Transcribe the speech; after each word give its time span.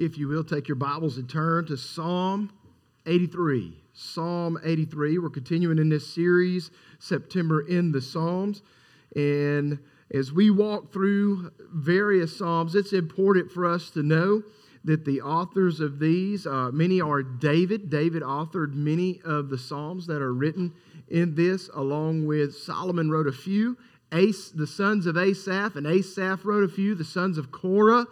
If 0.00 0.16
you 0.16 0.28
will, 0.28 0.44
take 0.44 0.66
your 0.66 0.76
Bibles 0.76 1.18
and 1.18 1.28
turn 1.28 1.66
to 1.66 1.76
Psalm 1.76 2.50
83. 3.04 3.82
Psalm 3.92 4.58
83. 4.64 5.18
We're 5.18 5.28
continuing 5.28 5.76
in 5.76 5.90
this 5.90 6.08
series, 6.08 6.70
September 6.98 7.60
in 7.60 7.92
the 7.92 8.00
Psalms. 8.00 8.62
And 9.14 9.78
as 10.10 10.32
we 10.32 10.48
walk 10.48 10.90
through 10.90 11.52
various 11.74 12.38
Psalms, 12.38 12.74
it's 12.74 12.94
important 12.94 13.52
for 13.52 13.66
us 13.66 13.90
to 13.90 14.02
know 14.02 14.42
that 14.84 15.04
the 15.04 15.20
authors 15.20 15.80
of 15.80 15.98
these, 15.98 16.46
uh, 16.46 16.70
many 16.72 17.02
are 17.02 17.22
David. 17.22 17.90
David 17.90 18.22
authored 18.22 18.72
many 18.72 19.20
of 19.26 19.50
the 19.50 19.58
Psalms 19.58 20.06
that 20.06 20.22
are 20.22 20.32
written 20.32 20.72
in 21.08 21.34
this, 21.34 21.68
along 21.74 22.24
with 22.24 22.56
Solomon 22.56 23.10
wrote 23.10 23.26
a 23.26 23.32
few. 23.32 23.76
As, 24.10 24.50
the 24.52 24.66
sons 24.66 25.04
of 25.04 25.18
Asaph, 25.18 25.76
and 25.76 25.86
Asaph 25.86 26.46
wrote 26.46 26.64
a 26.64 26.72
few. 26.72 26.94
The 26.94 27.04
sons 27.04 27.36
of 27.36 27.52
Korah 27.52 28.06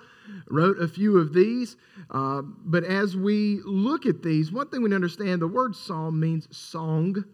wrote 0.49 0.79
a 0.79 0.89
few 0.89 1.19
of 1.19 1.33
these. 1.33 1.77
Uh, 2.11 2.43
but 2.43 2.85
as 2.85 3.17
we 3.17 3.61
look 3.65 4.07
at 4.07 4.23
these, 4.23 4.53
one 4.53 4.69
thing 4.69 4.83
we 4.83 4.95
understand 4.95 5.43
the 5.43 5.49
word 5.49 5.75
psalm 5.75 6.19
means 6.21 6.49
song. 6.57 7.25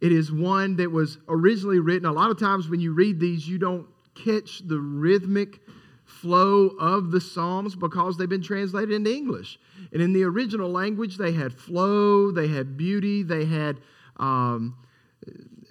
It 0.00 0.12
is 0.12 0.30
one 0.32 0.76
that 0.76 0.90
was 0.90 1.18
originally 1.28 1.78
written. 1.78 2.06
A 2.06 2.12
lot 2.12 2.30
of 2.30 2.38
times 2.38 2.68
when 2.68 2.80
you 2.80 2.92
read 2.92 3.20
these, 3.20 3.48
you 3.48 3.58
don't 3.58 3.86
catch 4.14 4.66
the 4.66 4.78
rhythmic 4.78 5.60
flow 6.04 6.68
of 6.78 7.10
the 7.10 7.20
Psalms 7.20 7.74
because 7.74 8.16
they've 8.16 8.28
been 8.28 8.42
translated 8.42 8.92
into 8.92 9.10
English. 9.10 9.58
And 9.92 10.02
in 10.02 10.12
the 10.12 10.24
original 10.24 10.70
language, 10.70 11.16
they 11.16 11.32
had 11.32 11.52
flow, 11.52 12.30
they 12.30 12.48
had 12.48 12.76
beauty, 12.76 13.22
they 13.22 13.44
had. 13.46 13.80
Um, 14.18 14.76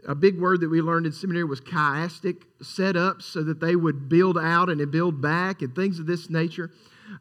a 0.07 0.16
big 0.16 0.39
word 0.39 0.62
that 0.62 0.70
we 0.70 0.81
learned 0.81 1.05
in 1.05 1.12
seminary 1.12 1.45
was 1.45 1.62
chiastic 1.62 2.44
setups 2.61 3.23
so 3.23 3.44
that 3.44 3.59
they 3.59 3.75
would 3.75 4.09
build 4.09 4.38
out 4.38 4.70
and 4.70 4.91
build 4.91 5.21
back 5.21 5.61
and 5.61 5.75
things 5.75 5.99
of 5.99 6.05
this 6.05 6.30
nature. 6.30 6.71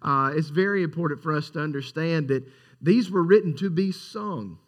Uh, 0.01 0.33
it's 0.35 0.49
very 0.49 0.83
important 0.83 1.23
for 1.23 1.35
us 1.37 1.51
to 1.51 1.61
understand 1.61 2.29
that 2.29 2.45
these 2.81 3.11
were 3.11 3.23
written 3.23 3.57
to 3.57 3.71
be 3.71 3.93
sung. 3.93 4.59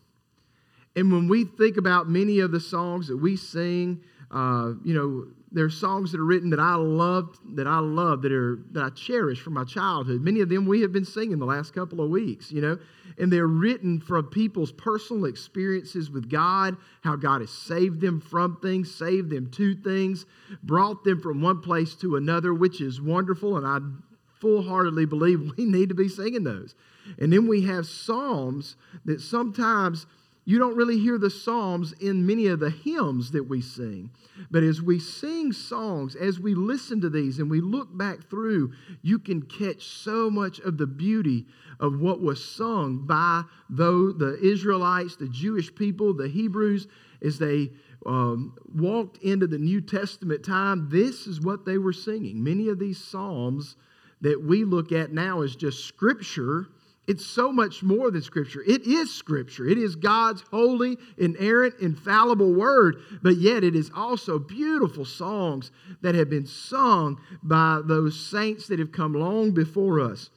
And 0.96 1.12
when 1.12 1.28
we 1.28 1.44
think 1.44 1.76
about 1.76 2.08
many 2.08 2.38
of 2.40 2.52
the 2.52 2.60
songs 2.60 3.08
that 3.08 3.16
we 3.16 3.36
sing, 3.36 4.02
uh, 4.34 4.74
you 4.84 4.92
know, 4.94 5.26
there 5.52 5.64
are 5.64 5.70
songs 5.70 6.10
that 6.10 6.20
are 6.20 6.24
written 6.24 6.50
that 6.50 6.58
I 6.58 6.74
loved, 6.74 7.38
that 7.54 7.68
I 7.68 7.78
love, 7.78 8.22
that 8.22 8.32
are 8.32 8.58
that 8.72 8.82
I 8.82 8.90
cherish 8.90 9.40
from 9.40 9.54
my 9.54 9.62
childhood. 9.62 10.20
Many 10.20 10.40
of 10.40 10.48
them 10.48 10.66
we 10.66 10.80
have 10.80 10.92
been 10.92 11.04
singing 11.04 11.38
the 11.38 11.46
last 11.46 11.72
couple 11.72 12.00
of 12.00 12.10
weeks, 12.10 12.50
you 12.50 12.60
know, 12.60 12.76
and 13.16 13.32
they're 13.32 13.46
written 13.46 14.00
from 14.00 14.26
people's 14.26 14.72
personal 14.72 15.26
experiences 15.26 16.10
with 16.10 16.28
God, 16.28 16.76
how 17.02 17.14
God 17.14 17.42
has 17.42 17.50
saved 17.50 18.00
them 18.00 18.20
from 18.20 18.58
things, 18.60 18.92
saved 18.92 19.30
them 19.30 19.48
to 19.52 19.76
things, 19.76 20.26
brought 20.64 21.04
them 21.04 21.20
from 21.20 21.40
one 21.40 21.60
place 21.60 21.94
to 21.96 22.16
another, 22.16 22.52
which 22.52 22.80
is 22.80 23.00
wonderful, 23.00 23.56
and 23.56 23.64
I 23.64 23.78
full-heartedly 24.40 25.06
believe 25.06 25.52
we 25.56 25.64
need 25.64 25.90
to 25.90 25.94
be 25.94 26.08
singing 26.08 26.42
those. 26.42 26.74
And 27.20 27.32
then 27.32 27.46
we 27.46 27.62
have 27.66 27.86
psalms 27.86 28.74
that 29.04 29.20
sometimes 29.20 30.06
you 30.44 30.58
don't 30.58 30.76
really 30.76 30.98
hear 30.98 31.16
the 31.16 31.30
Psalms 31.30 31.92
in 32.00 32.26
many 32.26 32.46
of 32.48 32.60
the 32.60 32.70
hymns 32.70 33.30
that 33.30 33.44
we 33.44 33.60
sing. 33.62 34.10
But 34.50 34.62
as 34.62 34.82
we 34.82 34.98
sing 34.98 35.52
songs, 35.52 36.14
as 36.16 36.38
we 36.38 36.54
listen 36.54 37.00
to 37.00 37.08
these 37.08 37.38
and 37.38 37.50
we 37.50 37.60
look 37.60 37.96
back 37.96 38.28
through, 38.28 38.72
you 39.02 39.18
can 39.18 39.42
catch 39.42 39.84
so 39.84 40.28
much 40.28 40.60
of 40.60 40.76
the 40.76 40.86
beauty 40.86 41.46
of 41.80 42.00
what 42.00 42.20
was 42.20 42.44
sung 42.44 42.98
by 42.98 43.42
though 43.70 44.12
the 44.12 44.38
Israelites, 44.40 45.16
the 45.16 45.28
Jewish 45.28 45.74
people, 45.74 46.12
the 46.12 46.28
Hebrews, 46.28 46.88
as 47.22 47.38
they 47.38 47.70
um, 48.04 48.54
walked 48.74 49.18
into 49.22 49.46
the 49.46 49.58
New 49.58 49.80
Testament 49.80 50.44
time. 50.44 50.88
This 50.90 51.26
is 51.26 51.40
what 51.40 51.64
they 51.64 51.78
were 51.78 51.92
singing. 51.92 52.44
Many 52.44 52.68
of 52.68 52.78
these 52.78 53.02
Psalms 53.02 53.76
that 54.20 54.42
we 54.42 54.64
look 54.64 54.92
at 54.92 55.12
now 55.12 55.40
as 55.42 55.56
just 55.56 55.86
scripture 55.86 56.68
it's 57.06 57.26
so 57.26 57.52
much 57.52 57.82
more 57.82 58.10
than 58.10 58.22
Scripture. 58.22 58.62
It 58.66 58.86
is 58.86 59.14
Scripture. 59.14 59.66
It 59.66 59.76
is 59.76 59.94
God's 59.94 60.42
holy, 60.50 60.96
inerrant, 61.18 61.74
infallible 61.80 62.54
word, 62.54 62.96
but 63.22 63.36
yet 63.36 63.62
it 63.62 63.76
is 63.76 63.90
also 63.94 64.38
beautiful 64.38 65.04
songs 65.04 65.70
that 66.00 66.14
have 66.14 66.30
been 66.30 66.46
sung 66.46 67.20
by 67.42 67.80
those 67.84 68.18
saints 68.18 68.68
that 68.68 68.78
have 68.78 68.92
come 68.92 69.12
long 69.12 69.52
before 69.52 70.00
us. 70.00 70.30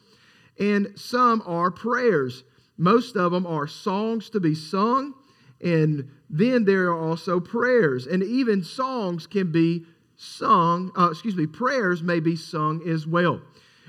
And 0.60 0.92
some 0.96 1.42
are 1.46 1.72
prayers. 1.72 2.44
Most 2.78 3.16
of 3.16 3.32
them 3.32 3.48
are 3.48 3.68
songs 3.68 4.30
to 4.32 4.40
be 4.40 4.54
sung, 4.54 5.14
and 5.62 6.10
then 6.30 6.66
there 6.66 6.90
are 6.90 7.00
also 7.00 7.40
prayers. 7.40 8.06
And 8.08 8.22
even 8.22 8.64
songs 8.64 9.26
can 9.26 9.52
be 9.52 9.86
sung, 10.18 10.92
uh, 10.98 11.10
excuse 11.12 11.36
me, 11.36 11.48
prayers 11.48 12.04
may 12.04 12.20
be 12.20 12.36
sung 12.36 12.88
as 12.88 13.08
well. 13.08 13.42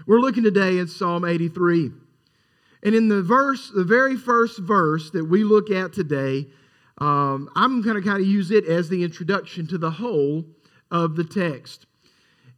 We're 0.07 0.21
looking 0.21 0.45
today 0.45 0.79
at 0.79 0.89
Psalm 0.89 1.25
83. 1.25 1.91
And 2.83 2.95
in 2.95 3.09
the 3.09 3.23
verse, 3.23 3.71
the 3.75 3.85
very 3.85 4.17
first 4.17 4.59
verse 4.61 5.11
that 5.11 5.25
we 5.25 5.45
look 5.45 5.71
at 5.71 5.93
today, 5.93 6.47
um, 6.99 7.51
I'm 7.57 7.83
going 7.83 7.97
to 7.97 8.03
kind 8.03 8.21
of 8.21 8.27
use 8.27 8.51
it 8.51 8.67
as 8.67 8.89
the 8.89 9.03
introduction 9.03 9.67
to 9.69 9.79
the 9.79 9.91
whole 9.91 10.45
of 10.91 11.17
the 11.17 11.25
text. 11.25 11.87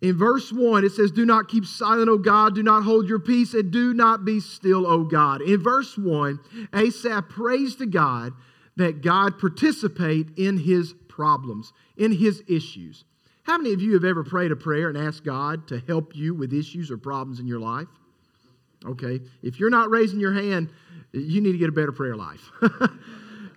In 0.00 0.16
verse 0.16 0.50
1, 0.50 0.84
it 0.84 0.92
says, 0.92 1.10
Do 1.10 1.26
not 1.26 1.48
keep 1.48 1.66
silent, 1.66 2.08
O 2.08 2.16
God, 2.16 2.54
do 2.54 2.62
not 2.62 2.84
hold 2.84 3.08
your 3.08 3.18
peace, 3.18 3.52
and 3.52 3.70
do 3.70 3.92
not 3.92 4.24
be 4.24 4.40
still, 4.40 4.86
O 4.86 5.04
God. 5.04 5.42
In 5.42 5.62
verse 5.62 5.96
1, 5.98 6.40
Asaph 6.74 7.28
prays 7.28 7.76
to 7.76 7.86
God 7.86 8.32
that 8.76 9.02
God 9.02 9.38
participate 9.38 10.38
in 10.38 10.56
his 10.56 10.94
problems, 11.08 11.74
in 11.98 12.12
his 12.12 12.42
issues. 12.48 13.04
How 13.42 13.58
many 13.58 13.74
of 13.74 13.82
you 13.82 13.92
have 13.94 14.04
ever 14.04 14.24
prayed 14.24 14.52
a 14.52 14.56
prayer 14.56 14.88
and 14.88 14.96
asked 14.96 15.24
God 15.24 15.68
to 15.68 15.80
help 15.86 16.16
you 16.16 16.34
with 16.34 16.54
issues 16.54 16.90
or 16.90 16.96
problems 16.96 17.40
in 17.40 17.46
your 17.46 17.60
life? 17.60 17.88
Okay? 18.86 19.20
If 19.42 19.60
you're 19.60 19.70
not 19.70 19.90
raising 19.90 20.20
your 20.20 20.32
hand, 20.32 20.70
you 21.12 21.40
need 21.40 21.52
to 21.52 21.58
get 21.58 21.68
a 21.68 21.72
better 21.72 21.92
prayer 21.92 22.16
life. 22.16 22.50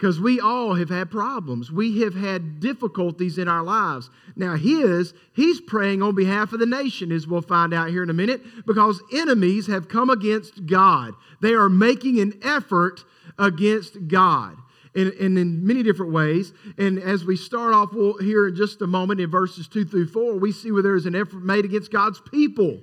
Because 0.03 0.19
we 0.19 0.41
all 0.41 0.73
have 0.73 0.89
had 0.89 1.09
problems. 1.09 1.71
We 1.71 2.01
have 2.01 2.13
had 2.13 2.59
difficulties 2.59 3.37
in 3.37 3.47
our 3.47 3.63
lives. 3.63 4.09
Now, 4.35 4.55
his, 4.57 5.13
he's 5.31 5.61
praying 5.61 6.01
on 6.01 6.13
behalf 6.13 6.51
of 6.51 6.59
the 6.59 6.65
nation, 6.65 7.09
as 7.09 7.25
we'll 7.25 7.41
find 7.41 7.73
out 7.73 7.87
here 7.87 8.03
in 8.03 8.09
a 8.09 8.13
minute, 8.13 8.41
because 8.65 9.01
enemies 9.13 9.67
have 9.67 9.87
come 9.87 10.09
against 10.09 10.65
God. 10.65 11.13
They 11.41 11.53
are 11.53 11.69
making 11.69 12.19
an 12.19 12.33
effort 12.43 13.05
against 13.39 14.09
God. 14.09 14.57
And, 14.93 15.13
and, 15.13 15.37
in 15.39 15.65
many 15.65 15.83
different 15.83 16.11
ways. 16.11 16.51
And 16.77 16.99
as 16.99 17.23
we 17.23 17.37
start 17.37 17.73
off 17.73 17.91
here 18.19 18.49
in 18.49 18.55
just 18.55 18.81
a 18.81 18.87
moment 18.87 19.21
in 19.21 19.31
verses 19.31 19.69
2 19.69 19.85
through 19.85 20.07
4, 20.07 20.37
we 20.37 20.51
see 20.51 20.71
where 20.71 20.83
there 20.83 20.95
is 20.95 21.05
an 21.05 21.15
effort 21.15 21.45
made 21.45 21.63
against 21.63 21.93
God's 21.93 22.19
people. 22.19 22.81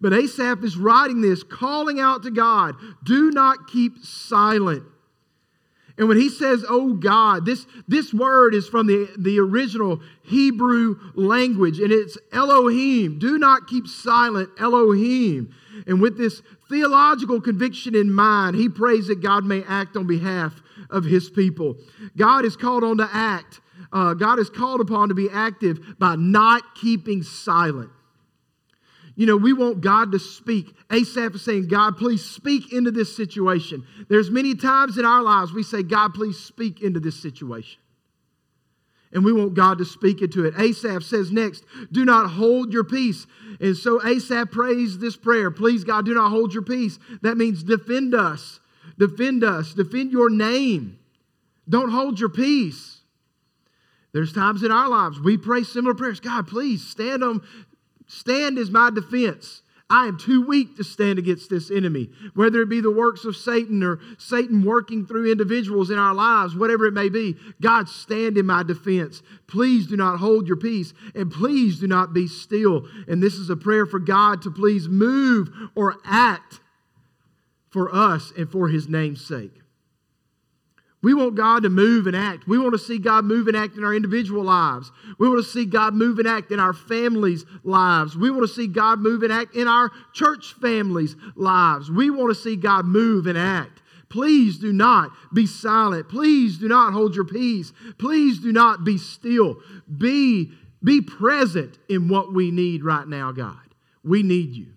But 0.00 0.12
Asaph 0.12 0.64
is 0.64 0.76
writing 0.76 1.20
this, 1.20 1.42
calling 1.42 1.98
out 1.98 2.22
to 2.24 2.30
God, 2.30 2.76
do 3.04 3.30
not 3.30 3.68
keep 3.68 3.98
silent. 4.02 4.84
And 5.98 6.08
when 6.08 6.16
he 6.16 6.30
says, 6.30 6.64
oh 6.66 6.94
God, 6.94 7.44
this, 7.44 7.66
this 7.86 8.14
word 8.14 8.54
is 8.54 8.66
from 8.66 8.86
the, 8.86 9.10
the 9.18 9.38
original 9.38 10.00
Hebrew 10.22 10.96
language, 11.14 11.78
and 11.78 11.92
it's 11.92 12.16
Elohim. 12.32 13.18
Do 13.18 13.38
not 13.38 13.66
keep 13.66 13.86
silent, 13.86 14.48
Elohim. 14.58 15.54
And 15.86 16.00
with 16.00 16.16
this 16.16 16.40
theological 16.70 17.40
conviction 17.40 17.94
in 17.94 18.12
mind, 18.12 18.56
he 18.56 18.68
prays 18.68 19.08
that 19.08 19.20
God 19.20 19.44
may 19.44 19.62
act 19.64 19.94
on 19.96 20.06
behalf 20.06 20.62
of 20.88 21.04
his 21.04 21.28
people. 21.28 21.76
God 22.16 22.46
is 22.46 22.56
called 22.56 22.82
on 22.82 22.96
to 22.96 23.08
act. 23.12 23.60
Uh, 23.92 24.14
God 24.14 24.38
is 24.38 24.48
called 24.48 24.80
upon 24.80 25.08
to 25.08 25.14
be 25.14 25.28
active 25.30 25.98
by 25.98 26.14
not 26.16 26.62
keeping 26.76 27.22
silent. 27.22 27.90
You 29.20 29.26
know, 29.26 29.36
we 29.36 29.52
want 29.52 29.82
God 29.82 30.12
to 30.12 30.18
speak. 30.18 30.74
Asaph 30.90 31.34
is 31.34 31.42
saying, 31.42 31.68
God, 31.68 31.98
please 31.98 32.24
speak 32.24 32.72
into 32.72 32.90
this 32.90 33.14
situation. 33.14 33.86
There's 34.08 34.30
many 34.30 34.54
times 34.54 34.96
in 34.96 35.04
our 35.04 35.22
lives 35.22 35.52
we 35.52 35.62
say, 35.62 35.82
God, 35.82 36.14
please 36.14 36.38
speak 36.38 36.80
into 36.80 37.00
this 37.00 37.20
situation. 37.20 37.80
And 39.12 39.22
we 39.22 39.34
want 39.34 39.52
God 39.52 39.76
to 39.76 39.84
speak 39.84 40.22
into 40.22 40.46
it. 40.46 40.54
Asaph 40.58 41.02
says 41.02 41.30
next, 41.30 41.64
do 41.92 42.06
not 42.06 42.30
hold 42.30 42.72
your 42.72 42.82
peace. 42.82 43.26
And 43.60 43.76
so 43.76 44.02
Asaph 44.02 44.52
prays 44.52 44.98
this 44.98 45.18
prayer, 45.18 45.50
please, 45.50 45.84
God, 45.84 46.06
do 46.06 46.14
not 46.14 46.30
hold 46.30 46.54
your 46.54 46.62
peace. 46.62 46.98
That 47.20 47.36
means 47.36 47.62
defend 47.62 48.14
us. 48.14 48.58
Defend 48.98 49.44
us. 49.44 49.74
Defend 49.74 50.12
your 50.12 50.30
name. 50.30 50.98
Don't 51.68 51.90
hold 51.90 52.18
your 52.18 52.30
peace. 52.30 53.00
There's 54.12 54.32
times 54.32 54.62
in 54.62 54.72
our 54.72 54.88
lives 54.88 55.20
we 55.20 55.36
pray 55.36 55.62
similar 55.62 55.94
prayers. 55.94 56.20
God, 56.20 56.48
please 56.48 56.84
stand 56.84 57.22
on, 57.22 57.42
Stand 58.10 58.58
is 58.58 58.72
my 58.72 58.90
defense. 58.90 59.62
I 59.88 60.06
am 60.06 60.18
too 60.18 60.44
weak 60.44 60.76
to 60.76 60.84
stand 60.84 61.20
against 61.20 61.48
this 61.48 61.70
enemy. 61.70 62.10
Whether 62.34 62.60
it 62.60 62.68
be 62.68 62.80
the 62.80 62.90
works 62.90 63.24
of 63.24 63.36
Satan 63.36 63.84
or 63.84 64.00
Satan 64.18 64.64
working 64.64 65.06
through 65.06 65.30
individuals 65.30 65.90
in 65.90 65.98
our 65.98 66.12
lives, 66.12 66.56
whatever 66.56 66.86
it 66.86 66.92
may 66.92 67.08
be, 67.08 67.36
God, 67.60 67.88
stand 67.88 68.36
in 68.36 68.46
my 68.46 68.64
defense. 68.64 69.22
Please 69.46 69.86
do 69.86 69.96
not 69.96 70.18
hold 70.18 70.48
your 70.48 70.56
peace 70.56 70.92
and 71.14 71.30
please 71.30 71.78
do 71.78 71.86
not 71.86 72.12
be 72.12 72.26
still. 72.26 72.88
And 73.06 73.22
this 73.22 73.34
is 73.34 73.48
a 73.48 73.56
prayer 73.56 73.86
for 73.86 74.00
God 74.00 74.42
to 74.42 74.50
please 74.50 74.88
move 74.88 75.48
or 75.76 75.96
act 76.04 76.58
for 77.70 77.94
us 77.94 78.32
and 78.36 78.50
for 78.50 78.68
his 78.68 78.88
name's 78.88 79.24
sake. 79.24 79.59
We 81.02 81.14
want 81.14 81.34
God 81.34 81.62
to 81.62 81.70
move 81.70 82.06
and 82.06 82.14
act. 82.14 82.46
We 82.46 82.58
want 82.58 82.72
to 82.72 82.78
see 82.78 82.98
God 82.98 83.24
move 83.24 83.48
and 83.48 83.56
act 83.56 83.76
in 83.76 83.84
our 83.84 83.94
individual 83.94 84.44
lives. 84.44 84.92
We 85.18 85.28
want 85.28 85.42
to 85.42 85.50
see 85.50 85.64
God 85.64 85.94
move 85.94 86.18
and 86.18 86.28
act 86.28 86.52
in 86.52 86.60
our 86.60 86.74
families' 86.74 87.46
lives. 87.64 88.16
We 88.16 88.30
want 88.30 88.42
to 88.42 88.54
see 88.54 88.66
God 88.66 89.00
move 89.00 89.22
and 89.22 89.32
act 89.32 89.56
in 89.56 89.66
our 89.66 89.90
church 90.12 90.54
families' 90.60 91.16
lives. 91.36 91.90
We 91.90 92.10
want 92.10 92.34
to 92.34 92.40
see 92.40 92.54
God 92.54 92.84
move 92.84 93.26
and 93.26 93.38
act. 93.38 93.80
Please 94.10 94.58
do 94.58 94.72
not 94.72 95.12
be 95.32 95.46
silent. 95.46 96.08
Please 96.08 96.58
do 96.58 96.68
not 96.68 96.92
hold 96.92 97.14
your 97.14 97.24
peace. 97.24 97.72
Please 97.96 98.38
do 98.40 98.52
not 98.52 98.84
be 98.84 98.98
still. 98.98 99.56
Be, 99.96 100.52
be 100.84 101.00
present 101.00 101.78
in 101.88 102.08
what 102.08 102.34
we 102.34 102.50
need 102.50 102.84
right 102.84 103.06
now, 103.08 103.32
God. 103.32 103.56
We 104.04 104.22
need 104.22 104.54
you. 104.54 104.74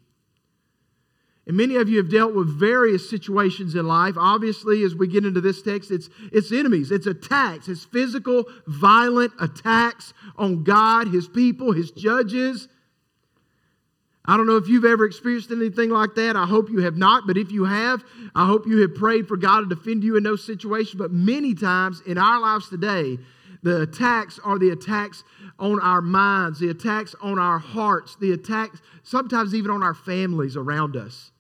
And 1.45 1.57
many 1.57 1.75
of 1.75 1.89
you 1.89 1.97
have 1.97 2.09
dealt 2.09 2.33
with 2.33 2.57
various 2.57 3.09
situations 3.09 3.75
in 3.75 3.85
life. 3.85 4.15
Obviously, 4.17 4.83
as 4.83 4.95
we 4.95 5.07
get 5.07 5.25
into 5.25 5.41
this 5.41 5.61
text, 5.61 5.91
it's, 5.91 6.09
it's 6.31 6.53
enemies, 6.53 6.89
it's 6.89 7.05
attacks, 7.05 7.67
it's 7.67 7.83
physical, 7.83 8.45
violent 8.65 9.33
attacks 9.41 10.13
on 10.37 10.63
God, 10.63 11.09
His 11.09 11.27
people, 11.27 11.73
His 11.73 11.91
judges. 11.91 12.69
I 14.25 14.37
don't 14.37 14.47
know 14.47 14.55
if 14.55 14.69
you've 14.69 14.85
ever 14.85 15.03
experienced 15.03 15.51
anything 15.51 15.89
like 15.89 16.15
that. 16.15 16.37
I 16.37 16.45
hope 16.45 16.69
you 16.69 16.79
have 16.79 16.95
not. 16.95 17.27
But 17.27 17.35
if 17.35 17.51
you 17.51 17.65
have, 17.65 18.05
I 18.33 18.47
hope 18.47 18.65
you 18.65 18.77
have 18.77 18.95
prayed 18.95 19.27
for 19.27 19.35
God 19.35 19.61
to 19.61 19.75
defend 19.75 20.01
you 20.01 20.15
in 20.15 20.23
those 20.23 20.45
situations. 20.45 20.95
But 20.95 21.11
many 21.11 21.53
times 21.53 22.01
in 22.05 22.17
our 22.17 22.39
lives 22.39 22.69
today, 22.69 23.17
the 23.63 23.81
attacks 23.81 24.39
are 24.41 24.57
the 24.57 24.69
attacks 24.69 25.25
on 25.59 25.81
our 25.81 26.01
minds, 26.01 26.59
the 26.59 26.69
attacks 26.69 27.15
on 27.21 27.37
our 27.37 27.59
hearts, 27.59 28.15
the 28.15 28.31
attacks 28.31 28.81
sometimes 29.03 29.53
even 29.53 29.71
on 29.71 29.83
our 29.83 29.93
families 29.93 30.55
around 30.55 30.95
us. 30.95 31.32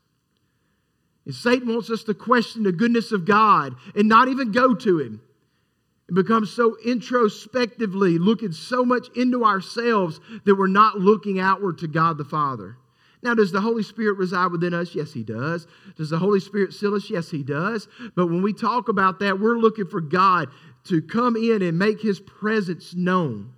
And 1.25 1.33
Satan 1.33 1.73
wants 1.73 1.89
us 1.89 2.03
to 2.03 2.13
question 2.13 2.63
the 2.63 2.71
goodness 2.71 3.11
of 3.11 3.25
God 3.25 3.75
and 3.95 4.09
not 4.09 4.27
even 4.27 4.51
go 4.51 4.73
to 4.73 4.99
Him. 4.99 5.21
And 6.07 6.15
become 6.15 6.45
so 6.45 6.75
introspectively 6.85 8.17
looking 8.17 8.51
so 8.51 8.83
much 8.83 9.07
into 9.15 9.45
ourselves 9.45 10.19
that 10.45 10.55
we're 10.55 10.67
not 10.67 10.99
looking 10.99 11.39
outward 11.39 11.77
to 11.79 11.87
God 11.87 12.17
the 12.17 12.25
Father. 12.25 12.77
Now, 13.21 13.33
does 13.33 13.53
the 13.53 13.61
Holy 13.61 13.83
Spirit 13.83 14.17
reside 14.17 14.51
within 14.51 14.73
us? 14.73 14.93
Yes, 14.93 15.13
He 15.13 15.23
does. 15.23 15.65
Does 15.95 16.09
the 16.09 16.19
Holy 16.19 16.41
Spirit 16.41 16.73
seal 16.73 16.93
us? 16.93 17.09
Yes, 17.09 17.31
He 17.31 17.41
does. 17.41 17.87
But 18.15 18.27
when 18.27 18.41
we 18.41 18.51
talk 18.51 18.89
about 18.89 19.19
that, 19.19 19.39
we're 19.39 19.57
looking 19.57 19.87
for 19.87 20.01
God 20.01 20.49
to 20.85 21.01
come 21.01 21.37
in 21.37 21.61
and 21.61 21.79
make 21.79 22.01
His 22.01 22.19
presence 22.19 22.93
known 22.93 23.53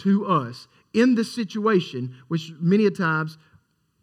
to 0.00 0.26
us 0.26 0.68
in 0.92 1.14
the 1.14 1.24
situation, 1.24 2.16
which 2.28 2.52
many 2.60 2.84
a 2.84 2.90
times 2.90 3.38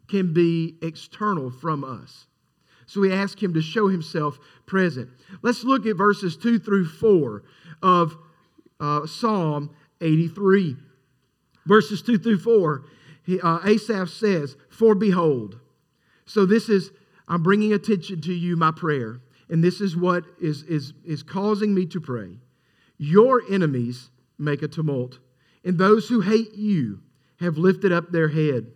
can 0.08 0.32
be 0.32 0.74
external 0.82 1.50
from 1.50 1.84
us. 1.84 2.26
So 2.86 3.00
we 3.00 3.12
ask 3.12 3.42
him 3.42 3.52
to 3.54 3.62
show 3.62 3.88
himself 3.88 4.38
present. 4.64 5.10
Let's 5.42 5.64
look 5.64 5.86
at 5.86 5.96
verses 5.96 6.36
2 6.36 6.60
through 6.60 6.86
4 6.86 7.42
of 7.82 8.16
uh, 8.80 9.06
Psalm 9.06 9.74
83. 10.00 10.76
Verses 11.66 12.00
2 12.02 12.18
through 12.18 12.38
4, 12.38 12.84
he, 13.24 13.40
uh, 13.40 13.58
Asaph 13.64 14.08
says, 14.08 14.56
For 14.70 14.94
behold, 14.94 15.58
so 16.24 16.46
this 16.46 16.68
is, 16.68 16.92
I'm 17.26 17.42
bringing 17.42 17.72
attention 17.72 18.20
to 18.22 18.32
you, 18.32 18.56
my 18.56 18.70
prayer, 18.70 19.20
and 19.48 19.64
this 19.64 19.80
is 19.80 19.96
what 19.96 20.24
is, 20.40 20.62
is, 20.64 20.92
is 21.04 21.24
causing 21.24 21.74
me 21.74 21.86
to 21.86 22.00
pray. 22.00 22.38
Your 22.98 23.42
enemies 23.50 24.10
make 24.38 24.62
a 24.62 24.68
tumult, 24.68 25.18
and 25.64 25.76
those 25.76 26.08
who 26.08 26.20
hate 26.20 26.54
you 26.54 27.00
have 27.40 27.58
lifted 27.58 27.90
up 27.90 28.12
their 28.12 28.28
head. 28.28 28.68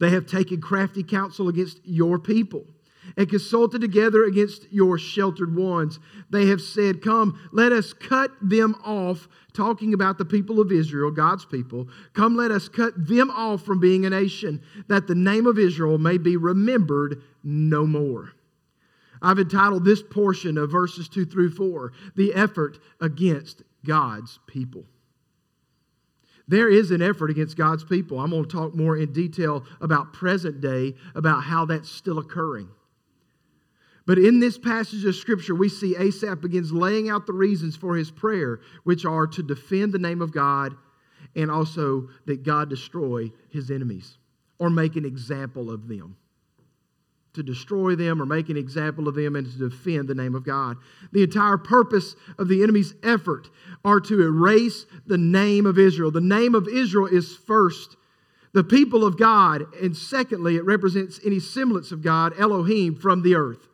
They 0.00 0.10
have 0.10 0.26
taken 0.26 0.60
crafty 0.60 1.02
counsel 1.02 1.48
against 1.48 1.80
your 1.84 2.18
people 2.18 2.64
and 3.16 3.28
consulted 3.28 3.80
together 3.80 4.24
against 4.24 4.70
your 4.72 4.98
sheltered 4.98 5.54
ones. 5.54 5.98
They 6.30 6.46
have 6.46 6.60
said, 6.60 7.02
Come, 7.02 7.38
let 7.52 7.72
us 7.72 7.92
cut 7.92 8.30
them 8.40 8.74
off, 8.84 9.28
talking 9.52 9.94
about 9.94 10.18
the 10.18 10.24
people 10.24 10.60
of 10.60 10.72
Israel, 10.72 11.10
God's 11.10 11.44
people. 11.44 11.88
Come, 12.14 12.36
let 12.36 12.50
us 12.50 12.68
cut 12.68 13.06
them 13.06 13.30
off 13.30 13.62
from 13.62 13.80
being 13.80 14.06
a 14.06 14.10
nation, 14.10 14.62
that 14.88 15.06
the 15.06 15.14
name 15.14 15.46
of 15.46 15.58
Israel 15.58 15.98
may 15.98 16.18
be 16.18 16.36
remembered 16.36 17.22
no 17.42 17.86
more. 17.86 18.32
I've 19.20 19.38
entitled 19.38 19.84
this 19.84 20.02
portion 20.02 20.58
of 20.58 20.70
verses 20.70 21.08
2 21.08 21.26
through 21.26 21.52
4, 21.52 21.92
The 22.16 22.34
Effort 22.34 22.78
Against 23.00 23.62
God's 23.84 24.40
People. 24.46 24.84
There 26.48 26.68
is 26.68 26.90
an 26.90 27.00
effort 27.00 27.30
against 27.30 27.56
God's 27.56 27.84
people. 27.84 28.18
I'm 28.18 28.30
going 28.30 28.44
to 28.44 28.50
talk 28.50 28.74
more 28.74 28.96
in 28.96 29.12
detail 29.12 29.64
about 29.80 30.12
present 30.12 30.60
day, 30.60 30.94
about 31.14 31.44
how 31.44 31.64
that's 31.64 31.88
still 31.88 32.18
occurring. 32.18 32.68
But 34.06 34.18
in 34.18 34.40
this 34.40 34.58
passage 34.58 35.04
of 35.04 35.14
Scripture, 35.14 35.54
we 35.54 35.68
see 35.68 35.96
Asaph 35.96 36.40
begins 36.40 36.72
laying 36.72 37.08
out 37.08 37.26
the 37.26 37.32
reasons 37.32 37.76
for 37.76 37.96
his 37.96 38.10
prayer, 38.10 38.60
which 38.84 39.04
are 39.04 39.26
to 39.28 39.42
defend 39.42 39.92
the 39.92 39.98
name 39.98 40.20
of 40.20 40.32
God 40.32 40.74
and 41.36 41.50
also 41.50 42.08
that 42.26 42.42
God 42.42 42.68
destroy 42.68 43.30
his 43.50 43.70
enemies 43.70 44.18
or 44.58 44.70
make 44.70 44.96
an 44.96 45.04
example 45.04 45.70
of 45.70 45.88
them. 45.88 46.16
To 47.34 47.42
destroy 47.42 47.94
them 47.94 48.20
or 48.20 48.26
make 48.26 48.50
an 48.50 48.58
example 48.58 49.08
of 49.08 49.14
them 49.14 49.36
and 49.36 49.50
to 49.50 49.70
defend 49.70 50.08
the 50.08 50.14
name 50.14 50.34
of 50.34 50.44
God. 50.44 50.76
The 51.12 51.22
entire 51.22 51.56
purpose 51.56 52.14
of 52.38 52.48
the 52.48 52.62
enemy's 52.62 52.94
effort 53.02 53.48
are 53.84 54.00
to 54.00 54.20
erase 54.20 54.84
the 55.06 55.16
name 55.16 55.64
of 55.64 55.78
Israel. 55.78 56.10
The 56.10 56.20
name 56.20 56.54
of 56.54 56.68
Israel 56.68 57.06
is 57.06 57.34
first 57.34 57.96
the 58.52 58.64
people 58.64 59.04
of 59.04 59.18
God, 59.18 59.64
and 59.82 59.96
secondly, 59.96 60.56
it 60.56 60.64
represents 60.66 61.18
any 61.24 61.40
semblance 61.40 61.90
of 61.90 62.02
God, 62.02 62.34
Elohim, 62.38 62.94
from 62.96 63.22
the 63.22 63.34
earth. 63.34 63.66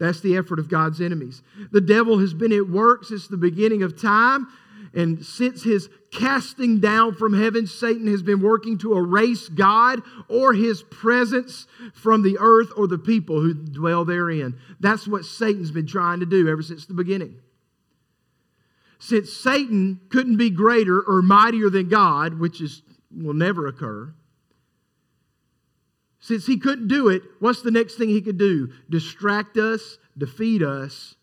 That's 0.00 0.20
the 0.20 0.36
effort 0.36 0.58
of 0.58 0.68
God's 0.68 1.00
enemies. 1.00 1.42
The 1.70 1.82
devil 1.82 2.18
has 2.18 2.32
been 2.32 2.52
at 2.52 2.68
work 2.68 3.04
since 3.04 3.28
the 3.28 3.36
beginning 3.36 3.82
of 3.82 4.00
time. 4.00 4.48
And 4.92 5.24
since 5.24 5.62
his 5.62 5.88
casting 6.10 6.80
down 6.80 7.14
from 7.14 7.32
heaven, 7.32 7.68
Satan 7.68 8.08
has 8.08 8.22
been 8.22 8.40
working 8.40 8.78
to 8.78 8.96
erase 8.96 9.48
God 9.48 10.00
or 10.26 10.52
his 10.52 10.82
presence 10.82 11.68
from 11.94 12.22
the 12.22 12.38
earth 12.40 12.72
or 12.76 12.88
the 12.88 12.98
people 12.98 13.40
who 13.40 13.54
dwell 13.54 14.04
therein. 14.04 14.58
That's 14.80 15.06
what 15.06 15.24
Satan's 15.24 15.70
been 15.70 15.86
trying 15.86 16.20
to 16.20 16.26
do 16.26 16.48
ever 16.48 16.62
since 16.62 16.86
the 16.86 16.94
beginning. 16.94 17.36
Since 18.98 19.32
Satan 19.32 20.00
couldn't 20.08 20.38
be 20.38 20.50
greater 20.50 21.00
or 21.00 21.22
mightier 21.22 21.70
than 21.70 21.88
God, 21.88 22.40
which 22.40 22.60
is, 22.60 22.82
will 23.14 23.34
never 23.34 23.68
occur, 23.68 24.12
since 26.20 26.46
he 26.46 26.58
couldn't 26.58 26.88
do 26.88 27.08
it, 27.08 27.22
what's 27.38 27.62
the 27.62 27.70
next 27.70 27.96
thing 27.96 28.10
he 28.10 28.20
could 28.20 28.38
do? 28.38 28.70
Distract 28.88 29.56
us, 29.56 29.98
defeat 30.16 30.62
us, 30.62 31.16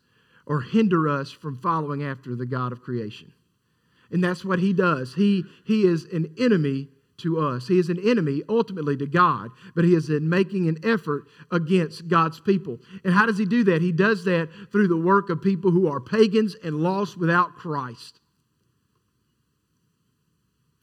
or 0.48 0.62
hinder 0.62 1.08
us 1.08 1.32
from 1.32 1.58
following 1.58 2.04
after 2.04 2.36
the 2.36 2.46
God 2.46 2.72
of 2.72 2.82
creation. 2.82 3.32
And 4.12 4.24
that's 4.24 4.44
what 4.44 4.60
he 4.60 4.74
does. 4.74 5.14
He, 5.14 5.44
he 5.66 5.86
is 5.86 6.06
an 6.06 6.34
enemy 6.40 6.88
to 7.18 7.40
us. 7.40 7.68
He 7.68 7.78
is 7.78 7.90
an 7.90 8.00
enemy 8.00 8.42
ultimately 8.48 8.96
to 8.98 9.06
God, 9.06 9.52
but 9.76 9.84
he 9.84 9.94
is 9.94 10.10
in 10.10 10.30
making 10.30 10.68
an 10.68 10.80
effort 10.84 11.26
against 11.52 12.08
God's 12.08 12.40
people. 12.40 12.80
And 13.04 13.14
how 13.14 13.26
does 13.26 13.38
he 13.38 13.46
do 13.46 13.64
that? 13.66 13.82
He 13.82 13.92
does 13.92 14.24
that 14.26 14.50
through 14.72 14.88
the 14.88 14.98
work 14.98 15.30
of 15.30 15.42
people 15.42 15.72
who 15.72 15.88
are 15.88 16.00
pagans 16.00 16.56
and 16.64 16.82
lost 16.82 17.18
without 17.18 17.56
Christ. 17.56 18.20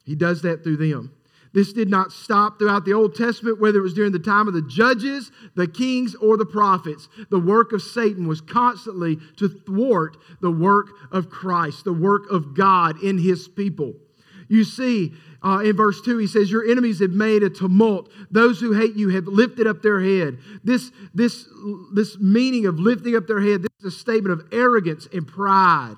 He 0.04 0.14
does 0.14 0.42
that 0.42 0.62
through 0.62 0.76
them. 0.76 1.12
This 1.54 1.72
did 1.72 1.88
not 1.88 2.10
stop 2.10 2.58
throughout 2.58 2.84
the 2.84 2.94
Old 2.94 3.14
Testament, 3.14 3.60
whether 3.60 3.78
it 3.78 3.82
was 3.82 3.94
during 3.94 4.10
the 4.10 4.18
time 4.18 4.48
of 4.48 4.54
the 4.54 4.62
judges, 4.62 5.30
the 5.54 5.68
kings, 5.68 6.16
or 6.16 6.36
the 6.36 6.44
prophets. 6.44 7.08
The 7.30 7.38
work 7.38 7.72
of 7.72 7.80
Satan 7.80 8.26
was 8.26 8.40
constantly 8.40 9.18
to 9.36 9.48
thwart 9.48 10.16
the 10.40 10.50
work 10.50 10.88
of 11.12 11.30
Christ, 11.30 11.84
the 11.84 11.92
work 11.92 12.28
of 12.28 12.56
God 12.56 13.00
in 13.04 13.18
his 13.18 13.46
people. 13.46 13.94
You 14.48 14.64
see, 14.64 15.12
uh, 15.44 15.60
in 15.64 15.76
verse 15.76 16.00
2, 16.02 16.18
he 16.18 16.26
says, 16.26 16.50
Your 16.50 16.64
enemies 16.64 16.98
have 16.98 17.12
made 17.12 17.44
a 17.44 17.50
tumult. 17.50 18.10
Those 18.32 18.58
who 18.60 18.72
hate 18.72 18.96
you 18.96 19.10
have 19.10 19.28
lifted 19.28 19.68
up 19.68 19.80
their 19.80 20.00
head. 20.00 20.38
This, 20.64 20.90
this, 21.14 21.46
this 21.92 22.18
meaning 22.18 22.66
of 22.66 22.80
lifting 22.80 23.14
up 23.14 23.28
their 23.28 23.40
head, 23.40 23.62
this 23.62 23.70
is 23.78 23.94
a 23.94 23.96
statement 23.96 24.32
of 24.32 24.52
arrogance 24.52 25.06
and 25.12 25.26
pride. 25.26 25.96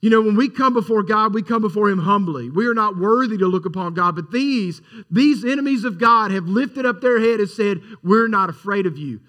You 0.00 0.08
know, 0.08 0.22
when 0.22 0.36
we 0.36 0.48
come 0.48 0.72
before 0.72 1.02
God, 1.02 1.34
we 1.34 1.42
come 1.42 1.60
before 1.60 1.90
Him 1.90 1.98
humbly. 1.98 2.48
We 2.48 2.66
are 2.66 2.74
not 2.74 2.96
worthy 2.96 3.36
to 3.36 3.46
look 3.46 3.66
upon 3.66 3.94
God, 3.94 4.16
but 4.16 4.30
these, 4.30 4.80
these 5.10 5.44
enemies 5.44 5.84
of 5.84 5.98
God 5.98 6.30
have 6.30 6.48
lifted 6.48 6.86
up 6.86 7.00
their 7.00 7.20
head 7.20 7.40
and 7.40 7.48
said, 7.48 7.80
We're 8.02 8.28
not 8.28 8.48
afraid 8.48 8.86
of 8.86 8.96
you. 8.96 9.20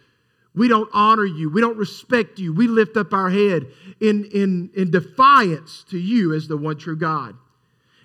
We 0.54 0.68
don't 0.68 0.90
honor 0.94 1.26
you. 1.26 1.50
We 1.50 1.62
don't 1.62 1.78
respect 1.78 2.40
you. 2.40 2.54
We 2.54 2.68
lift 2.68 2.98
up 2.98 3.14
our 3.14 3.30
head 3.30 3.68
in, 4.00 4.26
in, 4.34 4.70
in 4.76 4.92
defiance 4.92 5.86
to 5.90 5.98
you 5.98 6.34
as 6.34 6.48
the 6.48 6.58
one 6.58 6.78
true 6.78 6.98
God. 6.98 7.36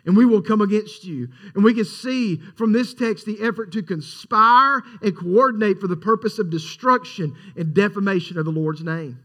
And 0.05 0.17
we 0.17 0.25
will 0.25 0.43
come 0.43 0.61
against 0.61 1.05
you. 1.05 1.29
And 1.57 1.65
we 1.65 1.75
can 1.75 1.85
see 1.85 2.37
from 2.57 2.73
this 2.73 2.95
text 2.95 3.27
the 3.27 3.43
effort 3.43 3.73
to 3.73 3.83
conspire 3.83 4.83
and 5.03 5.17
coordinate 5.17 5.81
for 5.81 5.89
the 5.89 5.97
purpose 5.97 6.39
of 6.39 6.49
destruction 6.49 7.35
and 7.57 7.75
defamation 7.75 8.39
of 8.39 8.45
the 8.45 8.53
Lord's 8.53 8.85
name. 8.85 9.19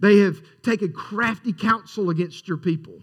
They 0.00 0.18
have 0.18 0.40
taken 0.62 0.92
crafty 0.92 1.52
counsel 1.52 2.10
against 2.10 2.48
your 2.48 2.56
people. 2.56 3.00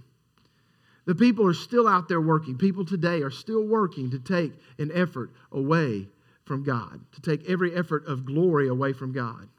The 1.05 1.15
people 1.15 1.47
are 1.47 1.53
still 1.53 1.87
out 1.87 2.07
there 2.07 2.21
working. 2.21 2.57
People 2.57 2.85
today 2.85 3.21
are 3.21 3.31
still 3.31 3.63
working 3.63 4.11
to 4.11 4.19
take 4.19 4.53
an 4.77 4.91
effort 4.93 5.31
away 5.51 6.07
from 6.45 6.63
God, 6.63 6.99
to 7.13 7.21
take 7.21 7.49
every 7.49 7.75
effort 7.75 8.05
of 8.05 8.25
glory 8.25 8.67
away 8.67 8.93
from 8.93 9.11
God. 9.11 9.49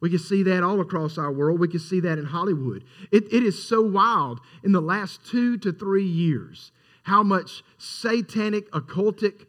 We 0.00 0.10
can 0.10 0.18
see 0.18 0.42
that 0.44 0.62
all 0.62 0.80
across 0.80 1.18
our 1.18 1.32
world. 1.32 1.58
We 1.58 1.68
can 1.68 1.80
see 1.80 2.00
that 2.00 2.18
in 2.18 2.24
Hollywood. 2.24 2.84
It, 3.10 3.32
it 3.32 3.42
is 3.42 3.66
so 3.66 3.82
wild 3.82 4.40
in 4.62 4.72
the 4.72 4.80
last 4.80 5.24
two 5.26 5.58
to 5.58 5.72
three 5.72 6.06
years 6.06 6.72
how 7.02 7.22
much 7.22 7.62
satanic, 7.78 8.70
occultic 8.72 9.46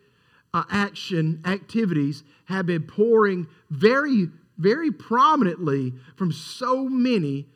uh, 0.53 0.63
action, 0.71 1.41
activities 1.45 2.23
have 2.45 2.65
been 2.65 2.83
pouring 2.83 3.47
very, 3.69 4.29
very 4.59 4.91
prominently 4.91 5.93
from 6.15 6.31
so 6.31 6.87
many 6.87 7.47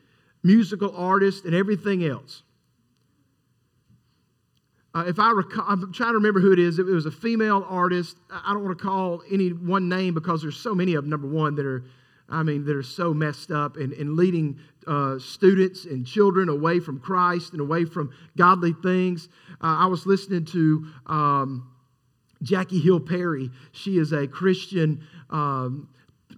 musical 0.41 0.95
artists 0.95 1.45
and 1.45 1.53
everything 1.53 2.03
else. 2.03 2.41
Uh, 4.95 5.05
if 5.07 5.19
I 5.19 5.31
recall, 5.31 5.65
I'm 5.67 5.91
trying 5.91 6.11
to 6.11 6.17
remember 6.17 6.39
who 6.39 6.51
it 6.53 6.59
is. 6.59 6.79
It 6.79 6.85
was 6.85 7.05
a 7.05 7.11
female 7.11 7.65
artist. 7.67 8.17
I 8.31 8.53
don't 8.53 8.63
want 8.63 8.77
to 8.77 8.83
call 8.83 9.23
any 9.31 9.49
one 9.49 9.89
name 9.89 10.13
because 10.13 10.41
there's 10.41 10.57
so 10.57 10.75
many 10.75 10.93
of 10.93 11.03
them, 11.03 11.09
number 11.09 11.27
one, 11.27 11.55
that 11.55 11.65
are, 11.65 11.83
I 12.29 12.43
mean, 12.43 12.63
that 12.65 12.75
are 12.75 12.83
so 12.83 13.13
messed 13.13 13.49
up 13.49 13.77
and, 13.77 13.91
and 13.93 14.15
leading 14.15 14.59
uh, 14.85 15.17
students 15.17 15.85
and 15.85 16.05
children 16.05 16.47
away 16.47 16.79
from 16.79 16.99
Christ 16.99 17.53
and 17.53 17.61
away 17.61 17.85
from 17.85 18.11
godly 18.37 18.73
things. 18.83 19.29
Uh, 19.53 19.77
I 19.79 19.87
was 19.87 20.05
listening 20.05 20.45
to 20.45 20.85
um, 21.07 21.71
Jackie 22.43 22.79
Hill 22.79 22.99
Perry. 22.99 23.49
She 23.71 23.97
is 23.97 24.11
a 24.11 24.27
Christian 24.27 25.03
um, 25.31 25.89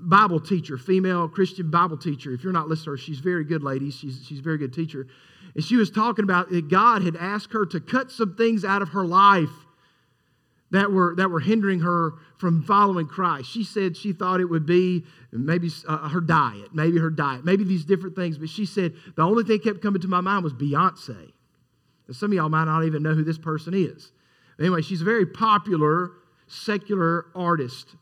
Bible 0.05 0.39
teacher, 0.39 0.77
female 0.77 1.27
Christian 1.27 1.71
Bible 1.71 1.97
teacher. 1.97 2.31
If 2.33 2.43
you're 2.43 2.53
not 2.53 2.67
listening 2.67 2.85
to 2.85 2.91
her, 2.91 2.97
she's 2.97 3.19
very 3.19 3.43
good, 3.43 3.63
ladies. 3.63 3.95
She's, 3.95 4.23
she's 4.25 4.39
a 4.39 4.43
very 4.43 4.57
good 4.57 4.73
teacher. 4.73 5.07
And 5.55 5.63
she 5.63 5.75
was 5.75 5.89
talking 5.89 6.23
about 6.23 6.49
that 6.51 6.69
God 6.69 7.01
had 7.01 7.15
asked 7.15 7.53
her 7.53 7.65
to 7.67 7.79
cut 7.79 8.11
some 8.11 8.35
things 8.35 8.63
out 8.63 8.81
of 8.81 8.89
her 8.89 9.05
life 9.05 9.49
that 10.71 10.91
were, 10.91 11.15
that 11.15 11.29
were 11.29 11.39
hindering 11.39 11.79
her 11.79 12.13
from 12.37 12.61
following 12.63 13.07
Christ. 13.07 13.49
She 13.49 13.63
said 13.63 13.95
she 13.95 14.11
thought 14.13 14.41
it 14.41 14.45
would 14.45 14.65
be 14.65 15.05
maybe 15.31 15.69
uh, 15.87 16.09
her 16.09 16.21
diet, 16.21 16.73
maybe 16.73 16.99
her 16.99 17.09
diet, 17.09 17.45
maybe 17.45 17.63
these 17.63 17.85
different 17.85 18.15
things. 18.15 18.37
But 18.37 18.49
she 18.49 18.65
said 18.65 18.93
the 19.15 19.23
only 19.23 19.43
thing 19.43 19.59
kept 19.59 19.81
coming 19.81 20.01
to 20.01 20.07
my 20.07 20.21
mind 20.21 20.43
was 20.43 20.53
Beyonce. 20.53 21.31
And 22.07 22.15
some 22.15 22.31
of 22.31 22.35
y'all 22.35 22.49
might 22.49 22.65
not 22.65 22.83
even 22.83 23.03
know 23.03 23.13
who 23.13 23.23
this 23.23 23.37
person 23.37 23.73
is. 23.73 24.11
Anyway, 24.59 24.81
she's 24.81 25.01
a 25.01 25.05
very 25.05 25.25
popular 25.25 26.11
secular 26.47 27.25
artist 27.33 27.95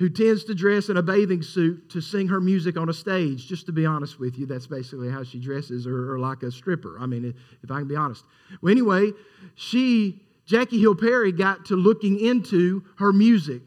who 0.00 0.08
tends 0.08 0.44
to 0.44 0.54
dress 0.54 0.88
in 0.88 0.96
a 0.96 1.02
bathing 1.02 1.42
suit 1.42 1.90
to 1.90 2.00
sing 2.00 2.26
her 2.26 2.40
music 2.40 2.78
on 2.78 2.88
a 2.88 2.92
stage. 2.92 3.46
Just 3.46 3.66
to 3.66 3.72
be 3.72 3.84
honest 3.84 4.18
with 4.18 4.38
you, 4.38 4.46
that's 4.46 4.66
basically 4.66 5.10
how 5.10 5.22
she 5.22 5.38
dresses, 5.38 5.86
or, 5.86 6.14
or 6.14 6.18
like 6.18 6.42
a 6.42 6.50
stripper. 6.50 6.96
I 6.98 7.04
mean, 7.04 7.34
if 7.62 7.70
I 7.70 7.80
can 7.80 7.86
be 7.86 7.96
honest. 7.96 8.24
Well, 8.62 8.72
anyway, 8.72 9.12
she, 9.56 10.22
Jackie 10.46 10.80
Hill 10.80 10.94
Perry, 10.94 11.32
got 11.32 11.66
to 11.66 11.76
looking 11.76 12.18
into 12.18 12.82
her 12.96 13.12
music. 13.12 13.60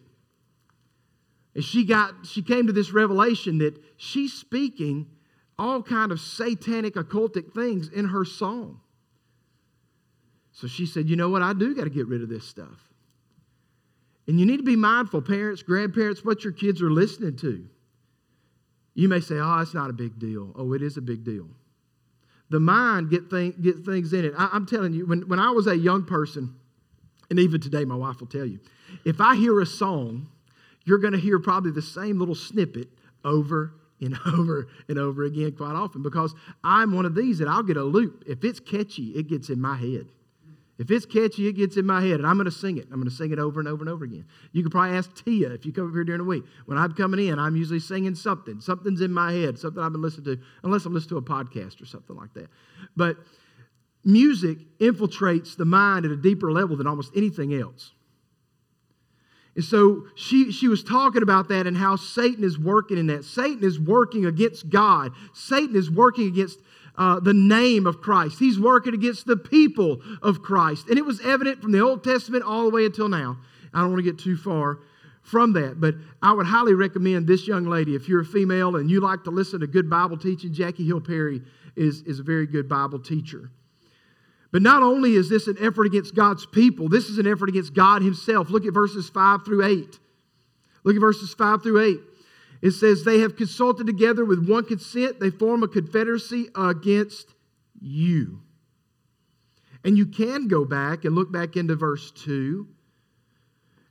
And 1.54 1.64
she 1.64 1.86
got, 1.86 2.26
she 2.26 2.42
came 2.42 2.66
to 2.66 2.74
this 2.74 2.92
revelation 2.92 3.60
that 3.60 3.80
she's 3.98 4.34
speaking 4.34 5.06
all 5.60 5.84
kind 5.84 6.12
of 6.12 6.20
satanic 6.20 6.96
occultic 6.96 7.54
things 7.54 7.90
in 7.90 8.06
her 8.06 8.26
song. 8.26 8.82
So 10.52 10.66
she 10.66 10.88
said, 10.88 11.08
You 11.08 11.16
know 11.16 11.30
what? 11.30 11.44
I 11.44 11.54
do 11.54 11.76
got 11.76 11.84
to 11.84 11.92
get 11.92 12.08
rid 12.08 12.24
of 12.24 12.30
this 12.30 12.48
stuff. 12.48 12.93
And 14.28 14.40
you 14.40 14.46
need 14.46 14.58
to 14.58 14.64
be 14.64 14.76
mindful, 14.76 15.22
parents, 15.22 15.64
grandparents, 15.64 16.24
what 16.24 16.44
your 16.44 16.54
kids 16.54 16.82
are 16.82 16.90
listening 16.90 17.36
to. 17.38 17.68
You 18.94 19.10
may 19.10 19.20
say, 19.20 19.36
Oh, 19.36 19.60
it's 19.60 19.74
not 19.74 19.90
a 19.90 19.94
big 19.94 20.20
deal. 20.20 20.54
Oh, 20.56 20.74
it 20.74 20.82
is 20.82 20.98
a 20.98 21.02
big 21.02 21.24
deal. 21.24 21.48
The 22.50 22.60
mind 22.60 23.10
get, 23.10 23.30
get 23.30 23.86
things 23.86 24.14
in 24.14 24.26
it. 24.26 24.34
I, 24.38 24.50
I'm 24.54 24.66
telling 24.66 24.94
you, 24.94 25.06
when, 25.06 25.28
when 25.28 25.40
I 25.40 25.50
was 25.52 25.68
a 25.68 25.76
young 25.76 26.06
person, 26.06 26.56
and 27.30 27.40
even 27.40 27.60
today, 27.60 27.84
my 27.84 27.96
wife 27.96 28.20
will 28.20 28.28
tell 28.28 28.46
you, 28.46 28.60
if 29.06 29.20
I 29.20 29.36
hear 29.36 29.60
a 29.60 29.66
song, 29.66 30.28
you're 30.86 31.00
going 31.00 31.14
to 31.14 31.20
hear 31.20 31.40
probably 31.40 31.72
the 31.72 31.82
same 31.82 32.20
little 32.20 32.36
snippet 32.36 32.90
over 33.26 33.74
and 34.02 34.18
over 34.26 34.68
and 34.88 35.00
over 35.00 35.24
again 35.24 35.54
quite 35.54 35.76
often 35.76 36.04
because 36.04 36.36
I'm 36.64 36.94
one 36.94 37.06
of 37.06 37.16
these 37.16 37.40
that 37.40 37.48
I'll 37.48 37.64
get 37.64 37.78
a 37.78 37.84
loop. 37.84 38.24
If 38.28 38.44
it's 38.44 38.60
catchy, 38.60 39.12
it 39.16 39.28
gets 39.28 39.50
in 39.50 39.60
my 39.60 39.76
head. 39.76 40.08
If 40.80 40.90
it's 40.90 41.06
catchy, 41.06 41.48
it 41.48 41.54
gets 41.54 41.78
in 41.78 41.86
my 41.86 42.02
head, 42.02 42.16
and 42.16 42.26
I'm 42.26 42.36
going 42.36 42.46
to 42.46 42.52
sing 42.52 42.78
it. 42.78 42.86
I'm 42.86 42.96
going 42.96 43.10
to 43.10 43.16
sing 43.16 43.32
it 43.32 43.38
over 43.38 43.60
and 43.60 43.70
over 43.70 43.84
and 43.84 43.90
over 43.90 44.06
again. 44.06 44.26
You 44.54 44.64
could 44.64 44.72
probably 44.72 44.98
ask 44.98 45.24
Tia 45.24 45.52
if 45.52 45.66
you 45.66 45.72
come 45.72 45.88
up 45.88 45.94
here 45.94 46.04
during 46.04 46.20
the 46.20 46.28
week. 46.28 46.44
When 46.66 46.80
I'm 46.80 46.94
coming 46.94 47.28
in, 47.28 47.38
I'm 47.38 47.56
usually 47.56 47.80
singing 47.80 48.16
something. 48.16 48.60
Something's 48.60 49.02
in 49.02 49.14
my 49.14 49.32
head, 49.32 49.60
something 49.60 49.82
I've 49.82 49.92
been 49.92 50.02
listening 50.02 50.36
to, 50.38 50.44
unless 50.64 50.86
I'm 50.86 50.94
listening 50.94 51.22
to 51.22 51.32
a 51.32 51.44
podcast 51.44 51.80
or 51.80 51.86
something 51.86 52.16
like 52.16 52.34
that. 52.34 52.48
But 52.96 53.18
music 54.04 54.58
infiltrates 54.80 55.56
the 55.56 55.66
mind 55.66 56.06
at 56.06 56.12
a 56.12 56.18
deeper 56.18 56.52
level 56.52 56.76
than 56.76 56.88
almost 56.88 57.12
anything 57.16 57.54
else. 57.54 57.92
And 59.56 59.64
so 59.64 60.08
she, 60.16 60.52
she 60.52 60.68
was 60.68 60.84
talking 60.84 61.22
about 61.22 61.50
that 61.50 61.68
and 61.68 61.78
how 61.78 61.96
Satan 61.96 62.44
is 62.44 62.58
working 62.58 62.98
in 62.98 63.08
that. 63.08 63.24
Satan 63.24 63.64
is 63.64 63.80
working 63.80 64.26
against 64.26 64.70
God. 64.70 65.12
Satan 65.34 65.76
is 65.76 65.92
working 65.92 66.28
against 66.28 66.58
uh, 66.98 67.20
the 67.20 67.34
name 67.34 67.88
of 67.88 68.02
Christ. 68.02 68.40
He's 68.40 68.60
working 68.60 68.94
against 68.94 69.26
the 69.26 69.38
people 69.38 70.02
of 70.22 70.42
Christ. 70.42 70.90
And 70.90 70.98
it 70.98 71.06
was 71.06 71.20
evident 71.22 71.62
from 71.62 71.72
the 71.72 71.82
Old 71.82 72.04
Testament 72.04 72.44
all 72.44 72.64
the 72.64 72.70
way 72.70 72.86
until 72.86 73.10
now. 73.10 73.38
I 73.74 73.82
don't 73.82 73.92
want 73.92 74.04
to 74.04 74.12
get 74.12 74.20
too 74.20 74.38
far 74.38 74.80
from 75.24 75.54
that, 75.54 75.80
but 75.80 75.96
I 76.22 76.34
would 76.34 76.46
highly 76.46 76.74
recommend 76.74 77.28
this 77.28 77.48
young 77.48 77.66
lady. 77.66 77.96
If 77.96 78.08
you're 78.10 78.22
a 78.22 78.26
female 78.26 78.76
and 78.76 78.92
you 78.92 79.00
like 79.00 79.24
to 79.24 79.32
listen 79.32 79.62
to 79.62 79.68
good 79.68 79.90
Bible 79.90 80.18
teaching, 80.18 80.54
Jackie 80.54 80.86
Hill 80.86 81.02
Perry 81.02 81.42
is, 81.76 82.02
is 82.04 82.20
a 82.20 82.24
very 82.24 82.46
good 82.46 82.68
Bible 82.68 83.00
teacher. 83.00 83.50
But 84.52 84.62
not 84.62 84.84
only 84.84 85.16
is 85.16 85.30
this 85.30 85.48
an 85.48 85.58
effort 85.60 85.86
against 85.86 86.14
God's 86.14 86.46
people, 86.46 86.88
this 86.88 87.10
is 87.10 87.18
an 87.18 87.26
effort 87.26 87.50
against 87.50 87.74
God 87.74 88.04
Himself. 88.04 88.52
Look 88.52 88.66
at 88.66 88.74
verses 88.74 89.10
5 89.10 89.46
through 89.46 89.66
8. 89.66 90.00
Look 90.84 90.96
at 90.96 91.00
verses 91.00 91.34
5 91.34 91.64
through 91.64 91.82
8. 91.82 92.00
It 92.64 92.72
says, 92.72 93.04
They 93.04 93.20
have 93.20 93.36
consulted 93.36 93.86
together 93.86 94.24
with 94.24 94.48
one 94.48 94.64
consent, 94.64 95.20
they 95.20 95.30
form 95.30 95.64
a 95.64 95.68
confederacy 95.68 96.48
against 96.56 97.36
you. 97.80 98.40
And 99.84 99.98
you 99.98 100.06
can 100.06 100.48
go 100.48 100.64
back 100.64 101.04
and 101.04 101.14
look 101.14 101.30
back 101.30 101.58
into 101.58 101.76
verse 101.76 102.10
2, 102.12 102.66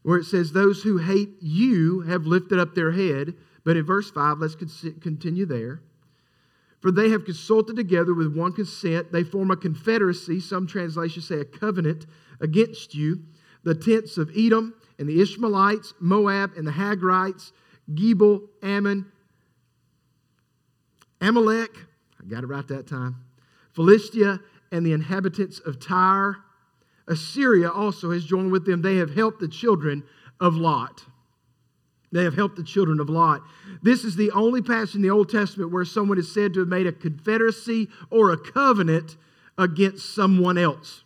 where 0.02 0.16
it 0.16 0.24
says, 0.24 0.52
Those 0.52 0.82
who 0.82 0.96
hate 0.96 1.34
you 1.42 2.00
have 2.00 2.24
lifted 2.24 2.58
up 2.58 2.74
their 2.74 2.92
head. 2.92 3.34
But 3.62 3.76
in 3.76 3.84
verse 3.84 4.10
5, 4.10 4.38
let's 4.38 4.56
continue 4.56 5.44
there. 5.44 5.82
For 6.80 6.90
they 6.90 7.10
have 7.10 7.26
consulted 7.26 7.76
together 7.76 8.14
with 8.14 8.34
one 8.34 8.54
consent. 8.54 9.12
They 9.12 9.22
form 9.22 9.50
a 9.50 9.56
confederacy, 9.56 10.40
some 10.40 10.66
translations 10.66 11.28
say 11.28 11.40
a 11.40 11.44
covenant, 11.44 12.06
against 12.40 12.94
you. 12.94 13.22
The 13.64 13.74
tents 13.74 14.16
of 14.16 14.32
Edom 14.34 14.74
and 14.98 15.08
the 15.08 15.20
Ishmaelites, 15.20 15.92
Moab 16.00 16.52
and 16.56 16.66
the 16.66 16.72
Hagrites, 16.72 17.52
Gebal, 17.94 18.42
Ammon, 18.62 19.06
Amalek, 21.20 21.76
I 22.20 22.26
got 22.26 22.42
it 22.42 22.48
right 22.48 22.66
that 22.68 22.86
time, 22.86 23.16
Philistia, 23.72 24.40
and 24.70 24.84
the 24.84 24.92
inhabitants 24.92 25.60
of 25.60 25.78
Tyre. 25.78 26.38
Assyria 27.06 27.70
also 27.70 28.10
has 28.10 28.24
joined 28.24 28.52
with 28.52 28.64
them. 28.64 28.82
They 28.82 28.96
have 28.96 29.14
helped 29.14 29.40
the 29.40 29.48
children 29.48 30.02
of 30.40 30.56
Lot. 30.56 31.04
They 32.10 32.24
have 32.24 32.34
helped 32.34 32.56
the 32.56 32.64
children 32.64 33.00
of 33.00 33.08
Lot. 33.08 33.42
This 33.82 34.04
is 34.04 34.16
the 34.16 34.30
only 34.32 34.60
passage 34.62 34.96
in 34.96 35.02
the 35.02 35.10
Old 35.10 35.30
Testament 35.30 35.72
where 35.72 35.84
someone 35.84 36.18
is 36.18 36.32
said 36.32 36.52
to 36.54 36.60
have 36.60 36.68
made 36.68 36.86
a 36.86 36.92
confederacy 36.92 37.88
or 38.10 38.32
a 38.32 38.36
covenant 38.36 39.16
against 39.56 40.14
someone 40.14 40.58
else. 40.58 41.04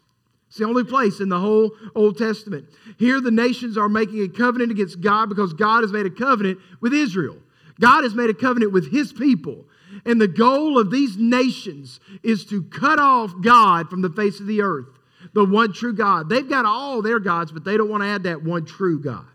It's 0.56 0.60
the 0.62 0.68
only 0.68 0.84
place 0.84 1.20
in 1.20 1.28
the 1.28 1.38
whole 1.38 1.72
Old 1.94 2.16
Testament. 2.16 2.64
Here, 2.96 3.20
the 3.20 3.30
nations 3.30 3.76
are 3.76 3.90
making 3.90 4.22
a 4.22 4.28
covenant 4.28 4.70
against 4.70 5.02
God 5.02 5.28
because 5.28 5.52
God 5.52 5.82
has 5.82 5.92
made 5.92 6.06
a 6.06 6.10
covenant 6.10 6.60
with 6.80 6.94
Israel. 6.94 7.36
God 7.78 8.04
has 8.04 8.14
made 8.14 8.30
a 8.30 8.34
covenant 8.34 8.72
with 8.72 8.90
his 8.90 9.12
people. 9.12 9.66
And 10.06 10.18
the 10.18 10.26
goal 10.26 10.78
of 10.78 10.90
these 10.90 11.18
nations 11.18 12.00
is 12.22 12.46
to 12.46 12.62
cut 12.62 12.98
off 12.98 13.34
God 13.42 13.90
from 13.90 14.00
the 14.00 14.08
face 14.08 14.40
of 14.40 14.46
the 14.46 14.62
earth, 14.62 14.88
the 15.34 15.44
one 15.44 15.74
true 15.74 15.92
God. 15.92 16.30
They've 16.30 16.48
got 16.48 16.64
all 16.64 17.02
their 17.02 17.20
gods, 17.20 17.52
but 17.52 17.66
they 17.66 17.76
don't 17.76 17.90
want 17.90 18.02
to 18.02 18.08
add 18.08 18.22
that 18.22 18.42
one 18.42 18.64
true 18.64 18.98
God. 18.98 19.26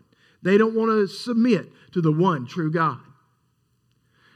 They 0.42 0.58
don't 0.58 0.74
want 0.74 0.90
to 0.90 1.06
submit 1.06 1.70
to 1.92 2.00
the 2.00 2.10
one 2.10 2.48
true 2.48 2.72
God. 2.72 2.98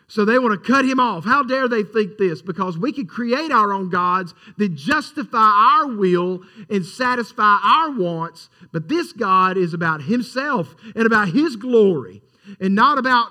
So 0.09 0.25
they 0.25 0.39
want 0.39 0.53
to 0.53 0.73
cut 0.73 0.85
him 0.85 1.01
off. 1.01 1.25
How 1.25 1.43
dare 1.43 1.69
they 1.69 1.83
think 1.83 2.17
this? 2.17 2.41
Because 2.41 2.79
we 2.79 2.93
can 2.93 3.07
create 3.07 3.51
our 3.51 3.73
own 3.73 3.91
gods 3.91 4.35
that 4.57 4.75
justify 4.75 5.39
our 5.39 5.89
will 5.89 6.43
and 6.71 6.87
satisfy 6.87 7.59
our 7.63 7.91
wants, 7.91 8.49
but 8.73 8.89
this 8.89 9.13
God 9.13 9.57
is 9.57 9.75
about 9.75 10.03
himself 10.03 10.77
and 10.95 11.07
about 11.07 11.31
his 11.31 11.57
glory 11.57 12.23
and 12.61 12.75
not 12.75 12.99
about 12.99 13.31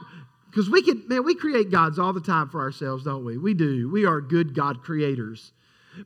because 0.49 0.69
we 0.69 0.81
can 0.81 1.03
man 1.07 1.23
we 1.23 1.35
create 1.35 1.69
gods 1.69 1.99
all 1.99 2.13
the 2.13 2.21
time 2.21 2.49
for 2.49 2.61
ourselves 2.61 3.03
don't 3.03 3.25
we 3.25 3.37
we 3.37 3.53
do 3.53 3.89
we 3.91 4.05
are 4.05 4.21
good 4.21 4.55
god 4.55 4.81
creators 4.81 5.51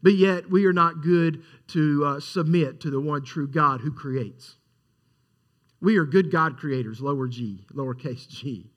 but 0.02 0.14
yet 0.14 0.50
we 0.50 0.66
are 0.66 0.74
not 0.74 1.02
good 1.02 1.44
to 1.68 2.04
uh, 2.06 2.20
submit 2.20 2.80
to 2.82 2.90
the 2.90 3.00
one 3.00 3.24
true 3.24 3.48
god 3.48 3.82
who 3.82 3.92
creates 3.92 4.56
we 5.82 5.98
are 5.98 6.06
good 6.06 6.32
god 6.32 6.58
creators 6.58 7.00
lower 7.00 7.28
g 7.28 7.66
lowercase 7.74 8.28
g 8.28 8.72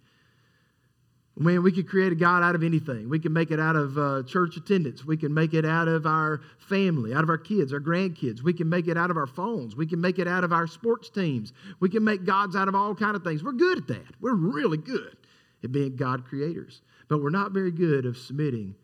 Man, 1.36 1.62
we 1.62 1.72
could 1.72 1.88
create 1.88 2.12
a 2.12 2.14
God 2.14 2.42
out 2.42 2.54
of 2.54 2.62
anything. 2.62 3.08
We 3.08 3.18
can 3.18 3.32
make 3.32 3.50
it 3.50 3.58
out 3.58 3.74
of 3.74 3.96
uh, 3.96 4.22
church 4.24 4.58
attendance. 4.58 5.04
We 5.04 5.16
can 5.16 5.32
make 5.32 5.54
it 5.54 5.64
out 5.64 5.88
of 5.88 6.04
our 6.04 6.42
family, 6.58 7.14
out 7.14 7.22
of 7.22 7.30
our 7.30 7.38
kids, 7.38 7.72
our 7.72 7.80
grandkids. 7.80 8.42
We 8.42 8.52
can 8.52 8.68
make 8.68 8.86
it 8.86 8.98
out 8.98 9.10
of 9.10 9.16
our 9.16 9.26
phones. 9.26 9.74
We 9.74 9.86
can 9.86 9.98
make 9.98 10.18
it 10.18 10.28
out 10.28 10.44
of 10.44 10.52
our 10.52 10.66
sports 10.66 11.08
teams. 11.08 11.54
We 11.80 11.88
can 11.88 12.04
make 12.04 12.26
gods 12.26 12.54
out 12.54 12.68
of 12.68 12.74
all 12.74 12.94
kind 12.94 13.16
of 13.16 13.24
things. 13.24 13.42
We're 13.42 13.52
good 13.52 13.78
at 13.78 13.86
that. 13.88 14.20
We're 14.20 14.34
really 14.34 14.76
good 14.76 15.16
at 15.64 15.72
being 15.72 15.96
God 15.96 16.26
creators, 16.26 16.82
but 17.08 17.22
we're 17.22 17.30
not 17.30 17.52
very 17.52 17.72
good 17.72 18.04
of 18.04 18.18
submitting 18.18 18.74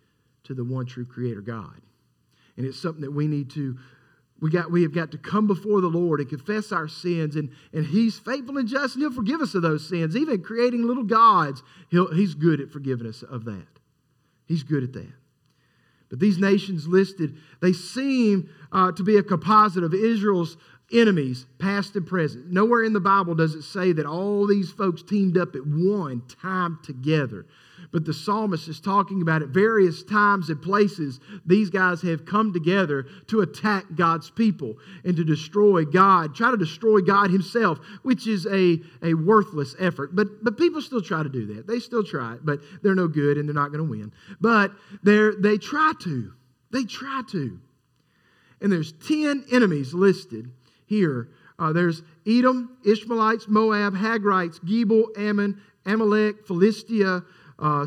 to 0.45 0.55
the 0.55 0.65
one 0.65 0.87
true 0.87 1.05
creator 1.05 1.43
God. 1.43 1.83
And 2.57 2.65
it's 2.65 2.81
something 2.81 3.03
that 3.03 3.13
we 3.13 3.27
need 3.27 3.51
to 3.51 3.77
we, 4.41 4.51
got, 4.51 4.71
we 4.71 4.83
have 4.83 4.95
got 4.95 5.11
to 5.13 5.19
come 5.19 5.47
before 5.47 5.81
the 5.81 5.89
Lord 5.89 6.21
and 6.21 6.29
confess 6.29 6.71
our 6.71 6.89
sins, 6.89 7.37
and, 7.37 7.51
and 7.73 7.87
He's 7.87 8.19
faithful 8.19 8.59
and 8.59 8.69
just, 8.69 8.95
and 8.95 9.03
He'll 9.03 9.13
forgive 9.13 9.41
us 9.41 9.55
of 9.55 9.63
those 9.63 9.89
sins. 9.89 10.17
Even 10.17 10.43
creating 10.43 10.87
little 10.87 11.05
gods, 11.05 11.63
he'll, 11.91 12.13
He's 12.13 12.35
good 12.35 12.61
at 12.61 12.71
forgiving 12.71 13.07
us 13.07 13.23
of 13.23 13.45
that. 13.47 13.67
He's 14.47 14.63
good 14.63 14.85
at 14.85 14.93
that. 14.93 15.13
But 16.09 16.21
these 16.21 16.39
nations 16.39 16.87
listed, 16.87 17.37
they 17.61 17.73
seem 17.73 18.49
uh, 18.73 18.93
to 18.93 19.03
be 19.03 19.17
a 19.17 19.23
composite 19.23 19.85
of 19.85 19.93
Israel's 19.93 20.57
enemies, 20.93 21.47
past 21.59 21.97
and 21.97 22.07
present. 22.07 22.51
Nowhere 22.51 22.85
in 22.85 22.93
the 22.93 23.01
Bible 23.01 23.35
does 23.35 23.55
it 23.55 23.63
say 23.63 23.93
that 23.93 24.07
all 24.07 24.47
these 24.47 24.71
folks 24.71 25.03
teamed 25.03 25.37
up 25.37 25.55
at 25.55 25.67
one 25.67 26.23
time 26.41 26.79
together. 26.83 27.45
But 27.91 28.05
the 28.05 28.13
psalmist 28.13 28.69
is 28.69 28.81
talking 28.81 29.23
about 29.23 29.43
at 29.43 29.49
various 29.49 30.03
times 30.03 30.51
and 30.51 30.61
places, 30.61 31.21
these 31.47 31.71
guys 31.71 32.03
have 32.03 32.27
come 32.27 32.53
together 32.53 33.07
to 33.29 33.41
attack 33.41 33.85
God's 33.95 34.31
people 34.31 34.75
and 35.05 35.17
to 35.17 35.25
destroy 35.25 35.85
God, 35.85 36.35
try 36.35 36.51
to 36.51 36.57
destroy 36.57 37.01
God 37.01 37.31
Himself, 37.31 37.79
which 38.03 38.27
is 38.27 38.47
a, 38.47 38.79
a 39.03 39.15
worthless 39.15 39.75
effort. 39.79 40.15
But, 40.15 40.45
but 40.45 40.59
people 40.59 40.83
still 40.83 41.03
try 41.03 41.23
to 41.23 41.29
do 41.29 41.55
that. 41.55 41.67
They 41.67 41.79
still 41.79 42.05
try 42.05 42.35
it, 42.35 42.45
but 42.45 42.61
they're 42.83 42.95
no 42.95 43.09
good 43.09 43.39
and 43.39 43.49
they're 43.49 43.55
not 43.55 43.73
going 43.73 43.85
to 43.85 43.91
win. 43.91 44.13
But 44.41 44.73
they 45.03 45.31
they 45.39 45.59
try 45.59 45.93
to. 46.03 46.33
They 46.71 46.85
try 46.85 47.23
to. 47.31 47.59
And 48.61 48.73
there's 48.73 48.93
10 48.93 49.47
enemies 49.53 49.95
listed 49.95 50.51
here. 50.87 51.29
Uh, 51.59 51.73
there's 51.73 52.03
Edom, 52.27 52.77
Ishmaelites, 52.85 53.49
Moab, 53.49 53.95
Hagrites, 53.95 54.61
Gebal, 54.61 55.07
Ammon, 55.17 55.61
Amalek, 55.87 56.47
Philistia, 56.47 57.23
uh, 57.59 57.87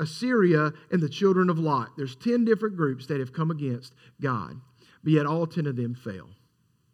Assyria, 0.00 0.72
and 0.90 1.00
the 1.00 1.08
children 1.08 1.48
of 1.48 1.58
Lot. 1.58 1.90
There's 1.96 2.16
10 2.16 2.44
different 2.44 2.76
groups 2.76 3.06
that 3.06 3.20
have 3.20 3.32
come 3.32 3.50
against 3.50 3.94
God, 4.20 4.60
but 5.04 5.12
yet 5.12 5.26
all 5.26 5.46
10 5.46 5.66
of 5.66 5.76
them 5.76 5.94
fail 5.94 6.28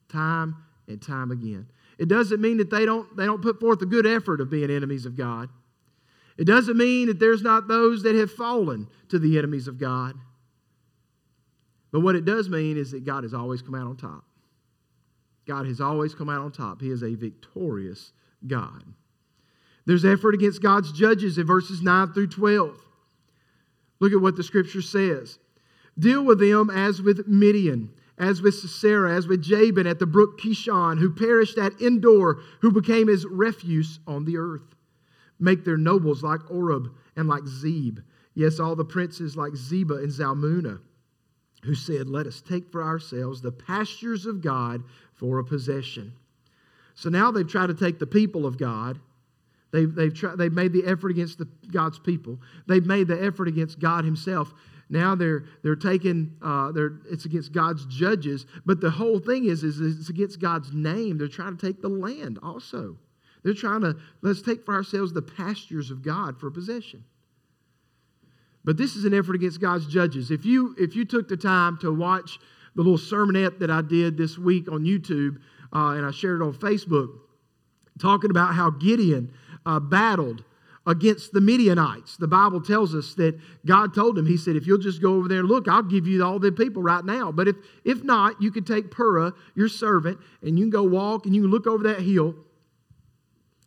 time 0.09 0.57
and 0.89 1.01
time 1.01 1.31
again. 1.31 1.67
It 1.99 2.09
doesn't 2.09 2.41
mean 2.41 2.59
that 2.59 2.71
they 2.71 2.85
don't, 2.85 3.17
they 3.17 3.25
don't 3.25 3.43
put 3.43 3.61
forth 3.61 3.81
a 3.83 3.87
good 3.87 4.07
effort 4.07 4.41
of 4.41 4.51
being 4.51 4.71
enemies 4.71 5.07
of 5.07 5.17
God. 5.17 5.49
It 6.37 6.45
doesn't 6.45 6.77
mean 6.77 7.09
that 7.09 7.19
there's 7.19 7.43
not 7.43 7.69
those 7.69 8.03
that 8.03 8.15
have 8.15 8.31
fallen 8.31 8.89
to 9.09 9.19
the 9.19 9.39
enemies 9.39 9.69
of 9.69 9.79
God. 9.79 10.15
But 11.93 12.01
what 12.01 12.17
it 12.17 12.25
does 12.25 12.49
mean 12.49 12.77
is 12.77 12.91
that 12.93 13.05
God 13.05 13.23
has 13.23 13.35
always 13.35 13.63
come 13.63 13.75
out 13.75 13.87
on 13.87 13.97
top. 13.97 14.25
God 15.47 15.67
has 15.67 15.81
always 15.81 16.15
come 16.15 16.29
out 16.29 16.41
on 16.41 16.53
top. 16.53 16.81
He 16.81 16.91
is 16.91 17.03
a 17.03 17.15
victorious 17.15 18.13
God. 18.47 18.83
There's 19.85 20.05
effort 20.05 20.35
against 20.35 20.63
God's 20.63 20.93
judges 20.93 21.39
in 21.39 21.47
verses 21.47 21.83
9 21.83 22.13
through 22.13 22.29
12. 22.29 22.79
Look 24.01 24.13
at 24.13 24.21
what 24.21 24.37
the 24.37 24.43
scripture 24.43 24.83
says. 24.83 25.39
Deal 25.99 26.25
with 26.25 26.41
them 26.41 26.71
as 26.71 27.03
with 27.03 27.27
Midian, 27.27 27.91
as 28.19 28.41
with 28.41 28.55
Sisera, 28.55 29.15
as 29.15 29.27
with 29.27 29.43
Jabin 29.43 29.87
at 29.87 29.99
the 29.99 30.07
brook 30.07 30.41
Kishon, 30.41 30.99
who 30.99 31.11
perished 31.11 31.59
at 31.59 31.81
Endor, 31.81 32.39
who 32.61 32.73
became 32.73 33.09
his 33.09 33.27
refuse 33.27 33.99
on 34.07 34.25
the 34.25 34.39
earth. 34.39 34.75
Make 35.39 35.65
their 35.65 35.77
nobles 35.77 36.23
like 36.23 36.51
Oreb 36.51 36.93
and 37.17 37.29
like 37.29 37.47
Zeb. 37.47 37.99
Yes, 38.35 38.61
all 38.61 38.77
the 38.77 38.85
princes 38.85 39.37
like 39.37 39.53
Zeba 39.53 40.03
and 40.03 40.11
Zalmunna, 40.11 40.81
who 41.65 41.75
said, 41.75 42.09
Let 42.09 42.27
us 42.27 42.41
take 42.41 42.71
for 42.71 42.83
ourselves 42.83 43.43
the 43.43 43.53
pastures 43.53 44.25
of 44.25 44.41
God 44.41 44.83
for 45.15 45.39
a 45.39 45.45
possession. 45.45 46.13
So 46.95 47.11
now 47.11 47.31
they've 47.31 47.49
tried 47.49 47.69
to 47.69 47.75
take 47.75 47.99
the 47.99 48.07
people 48.07 48.47
of 48.47 48.59
God 48.59 49.01
They've, 49.73 49.93
they've, 49.93 50.15
tried, 50.15 50.37
they've 50.37 50.53
made 50.53 50.73
the 50.73 50.85
effort 50.87 51.11
against 51.11 51.39
the, 51.39 51.49
God's 51.71 51.99
people. 51.99 52.39
They've 52.67 52.85
made 52.85 53.09
the 53.09 53.23
effort 53.23 53.49
against 53.49 53.81
God 53.81 54.05
Himself. 54.05 54.53
Now 54.91 55.15
they're, 55.15 55.47
they're 55.63 55.75
taking, 55.75 56.37
uh, 56.43 56.73
they're, 56.73 56.99
it's 57.11 57.25
against 57.25 57.53
God's 57.53 57.87
judges. 57.87 58.45
But 58.67 58.81
the 58.83 58.91
whole 58.91 59.19
thing 59.19 59.47
is, 59.47 59.65
is 59.65 59.81
it's 59.81 60.11
against 60.11 60.41
God's 60.41 60.73
name. 60.73 61.17
They're 61.17 61.29
trying 61.29 61.57
to 61.57 61.67
take 61.67 61.81
the 61.81 61.89
land 61.89 62.39
also. 62.43 62.99
They're 63.43 63.55
trying 63.55 63.81
to, 63.81 63.97
let's 64.21 64.43
take 64.43 64.65
for 64.65 64.75
ourselves 64.75 65.13
the 65.13 65.23
pastures 65.23 65.91
of 65.91 66.03
God 66.03 66.39
for 66.39 66.51
possession. 66.51 67.05
But 68.65 68.77
this 68.77 68.95
is 68.95 69.05
an 69.05 69.15
effort 69.15 69.35
against 69.35 69.61
God's 69.61 69.87
judges. 69.87 70.31
If 70.31 70.45
you, 70.45 70.77
if 70.79 70.95
you 70.95 71.05
took 71.05 71.27
the 71.27 71.37
time 71.37 71.79
to 71.79 71.93
watch 71.93 72.39
the 72.77 72.83
little 72.83 72.99
sermonette 72.99 73.59
that 73.59 73.71
I 73.71 73.83
did 73.83 74.17
this 74.17 74.39
week 74.39 74.71
on 74.71 74.85
YouTube, 74.85 75.39
uh, 75.73 75.95
and 75.97 76.07
I 76.07 76.11
shared 76.11 76.41
it 76.41 76.45
on 76.45 76.55
Facebook, 76.55 77.09
talking 77.99 78.31
about 78.31 78.55
how 78.55 78.71
Gideon 78.71 79.33
uh, 79.67 79.81
battled 79.81 80.45
against 80.87 81.33
the 81.33 81.41
Midianites. 81.41 82.17
The 82.17 82.27
Bible 82.27 82.61
tells 82.61 82.95
us 82.95 83.15
that 83.15 83.39
God 83.65 83.95
told 83.95 84.19
him, 84.19 84.27
He 84.27 84.37
said, 84.37 84.57
if 84.57 84.67
you'll 84.67 84.79
just 84.79 85.01
go 85.01 85.15
over 85.15 85.29
there 85.29 85.41
and 85.41 85.49
look, 85.49 85.69
I'll 85.69 85.83
give 85.83 86.07
you 86.07 86.25
all 86.25 86.39
the 86.39 86.51
people 86.51 86.83
right 86.83 87.05
now. 87.05 87.31
But 87.31 87.49
if, 87.49 87.57
if 87.85 88.03
not, 88.03 88.43
you 88.43 88.51
could 88.51 88.67
take 88.67 88.91
Purah, 88.91 89.33
your 89.55 89.69
servant, 89.69 90.19
and 90.43 90.59
you 90.59 90.65
can 90.65 90.71
go 90.71 90.83
walk 90.83 91.27
and 91.27 91.35
you 91.35 91.43
can 91.43 91.51
look 91.51 91.67
over 91.67 91.85
that 91.85 92.01
hill 92.01 92.35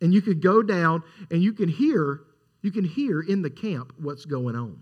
and 0.01 0.13
you 0.13 0.21
could 0.21 0.41
go 0.41 0.61
down 0.61 1.03
and 1.31 1.41
you 1.41 1.53
can 1.53 1.69
hear, 1.69 2.21
you 2.61 2.71
can 2.71 2.83
hear 2.83 3.21
in 3.21 3.41
the 3.41 3.49
camp 3.49 3.93
what's 3.97 4.25
going 4.25 4.55
on. 4.55 4.81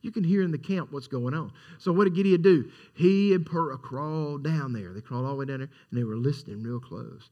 You 0.00 0.12
can 0.12 0.22
hear 0.22 0.42
in 0.42 0.52
the 0.52 0.58
camp 0.58 0.92
what's 0.92 1.08
going 1.08 1.34
on. 1.34 1.52
So 1.78 1.92
what 1.92 2.04
did 2.04 2.14
Gideon 2.14 2.42
do? 2.42 2.70
He 2.94 3.34
and 3.34 3.44
Purah 3.44 3.80
crawled 3.80 4.44
down 4.44 4.72
there. 4.72 4.92
They 4.92 5.00
crawled 5.00 5.26
all 5.26 5.32
the 5.32 5.38
way 5.38 5.44
down 5.46 5.58
there 5.58 5.70
and 5.90 5.98
they 5.98 6.04
were 6.04 6.16
listening 6.16 6.62
real 6.62 6.78
close. 6.78 7.30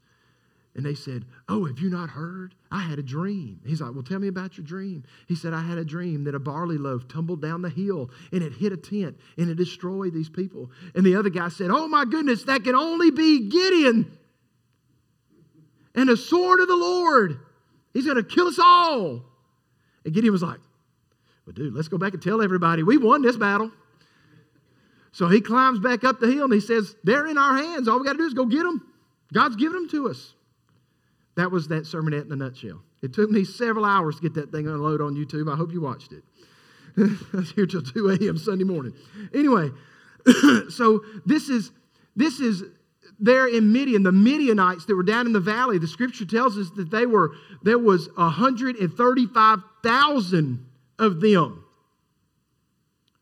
And 0.77 0.85
they 0.85 0.95
said, 0.95 1.25
Oh, 1.49 1.65
have 1.65 1.79
you 1.79 1.89
not 1.89 2.11
heard? 2.11 2.55
I 2.71 2.81
had 2.81 2.99
a 2.99 3.03
dream. 3.03 3.61
He's 3.65 3.81
like, 3.81 3.95
Well, 3.95 4.03
tell 4.03 4.19
me 4.19 4.29
about 4.29 4.59
your 4.59 4.67
dream. 4.67 5.05
He 5.27 5.35
said, 5.35 5.55
I 5.55 5.63
had 5.63 5.79
a 5.79 5.85
dream 5.85 6.25
that 6.25 6.35
a 6.35 6.39
barley 6.39 6.77
loaf 6.77 7.09
tumbled 7.09 7.41
down 7.41 7.63
the 7.63 7.71
hill 7.71 8.11
and 8.31 8.43
it 8.43 8.53
hit 8.53 8.73
a 8.73 8.77
tent 8.77 9.19
and 9.39 9.49
it 9.49 9.55
destroyed 9.55 10.13
these 10.13 10.29
people. 10.29 10.71
And 10.95 11.05
the 11.05 11.17
other 11.17 11.31
guy 11.31 11.49
said, 11.49 11.71
Oh, 11.71 11.89
my 11.89 12.05
goodness, 12.05 12.45
that 12.45 12.63
can 12.63 12.75
only 12.75 13.11
be 13.11 13.49
Gideon 13.49 14.19
and 15.95 16.11
a 16.11 16.17
sword 16.17 16.61
of 16.61 16.69
the 16.69 16.77
Lord. 16.77 17.41
He's 17.95 18.05
going 18.05 18.19
to 18.19 18.23
kill 18.23 18.49
us 18.49 18.59
all. 18.59 19.23
And 20.05 20.13
Gideon 20.13 20.33
was 20.33 20.43
like, 20.43 20.61
Well, 21.47 21.55
dude, 21.55 21.73
let's 21.73 21.89
go 21.89 21.97
back 21.97 22.13
and 22.13 22.23
tell 22.23 22.43
everybody 22.43 22.83
we 22.83 22.99
won 22.99 23.23
this 23.23 23.39
battle. 23.39 23.73
So 25.13 25.29
he 25.29 25.41
climbs 25.41 25.81
back 25.81 26.05
up 26.05 26.21
the 26.21 26.31
hill 26.31 26.45
and 26.45 26.53
he 26.53 26.61
says, 26.61 26.95
They're 27.03 27.27
in 27.27 27.39
our 27.39 27.57
hands. 27.57 27.89
All 27.89 27.99
we 27.99 28.05
got 28.05 28.13
to 28.13 28.19
do 28.19 28.27
is 28.27 28.35
go 28.35 28.45
get 28.45 28.65
them. 28.65 28.93
God's 29.33 29.57
given 29.57 29.73
them 29.73 29.89
to 29.89 30.11
us. 30.11 30.35
That 31.37 31.51
was 31.51 31.69
that 31.69 31.85
sermonette 31.85 32.27
in 32.27 32.33
a 32.33 32.37
nutshell. 32.37 32.83
It 33.03 33.13
took 33.13 33.31
me 33.31 33.45
several 33.45 33.85
hours 33.85 34.17
to 34.17 34.23
get 34.23 34.35
that 34.35 34.51
thing 34.51 34.67
unloaded 34.67 35.03
on 35.03 35.15
YouTube. 35.15 35.53
I 35.53 35.57
hope 35.57 35.73
you 35.73 35.81
watched 35.81 36.13
it. 36.13 36.25
I 36.99 37.37
was 37.37 37.51
here 37.51 37.67
till 37.67 37.83
2 37.83 38.19
a.m. 38.21 38.39
Sunday 38.39 38.65
morning. 38.65 38.95
Anyway, 39.35 39.71
so 40.71 41.05
this 41.27 41.49
is 41.49 41.71
this 42.17 42.41
is 42.41 42.65
there 43.21 43.47
in 43.47 43.73
Midian, 43.73 44.03
the 44.03 44.13
Midianites 44.13 44.85
that 44.87 44.95
were 44.95 45.03
down 45.03 45.27
in 45.27 45.33
the 45.33 45.41
valley. 45.41 45.79
The 45.79 45.87
scripture 45.87 46.25
tells 46.25 46.59
us 46.59 46.71
that 46.77 46.91
they 46.91 47.07
were 47.07 47.33
there 47.63 47.79
was 47.79 48.09
135,000 48.17 50.67
of 50.99 51.21
them. 51.21 51.65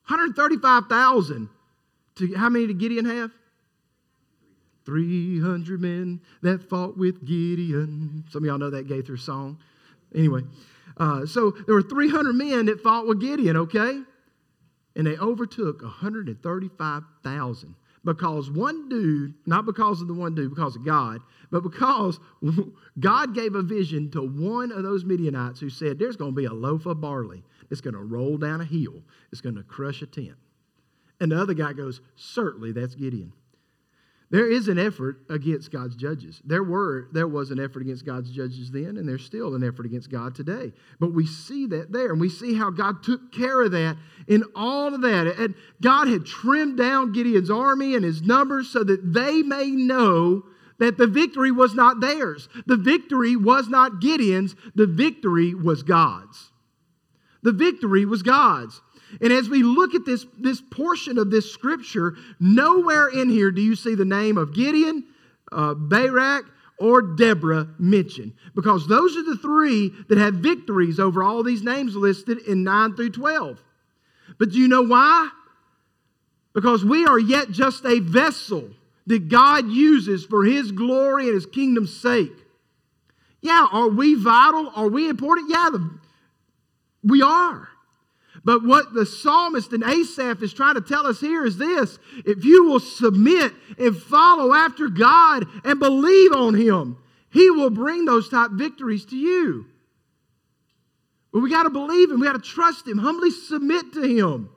135,000. 0.06 1.48
To 2.16 2.34
how 2.36 2.48
many 2.48 2.68
did 2.68 2.78
Gideon 2.78 3.06
have? 3.06 3.32
300 4.84 5.80
men 5.80 6.20
that 6.42 6.68
fought 6.68 6.96
with 6.96 7.24
Gideon. 7.24 8.24
Some 8.30 8.42
of 8.42 8.46
y'all 8.46 8.58
know 8.58 8.70
that 8.70 8.86
Gaither 8.86 9.16
song. 9.16 9.58
Anyway, 10.14 10.42
uh, 10.96 11.26
so 11.26 11.50
there 11.66 11.74
were 11.74 11.82
300 11.82 12.32
men 12.34 12.66
that 12.66 12.80
fought 12.80 13.06
with 13.06 13.20
Gideon, 13.20 13.56
okay? 13.56 14.00
And 14.96 15.06
they 15.06 15.16
overtook 15.16 15.82
135,000 15.82 17.74
because 18.04 18.50
one 18.50 18.88
dude, 18.88 19.34
not 19.46 19.64
because 19.64 20.00
of 20.00 20.08
the 20.08 20.14
one 20.14 20.34
dude, 20.34 20.50
because 20.50 20.76
of 20.76 20.84
God, 20.84 21.20
but 21.50 21.62
because 21.62 22.20
God 23.00 23.34
gave 23.34 23.54
a 23.54 23.62
vision 23.62 24.10
to 24.10 24.20
one 24.20 24.70
of 24.70 24.82
those 24.82 25.04
Midianites 25.04 25.60
who 25.60 25.70
said, 25.70 25.98
There's 25.98 26.16
going 26.16 26.32
to 26.32 26.36
be 26.36 26.44
a 26.44 26.52
loaf 26.52 26.86
of 26.86 27.00
barley 27.00 27.42
that's 27.68 27.80
going 27.80 27.94
to 27.94 28.00
roll 28.00 28.36
down 28.36 28.60
a 28.60 28.64
hill, 28.64 29.02
it's 29.32 29.40
going 29.40 29.56
to 29.56 29.62
crush 29.62 30.02
a 30.02 30.06
tent. 30.06 30.36
And 31.20 31.32
the 31.32 31.40
other 31.40 31.54
guy 31.54 31.72
goes, 31.72 32.00
Certainly, 32.14 32.72
that's 32.72 32.94
Gideon. 32.94 33.32
There 34.34 34.50
is 34.50 34.66
an 34.66 34.80
effort 34.80 35.18
against 35.30 35.70
God's 35.70 35.94
judges. 35.94 36.42
There 36.44 36.64
were 36.64 37.06
there 37.12 37.28
was 37.28 37.52
an 37.52 37.60
effort 37.60 37.82
against 37.82 38.04
God's 38.04 38.32
judges 38.32 38.68
then, 38.68 38.96
and 38.96 39.08
there's 39.08 39.24
still 39.24 39.54
an 39.54 39.62
effort 39.62 39.86
against 39.86 40.10
God 40.10 40.34
today. 40.34 40.72
But 40.98 41.14
we 41.14 41.24
see 41.24 41.66
that 41.66 41.92
there, 41.92 42.10
and 42.10 42.20
we 42.20 42.28
see 42.28 42.54
how 42.54 42.70
God 42.70 43.04
took 43.04 43.30
care 43.30 43.62
of 43.62 43.70
that 43.70 43.96
in 44.26 44.42
all 44.56 44.92
of 44.92 45.02
that. 45.02 45.28
And 45.38 45.54
God 45.80 46.08
had 46.08 46.26
trimmed 46.26 46.76
down 46.76 47.12
Gideon's 47.12 47.48
army 47.48 47.94
and 47.94 48.04
his 48.04 48.22
numbers 48.22 48.70
so 48.70 48.82
that 48.82 49.12
they 49.12 49.42
may 49.42 49.68
know 49.70 50.42
that 50.80 50.98
the 50.98 51.06
victory 51.06 51.52
was 51.52 51.76
not 51.76 52.00
theirs. 52.00 52.48
The 52.66 52.76
victory 52.76 53.36
was 53.36 53.68
not 53.68 54.00
Gideon's, 54.00 54.56
the 54.74 54.88
victory 54.88 55.54
was 55.54 55.84
God's. 55.84 56.50
The 57.44 57.52
victory 57.52 58.04
was 58.04 58.24
God's. 58.24 58.80
And 59.20 59.32
as 59.32 59.48
we 59.48 59.62
look 59.62 59.94
at 59.94 60.04
this, 60.04 60.26
this 60.38 60.60
portion 60.60 61.18
of 61.18 61.30
this 61.30 61.52
scripture, 61.52 62.16
nowhere 62.40 63.08
in 63.08 63.28
here 63.28 63.50
do 63.50 63.60
you 63.62 63.76
see 63.76 63.94
the 63.94 64.04
name 64.04 64.36
of 64.38 64.54
Gideon, 64.54 65.04
uh, 65.52 65.74
Barak, 65.74 66.44
or 66.78 67.02
Deborah 67.02 67.68
mentioned 67.78 68.32
because 68.54 68.86
those 68.88 69.16
are 69.16 69.22
the 69.22 69.36
three 69.36 69.92
that 70.08 70.18
have 70.18 70.34
victories 70.34 70.98
over 70.98 71.22
all 71.22 71.42
these 71.42 71.62
names 71.62 71.94
listed 71.94 72.38
in 72.38 72.64
9 72.64 72.96
through 72.96 73.10
12. 73.10 73.62
But 74.38 74.50
do 74.50 74.58
you 74.58 74.68
know 74.68 74.82
why? 74.82 75.30
Because 76.52 76.84
we 76.84 77.06
are 77.06 77.18
yet 77.18 77.50
just 77.50 77.84
a 77.84 78.00
vessel 78.00 78.70
that 79.06 79.28
God 79.28 79.68
uses 79.68 80.24
for 80.24 80.44
His 80.44 80.72
glory 80.72 81.26
and 81.26 81.34
His 81.34 81.46
kingdom's 81.46 81.96
sake. 81.96 82.32
Yeah, 83.40 83.66
are 83.70 83.88
we 83.88 84.14
vital? 84.14 84.72
Are 84.74 84.88
we 84.88 85.08
important? 85.08 85.50
Yeah, 85.50 85.68
the, 85.72 85.90
we 87.02 87.22
are. 87.22 87.68
But 88.44 88.62
what 88.62 88.92
the 88.92 89.06
psalmist 89.06 89.72
and 89.72 89.82
Asaph 89.82 90.42
is 90.42 90.52
trying 90.52 90.74
to 90.74 90.82
tell 90.82 91.06
us 91.06 91.18
here 91.18 91.46
is 91.46 91.56
this 91.56 91.98
if 92.26 92.44
you 92.44 92.64
will 92.64 92.80
submit 92.80 93.52
and 93.78 93.96
follow 93.96 94.52
after 94.52 94.88
God 94.88 95.46
and 95.64 95.78
believe 95.78 96.32
on 96.32 96.54
Him, 96.54 96.98
He 97.30 97.50
will 97.50 97.70
bring 97.70 98.04
those 98.04 98.28
type 98.28 98.50
victories 98.52 99.06
to 99.06 99.16
you. 99.16 99.66
But 101.32 101.40
we 101.40 101.50
got 101.50 101.64
to 101.64 101.70
believe 101.70 102.10
Him, 102.10 102.20
we 102.20 102.26
got 102.26 102.34
to 102.34 102.50
trust 102.50 102.86
Him, 102.86 102.98
humbly 102.98 103.30
submit 103.30 103.94
to 103.94 104.02
Him. 104.02 104.50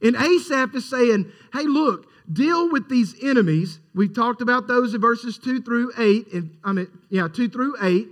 And 0.00 0.16
Asaph 0.16 0.74
is 0.74 0.88
saying, 0.88 1.30
hey, 1.52 1.64
look, 1.64 2.06
deal 2.32 2.70
with 2.70 2.88
these 2.88 3.14
enemies. 3.22 3.78
We 3.94 4.08
talked 4.08 4.40
about 4.40 4.66
those 4.68 4.94
in 4.94 5.00
verses 5.00 5.38
2 5.38 5.62
through 5.62 5.92
8, 5.98 6.32
and 6.32 6.56
I 6.64 6.72
mean, 6.72 6.88
yeah, 7.10 7.28
2 7.28 7.48
through 7.48 7.76
8. 7.82 8.08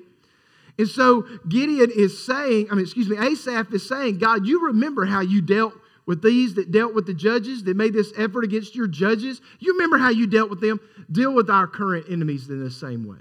And 0.79 0.89
so 0.89 1.27
Gideon 1.49 1.91
is 1.95 2.25
saying, 2.25 2.69
I 2.71 2.75
mean, 2.75 2.85
excuse 2.85 3.09
me, 3.09 3.17
Asaph 3.17 3.73
is 3.73 3.89
saying, 3.89 4.19
God, 4.19 4.47
you 4.47 4.67
remember 4.67 5.07
how 5.07 5.21
you 5.21 5.41
dealt 5.41 5.75
with 6.05 6.23
these 6.23 6.55
that 6.55 6.71
dealt 6.71 6.95
with 6.95 7.07
the 7.07 7.15
judges, 7.15 7.65
that 7.65 7.77
made 7.77 7.93
this 7.93 8.12
effort 8.17 8.45
against 8.45 8.75
your 8.75 8.87
judges. 8.87 9.41
You 9.59 9.73
remember 9.73 9.99
how 9.99 10.11
you 10.11 10.27
dealt 10.27 10.51
with 10.51 10.61
them? 10.61 10.81
Deal 11.11 11.35
with 11.35 11.51
our 11.51 11.67
current 11.67 12.07
enemies 12.09 12.49
in 12.49 12.62
the 12.62 12.71
same 12.71 13.07
way. 13.07 13.19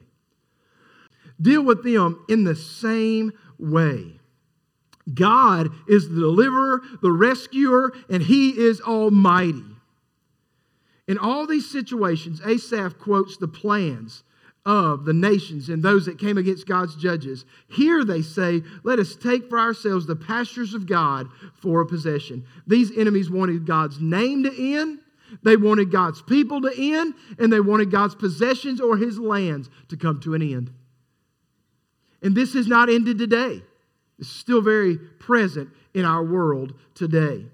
Deal 1.41 1.63
with 1.63 1.83
them 1.83 2.23
in 2.29 2.43
the 2.43 2.55
same 2.55 3.33
way. 3.57 4.19
God 5.13 5.69
is 5.87 6.09
the 6.09 6.19
deliverer, 6.19 6.81
the 7.01 7.11
rescuer, 7.11 7.93
and 8.09 8.23
He 8.23 8.49
is 8.57 8.81
almighty. 8.81 9.63
In 11.07 11.17
all 11.17 11.45
these 11.45 11.69
situations, 11.69 12.41
Asaph 12.41 12.97
quotes 12.97 13.37
the 13.37 13.47
plans 13.47 14.23
of 14.65 15.05
the 15.05 15.13
nations 15.13 15.69
and 15.69 15.83
those 15.83 16.05
that 16.07 16.17
came 16.17 16.37
against 16.37 16.67
God's 16.67 16.95
judges. 16.95 17.45
Here 17.67 18.03
they 18.03 18.21
say, 18.21 18.63
Let 18.83 18.99
us 18.99 19.15
take 19.15 19.47
for 19.47 19.59
ourselves 19.59 20.07
the 20.07 20.15
pastures 20.15 20.73
of 20.73 20.87
God 20.87 21.27
for 21.61 21.81
a 21.81 21.85
possession. 21.85 22.45
These 22.65 22.97
enemies 22.97 23.29
wanted 23.29 23.67
God's 23.67 23.99
name 23.99 24.43
to 24.43 24.73
end, 24.75 24.99
they 25.43 25.57
wanted 25.57 25.91
God's 25.91 26.21
people 26.21 26.61
to 26.61 26.71
end, 26.75 27.13
and 27.37 27.51
they 27.53 27.59
wanted 27.59 27.91
God's 27.91 28.15
possessions 28.15 28.81
or 28.81 28.97
his 28.97 29.19
lands 29.19 29.69
to 29.89 29.97
come 29.97 30.19
to 30.21 30.33
an 30.33 30.41
end. 30.41 30.71
And 32.21 32.35
this 32.35 32.53
has 32.53 32.67
not 32.67 32.89
ended 32.89 33.19
today. 33.19 33.61
It's 34.17 34.29
still 34.29 34.61
very 34.61 34.97
present 34.97 35.69
in 35.93 36.05
our 36.05 36.23
world 36.23 36.73
today. 36.95 37.45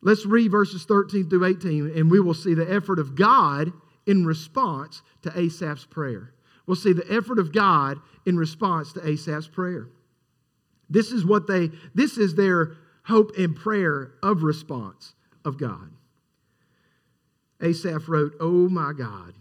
Let's 0.00 0.24
read 0.24 0.50
verses 0.50 0.84
13 0.84 1.28
through 1.28 1.44
18, 1.44 1.92
and 1.94 2.10
we 2.10 2.20
will 2.20 2.34
see 2.34 2.54
the 2.54 2.70
effort 2.72 2.98
of 2.98 3.14
God 3.14 3.72
in 4.06 4.24
response 4.24 5.02
to 5.22 5.38
Asaph's 5.38 5.86
prayer. 5.86 6.32
We'll 6.66 6.76
see 6.76 6.92
the 6.92 7.10
effort 7.10 7.38
of 7.38 7.52
God 7.52 7.98
in 8.26 8.36
response 8.36 8.92
to 8.92 9.06
Asaph's 9.06 9.48
prayer. 9.48 9.88
This 10.88 11.12
is 11.12 11.24
what 11.24 11.46
they, 11.46 11.70
this 11.94 12.18
is 12.18 12.34
their 12.34 12.76
hope 13.04 13.36
and 13.36 13.54
prayer 13.54 14.12
of 14.22 14.42
response 14.42 15.14
of 15.44 15.58
God. 15.58 15.90
Asaph 17.62 18.08
wrote, 18.08 18.34
Oh 18.40 18.68
my 18.68 18.92
God, 18.92 19.34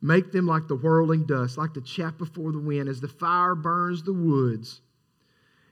make 0.00 0.32
them 0.32 0.46
like 0.46 0.68
the 0.68 0.76
whirling 0.76 1.24
dust, 1.24 1.56
like 1.56 1.74
the 1.74 1.80
chaff 1.80 2.18
before 2.18 2.52
the 2.52 2.58
wind, 2.58 2.88
as 2.88 3.00
the 3.00 3.08
fire 3.08 3.54
burns 3.54 4.02
the 4.02 4.12
woods, 4.12 4.80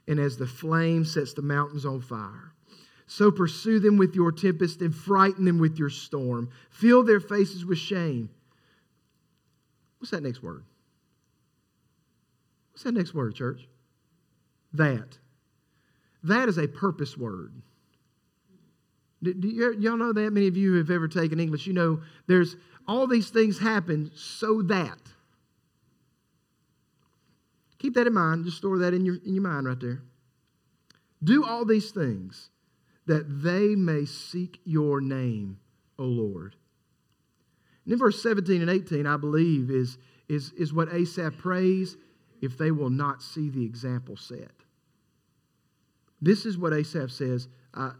and 0.07 0.19
as 0.19 0.37
the 0.37 0.47
flame 0.47 1.05
sets 1.05 1.33
the 1.33 1.41
mountains 1.41 1.85
on 1.85 2.01
fire. 2.01 2.53
So 3.07 3.31
pursue 3.31 3.79
them 3.79 3.97
with 3.97 4.15
your 4.15 4.31
tempest 4.31 4.81
and 4.81 4.95
frighten 4.95 5.45
them 5.45 5.59
with 5.59 5.77
your 5.77 5.89
storm. 5.89 6.49
Fill 6.69 7.03
their 7.03 7.19
faces 7.19 7.65
with 7.65 7.77
shame. 7.77 8.29
What's 9.99 10.11
that 10.11 10.23
next 10.23 10.41
word? 10.41 10.63
What's 12.71 12.83
that 12.83 12.93
next 12.93 13.13
word, 13.13 13.35
church? 13.35 13.67
That. 14.73 15.17
That 16.23 16.49
is 16.49 16.57
a 16.57 16.67
purpose 16.67 17.17
word. 17.17 17.53
Do, 19.23 19.33
do 19.33 19.47
you, 19.47 19.75
y'all 19.79 19.97
know 19.97 20.13
that? 20.13 20.31
Many 20.31 20.47
of 20.47 20.57
you 20.57 20.75
have 20.75 20.89
ever 20.89 21.07
taken 21.07 21.39
English, 21.39 21.67
you 21.67 21.73
know 21.73 22.01
there's 22.27 22.55
all 22.87 23.07
these 23.07 23.29
things 23.29 23.59
happen 23.59 24.11
so 24.15 24.61
that. 24.63 24.99
Keep 27.81 27.95
that 27.95 28.05
in 28.05 28.13
mind. 28.13 28.45
Just 28.45 28.57
store 28.57 28.77
that 28.79 28.93
in 28.93 29.05
your, 29.05 29.15
in 29.25 29.33
your 29.33 29.43
mind 29.43 29.65
right 29.65 29.79
there. 29.79 30.01
Do 31.23 31.43
all 31.45 31.65
these 31.65 31.91
things 31.91 32.50
that 33.11 33.43
they 33.43 33.75
may 33.75 34.05
seek 34.05 34.61
your 34.63 35.01
name, 35.01 35.59
O 35.99 36.03
Lord. 36.05 36.55
And 37.83 37.91
in 37.91 37.99
verse 37.99 38.23
17 38.23 38.61
and 38.61 38.69
18, 38.69 39.05
I 39.05 39.17
believe, 39.17 39.69
is, 39.69 39.97
is, 40.29 40.53
is 40.53 40.71
what 40.71 40.87
Asaph 40.93 41.37
prays 41.37 41.97
if 42.41 42.57
they 42.57 42.71
will 42.71 42.89
not 42.89 43.21
see 43.21 43.49
the 43.49 43.65
example 43.65 44.15
set. 44.15 44.53
This 46.21 46.45
is 46.45 46.57
what 46.57 46.71
Asaph 46.71 47.11
says 47.11 47.49
uh, 47.73 47.91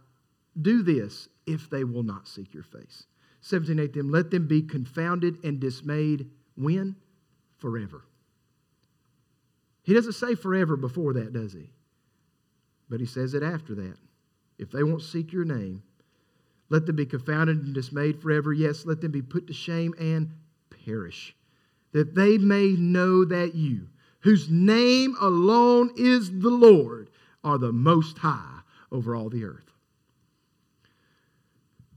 Do 0.62 0.82
this 0.82 1.28
if 1.46 1.70
they 1.70 1.84
will 1.84 2.04
not 2.04 2.26
seek 2.26 2.54
your 2.54 2.64
face. 2.64 3.06
17, 3.42 3.80
18, 3.80 4.10
let 4.10 4.32
them 4.32 4.48
be 4.48 4.62
confounded 4.62 5.44
and 5.44 5.60
dismayed. 5.60 6.30
When? 6.56 6.96
Forever. 7.58 8.06
He 9.84 9.94
doesn't 9.94 10.14
say 10.14 10.36
forever 10.36 10.78
before 10.78 11.12
that, 11.16 11.34
does 11.34 11.52
he? 11.52 11.70
But 12.88 13.02
he 13.02 13.06
says 13.06 13.34
it 13.34 13.44
after 13.44 13.76
that 13.76 13.98
if 14.62 14.72
they 14.72 14.84
won't 14.84 15.02
seek 15.02 15.34
your 15.34 15.44
name, 15.44 15.82
let 16.70 16.86
them 16.86 16.96
be 16.96 17.06
confounded 17.06 17.64
and 17.64 17.74
dismayed 17.74 18.22
forever. 18.22 18.54
Yes, 18.54 18.86
let 18.86 19.02
them 19.02 19.12
be 19.12 19.22
put 19.22 19.48
to 19.48 19.54
shame 19.54 19.94
and 20.00 20.32
perish, 20.86 21.36
that 21.92 22.16
they 22.16 22.38
may 22.38 22.68
know 22.70 23.26
that 23.26 23.56
you, 23.56 23.90
whose 24.22 24.50
name 24.50 25.16
alone 25.20 25.92
is 25.98 26.30
the 26.30 26.50
Lord, 26.50 27.10
are 27.44 27.58
the 27.58 27.74
most 27.74 28.20
high 28.20 28.60
over 28.92 29.16
all 29.16 29.30
the 29.30 29.44
earth. 29.44 29.72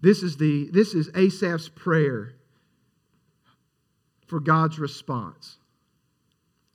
This 0.00 0.22
is, 0.22 0.37
the, 0.38 0.68
this 0.72 0.94
is 0.94 1.11
Asaph's 1.11 1.68
prayer 1.68 2.35
for 4.27 4.40
God's 4.40 4.79
response. 4.79 5.59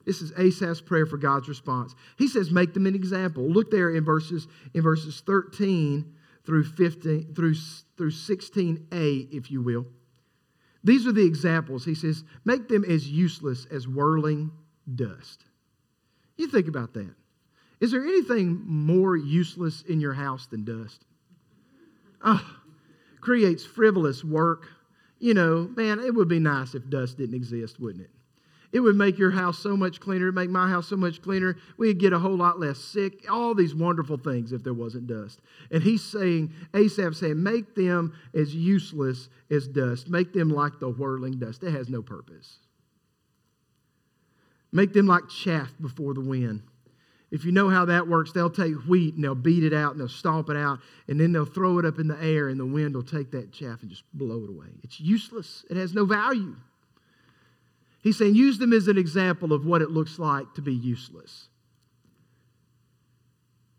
This 0.09 0.23
is 0.23 0.31
Asaph's 0.31 0.81
prayer 0.81 1.05
for 1.05 1.17
God's 1.17 1.47
response. 1.47 1.93
He 2.17 2.27
says, 2.27 2.49
make 2.49 2.73
them 2.73 2.87
an 2.87 2.95
example. 2.95 3.47
Look 3.47 3.69
there 3.69 3.91
in 3.91 4.03
verses, 4.03 4.47
in 4.73 4.81
verses 4.81 5.21
13 5.23 6.15
through 6.47 6.63
15 6.63 7.35
through, 7.35 7.53
through 7.95 8.09
16a, 8.09 9.31
if 9.31 9.51
you 9.51 9.61
will. 9.61 9.85
These 10.83 11.05
are 11.05 11.11
the 11.11 11.27
examples. 11.27 11.85
He 11.85 11.93
says, 11.93 12.23
make 12.43 12.67
them 12.67 12.83
as 12.85 13.07
useless 13.07 13.67
as 13.69 13.87
whirling 13.87 14.49
dust. 14.95 15.43
You 16.37 16.47
think 16.47 16.67
about 16.67 16.95
that. 16.95 17.13
Is 17.79 17.91
there 17.91 18.01
anything 18.01 18.63
more 18.65 19.15
useless 19.15 19.83
in 19.83 20.01
your 20.01 20.13
house 20.13 20.47
than 20.47 20.65
dust? 20.65 21.05
Oh, 22.25 22.57
creates 23.21 23.63
frivolous 23.63 24.23
work. 24.23 24.69
You 25.19 25.35
know, 25.35 25.69
man, 25.77 25.99
it 25.99 26.15
would 26.15 26.29
be 26.29 26.39
nice 26.39 26.73
if 26.73 26.89
dust 26.89 27.19
didn't 27.19 27.35
exist, 27.35 27.79
wouldn't 27.79 28.05
it? 28.05 28.09
It 28.71 28.81
would 28.81 28.95
make 28.95 29.17
your 29.17 29.31
house 29.31 29.57
so 29.57 29.75
much 29.75 29.99
cleaner, 29.99 30.31
make 30.31 30.49
my 30.49 30.69
house 30.69 30.87
so 30.87 30.95
much 30.95 31.21
cleaner. 31.21 31.57
We'd 31.77 31.97
get 31.97 32.13
a 32.13 32.19
whole 32.19 32.35
lot 32.35 32.59
less 32.59 32.77
sick, 32.77 33.25
all 33.29 33.55
these 33.55 33.73
wonderful 33.73 34.17
things 34.17 34.51
if 34.51 34.63
there 34.63 34.75
wasn't 34.75 35.07
dust. 35.07 35.41
And 35.71 35.81
he's 35.81 36.03
saying, 36.03 36.53
Asaph 36.75 37.15
saying, 37.15 37.41
make 37.41 37.73
them 37.73 38.13
as 38.35 38.53
useless 38.53 39.29
as 39.49 39.67
dust. 39.67 40.07
Make 40.07 40.33
them 40.33 40.49
like 40.49 40.79
the 40.79 40.89
whirling 40.89 41.39
dust. 41.39 41.63
It 41.63 41.71
has 41.71 41.89
no 41.89 42.03
purpose. 42.03 42.57
Make 44.71 44.93
them 44.93 45.07
like 45.07 45.27
chaff 45.29 45.73
before 45.81 46.13
the 46.13 46.21
wind. 46.21 46.61
If 47.31 47.45
you 47.45 47.51
know 47.51 47.69
how 47.69 47.85
that 47.85 48.07
works, 48.07 48.31
they'll 48.31 48.49
take 48.49 48.75
wheat 48.87 49.15
and 49.15 49.23
they'll 49.23 49.35
beat 49.35 49.63
it 49.63 49.73
out 49.73 49.91
and 49.91 49.99
they'll 49.99 50.07
stomp 50.07 50.49
it 50.49 50.57
out 50.57 50.79
and 51.07 51.19
then 51.19 51.31
they'll 51.31 51.45
throw 51.45 51.79
it 51.79 51.85
up 51.85 51.99
in 51.99 52.07
the 52.07 52.21
air 52.21 52.49
and 52.49 52.59
the 52.59 52.65
wind 52.65 52.95
will 52.95 53.03
take 53.03 53.31
that 53.31 53.51
chaff 53.51 53.81
and 53.81 53.89
just 53.89 54.03
blow 54.13 54.43
it 54.43 54.49
away. 54.49 54.67
It's 54.83 54.99
useless, 54.99 55.65
it 55.69 55.77
has 55.77 55.93
no 55.93 56.05
value. 56.05 56.55
He's 58.01 58.17
saying 58.17 58.35
use 58.35 58.57
them 58.57 58.73
as 58.73 58.87
an 58.87 58.97
example 58.97 59.51
of 59.53 59.65
what 59.65 59.81
it 59.81 59.91
looks 59.91 60.19
like 60.19 60.53
to 60.55 60.61
be 60.61 60.73
useless. 60.73 61.47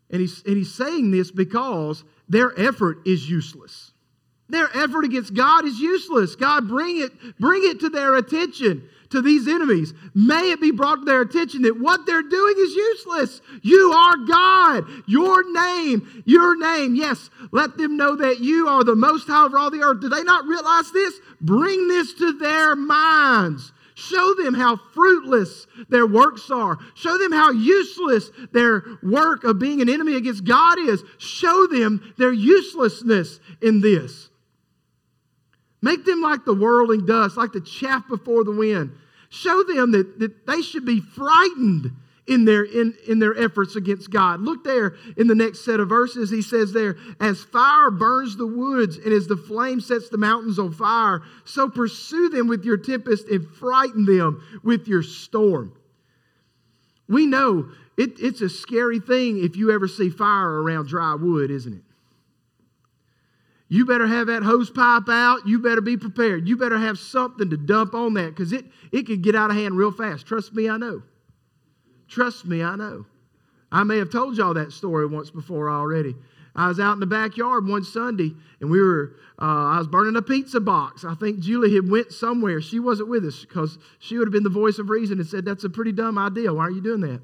And 0.09 0.21
he's, 0.21 0.43
and 0.45 0.57
he's 0.57 0.73
saying 0.73 1.11
this 1.11 1.31
because 1.31 2.03
their 2.27 2.57
effort 2.59 2.99
is 3.05 3.29
useless. 3.29 3.91
Their 4.49 4.69
effort 4.75 5.05
against 5.05 5.33
God 5.33 5.63
is 5.63 5.79
useless. 5.79 6.35
God, 6.35 6.67
bring 6.67 6.99
it, 6.99 7.11
bring 7.39 7.61
it 7.63 7.79
to 7.79 7.89
their 7.89 8.15
attention, 8.15 8.89
to 9.11 9.21
these 9.21 9.47
enemies. 9.47 9.93
May 10.13 10.51
it 10.51 10.59
be 10.59 10.71
brought 10.71 10.97
to 10.97 11.05
their 11.05 11.21
attention 11.21 11.61
that 11.61 11.79
what 11.79 12.05
they're 12.05 12.21
doing 12.21 12.55
is 12.57 12.75
useless. 12.75 13.41
You 13.61 13.93
are 13.93 14.17
God. 14.17 14.85
Your 15.07 15.49
name, 15.53 16.23
your 16.25 16.57
name. 16.57 16.95
Yes, 16.95 17.29
let 17.53 17.77
them 17.77 17.95
know 17.95 18.17
that 18.17 18.41
you 18.41 18.67
are 18.67 18.83
the 18.83 18.95
most 18.95 19.27
high 19.27 19.45
over 19.45 19.57
all 19.57 19.71
the 19.71 19.83
earth. 19.83 20.01
Do 20.01 20.09
they 20.09 20.23
not 20.23 20.45
realize 20.45 20.91
this? 20.91 21.13
Bring 21.39 21.87
this 21.87 22.13
to 22.15 22.33
their 22.33 22.75
minds. 22.75 23.71
Show 24.09 24.33
them 24.33 24.55
how 24.55 24.77
fruitless 24.93 25.67
their 25.89 26.07
works 26.07 26.49
are. 26.49 26.79
Show 26.95 27.17
them 27.19 27.31
how 27.31 27.51
useless 27.51 28.31
their 28.51 28.83
work 29.03 29.43
of 29.43 29.59
being 29.59 29.81
an 29.81 29.89
enemy 29.89 30.15
against 30.15 30.43
God 30.43 30.79
is. 30.79 31.03
Show 31.19 31.67
them 31.67 32.13
their 32.17 32.33
uselessness 32.33 33.39
in 33.61 33.81
this. 33.81 34.29
Make 35.83 36.03
them 36.05 36.21
like 36.21 36.45
the 36.45 36.53
whirling 36.53 37.05
dust, 37.05 37.37
like 37.37 37.51
the 37.51 37.61
chaff 37.61 38.07
before 38.07 38.43
the 38.43 38.51
wind. 38.51 38.91
Show 39.29 39.63
them 39.63 39.91
that, 39.91 40.19
that 40.19 40.47
they 40.47 40.61
should 40.63 40.85
be 40.85 40.99
frightened 40.99 41.91
in 42.27 42.45
their, 42.45 42.63
in, 42.63 42.93
in 43.07 43.19
their 43.19 43.37
efforts 43.37 43.75
against 43.75 44.11
God. 44.11 44.41
Look 44.41 44.63
there 44.63 44.95
in 45.17 45.27
the 45.27 45.35
next 45.35 45.65
set 45.65 45.79
of 45.79 45.89
verses. 45.89 46.29
He 46.29 46.41
says 46.41 46.71
there, 46.71 46.97
as 47.19 47.43
fire 47.43 47.91
burns 47.91 48.37
the 48.37 48.47
woods 48.47 48.97
and 48.97 49.11
as 49.11 49.27
the 49.27 49.37
flame 49.37 49.81
sets 49.81 50.09
the 50.09 50.17
mountains 50.17 50.59
on 50.59 50.71
fire, 50.71 51.23
so 51.45 51.69
pursue 51.69 52.29
them 52.29 52.47
with 52.47 52.63
your 52.63 52.77
tempest 52.77 53.27
and 53.27 53.47
frighten 53.47 54.05
them 54.05 54.43
with 54.63 54.87
your 54.87 55.03
storm. 55.03 55.73
We 57.07 57.25
know 57.25 57.71
it, 57.97 58.19
it's 58.19 58.41
a 58.41 58.49
scary 58.49 58.99
thing 58.99 59.43
if 59.43 59.55
you 59.55 59.71
ever 59.71 59.87
see 59.87 60.09
fire 60.09 60.61
around 60.61 60.87
dry 60.87 61.15
wood, 61.15 61.51
isn't 61.51 61.73
it? 61.73 61.83
You 63.67 63.85
better 63.85 64.07
have 64.07 64.27
that 64.27 64.43
hose 64.43 64.69
pipe 64.69 65.07
out. 65.07 65.47
You 65.47 65.59
better 65.59 65.79
be 65.79 65.95
prepared. 65.95 66.47
You 66.47 66.57
better 66.57 66.77
have 66.77 66.99
something 66.99 67.49
to 67.49 67.57
dump 67.57 67.93
on 67.93 68.15
that 68.15 68.29
because 68.29 68.51
it, 68.51 68.65
it 68.91 69.05
can 69.05 69.21
get 69.21 69.33
out 69.33 69.49
of 69.49 69.55
hand 69.55 69.77
real 69.77 69.91
fast. 69.91 70.25
Trust 70.25 70.53
me, 70.53 70.69
I 70.69 70.75
know. 70.75 71.03
Trust 72.11 72.45
me, 72.45 72.61
I 72.61 72.75
know. 72.75 73.05
I 73.71 73.83
may 73.83 73.97
have 73.97 74.11
told 74.11 74.35
y'all 74.35 74.53
that 74.53 74.73
story 74.73 75.07
once 75.07 75.31
before 75.31 75.69
already. 75.69 76.13
I 76.53 76.67
was 76.67 76.77
out 76.77 76.93
in 76.93 76.99
the 76.99 77.05
backyard 77.05 77.65
one 77.65 77.85
Sunday, 77.85 78.33
and 78.59 78.69
we 78.69 78.81
were. 78.81 79.15
Uh, 79.41 79.45
I 79.45 79.77
was 79.77 79.87
burning 79.87 80.17
a 80.17 80.21
pizza 80.21 80.59
box. 80.59 81.05
I 81.05 81.15
think 81.15 81.39
Julie 81.39 81.73
had 81.73 81.89
went 81.89 82.11
somewhere. 82.11 82.59
She 82.59 82.79
wasn't 82.79 83.07
with 83.07 83.25
us 83.25 83.45
because 83.45 83.79
she 83.99 84.17
would 84.17 84.27
have 84.27 84.33
been 84.33 84.43
the 84.43 84.49
voice 84.49 84.77
of 84.77 84.89
reason 84.89 85.19
and 85.19 85.27
said, 85.27 85.45
"That's 85.45 85.63
a 85.63 85.69
pretty 85.69 85.93
dumb 85.93 86.17
idea. 86.17 86.53
Why 86.53 86.65
are 86.65 86.71
you 86.71 86.81
doing 86.81 86.99
that?" 86.99 87.21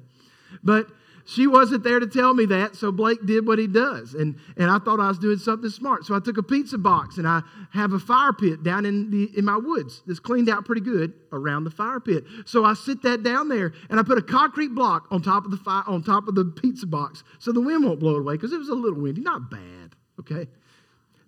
But 0.64 0.88
she 1.28 1.46
wasn't 1.46 1.84
there 1.84 2.00
to 2.00 2.06
tell 2.06 2.32
me 2.32 2.46
that, 2.46 2.74
so 2.74 2.90
Blake 2.90 3.26
did 3.26 3.46
what 3.46 3.58
he 3.58 3.66
does. 3.66 4.14
And, 4.14 4.36
and 4.56 4.70
I 4.70 4.78
thought 4.78 4.98
I 4.98 5.08
was 5.08 5.18
doing 5.18 5.36
something 5.36 5.68
smart. 5.68 6.06
So 6.06 6.14
I 6.14 6.20
took 6.20 6.38
a 6.38 6.42
pizza 6.42 6.78
box 6.78 7.18
and 7.18 7.28
I 7.28 7.42
have 7.70 7.92
a 7.92 7.98
fire 7.98 8.32
pit 8.32 8.62
down 8.62 8.86
in, 8.86 9.10
the, 9.10 9.30
in 9.36 9.44
my 9.44 9.58
woods 9.58 10.02
that's 10.06 10.20
cleaned 10.20 10.48
out 10.48 10.64
pretty 10.64 10.80
good 10.80 11.12
around 11.30 11.64
the 11.64 11.70
fire 11.70 12.00
pit. 12.00 12.24
So 12.46 12.64
I 12.64 12.72
sit 12.72 13.02
that 13.02 13.22
down 13.22 13.50
there 13.50 13.74
and 13.90 14.00
I 14.00 14.04
put 14.04 14.16
a 14.16 14.22
concrete 14.22 14.74
block 14.74 15.06
on 15.10 15.20
top 15.20 15.44
of 15.44 15.50
the 15.50 15.58
fire, 15.58 15.82
on 15.86 16.02
top 16.02 16.28
of 16.28 16.34
the 16.34 16.46
pizza 16.46 16.86
box 16.86 17.22
so 17.38 17.52
the 17.52 17.60
wind 17.60 17.84
won't 17.84 18.00
blow 18.00 18.16
it 18.16 18.20
away 18.20 18.32
because 18.32 18.54
it 18.54 18.58
was 18.58 18.70
a 18.70 18.74
little 18.74 18.98
windy, 18.98 19.20
not 19.20 19.50
bad, 19.50 19.96
okay? 20.20 20.46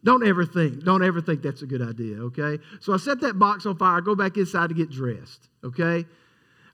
Don't 0.03 0.27
ever 0.27 0.47
think, 0.47 0.83
don't 0.83 1.05
ever 1.05 1.21
think 1.21 1.43
that's 1.43 1.61
a 1.61 1.67
good 1.67 1.83
idea, 1.83 2.17
okay? 2.21 2.57
So 2.81 2.95
I 2.95 2.97
set 2.97 3.21
that 3.21 3.39
box 3.39 3.67
on 3.67 3.77
fire, 3.77 3.99
I 3.99 4.01
go 4.01 4.15
back 4.15 4.39
inside 4.39 4.69
to 4.69 4.75
get 4.75 4.91
dressed, 4.91 5.51
okay? 5.63 6.07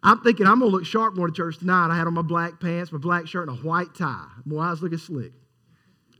I'm 0.07 0.21
thinking 0.21 0.47
I'm 0.47 0.61
going 0.61 0.71
to 0.71 0.77
look 0.77 0.87
sharp 0.87 1.17
going 1.17 1.33
to 1.33 1.37
church 1.37 1.59
tonight. 1.59 1.89
I 1.91 1.97
had 1.97 2.07
on 2.07 2.15
my 2.15 2.23
black 2.23 2.61
pants, 2.61 2.93
my 2.93 2.99
black 2.99 3.27
shirt, 3.27 3.49
and 3.49 3.59
a 3.59 3.61
white 3.61 3.93
tie. 3.93 4.29
Boy, 4.47 4.61
I 4.61 4.71
was 4.71 4.81
looking 4.81 4.99
slick, 4.99 5.33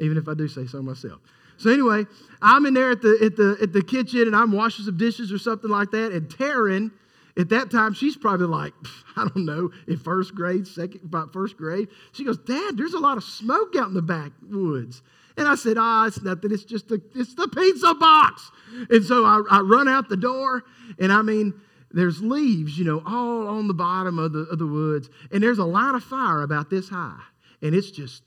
even 0.01 0.17
if 0.17 0.27
I 0.27 0.35
do 0.35 0.49
say 0.49 0.67
so 0.67 0.83
myself. 0.83 1.21
So 1.57 1.71
anyway, 1.71 2.05
I'm 2.43 2.67
in 2.67 2.75
there 2.75 2.91
at 2.91 3.01
the, 3.01 3.17
at 3.23 3.37
the, 3.37 3.57
at 3.63 3.73
the 3.73 3.83
kitchen 3.83 4.23
and 4.23 4.35
I'm 4.35 4.51
washing 4.51 4.85
some 4.85 4.97
dishes 4.97 5.33
or 5.33 5.39
something 5.39 5.71
like 5.71 5.93
that. 5.93 6.11
And 6.11 6.29
Taryn, 6.29 6.91
at 7.39 7.49
that 7.51 7.71
time, 7.71 7.95
she's 7.95 8.17
probably 8.17 8.49
like, 8.49 8.73
I 9.17 9.29
don't 9.29 9.47
know, 9.47 9.71
in 9.87 9.99
first 9.99 10.35
grade, 10.35 10.67
second, 10.67 11.03
about 11.05 11.33
first 11.33 11.57
grade. 11.57 11.87
She 12.11 12.25
goes, 12.25 12.39
Dad, 12.39 12.77
there's 12.77 12.95
a 12.95 12.99
lot 12.99 13.17
of 13.17 13.23
smoke 13.23 13.77
out 13.77 13.87
in 13.87 13.95
the 13.95 14.03
backwoods. 14.03 15.01
And 15.37 15.47
I 15.47 15.55
said, 15.55 15.77
ah, 15.79 16.07
it's 16.07 16.21
nothing. 16.23 16.51
It's 16.51 16.65
just 16.65 16.89
the, 16.89 17.01
it's 17.15 17.37
the 17.37 17.47
pizza 17.47 17.95
box. 17.95 18.51
And 18.91 19.05
so 19.05 19.25
I, 19.25 19.43
I 19.49 19.61
run 19.61 19.87
out 19.87 20.09
the 20.09 20.17
door 20.17 20.65
and 20.99 21.13
I 21.13 21.23
mean, 21.23 21.55
there's 21.97 22.21
leaves, 22.21 22.79
you 22.79 22.85
know, 22.85 23.03
all 23.07 23.49
on 23.49 23.69
the 23.69 23.75
bottom 23.75 24.19
of 24.19 24.33
the, 24.33 24.41
of 24.41 24.59
the 24.59 24.67
woods. 24.67 25.09
And 25.33 25.43
there's 25.43 25.59
a 25.59 25.65
line 25.65 25.95
of 25.95 26.05
fire 26.05 26.43
about 26.43 26.69
this 26.69 26.91
high. 26.91 27.23
And 27.63 27.75
it's 27.75 27.91
just, 27.91 28.23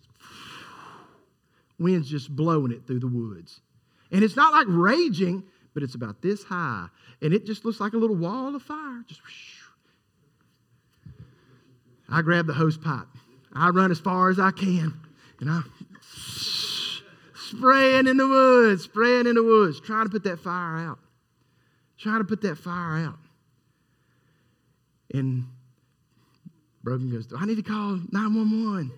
wind's 1.79 2.09
just 2.09 2.35
blowing 2.35 2.71
it 2.71 2.87
through 2.87 3.01
the 3.01 3.07
woods. 3.07 3.61
And 4.11 4.23
it's 4.23 4.35
not 4.35 4.53
like 4.53 4.65
raging, 4.67 5.43
but 5.75 5.83
it's 5.83 5.93
about 5.93 6.19
this 6.23 6.43
high. 6.43 6.87
And 7.21 7.31
it 7.31 7.45
just 7.45 7.63
looks 7.63 7.79
like 7.79 7.93
a 7.93 7.97
little 7.97 8.15
wall 8.15 8.55
of 8.55 8.63
fire. 8.63 9.03
Just, 9.07 9.21
I 12.09 12.23
grab 12.23 12.47
the 12.47 12.53
hose 12.53 12.75
pipe. 12.77 13.07
I 13.53 13.69
run 13.69 13.91
as 13.91 13.99
far 13.99 14.31
as 14.31 14.39
I 14.39 14.49
can. 14.49 14.99
And 15.39 15.47
I'm 15.47 15.71
spraying 17.35 18.07
in 18.07 18.17
the 18.17 18.27
woods, 18.27 18.85
spraying 18.85 19.27
in 19.27 19.35
the 19.35 19.43
woods, 19.43 19.79
trying 19.79 20.05
to 20.05 20.09
put 20.09 20.23
that 20.23 20.39
fire 20.39 20.77
out. 20.77 20.97
Trying 21.99 22.17
to 22.17 22.23
put 22.23 22.41
that 22.41 22.57
fire 22.57 22.97
out. 22.97 23.19
And 25.13 25.45
Brogan 26.83 27.11
goes, 27.11 27.27
I 27.37 27.45
need 27.45 27.55
to 27.55 27.63
call 27.63 27.99
911. 28.11 28.91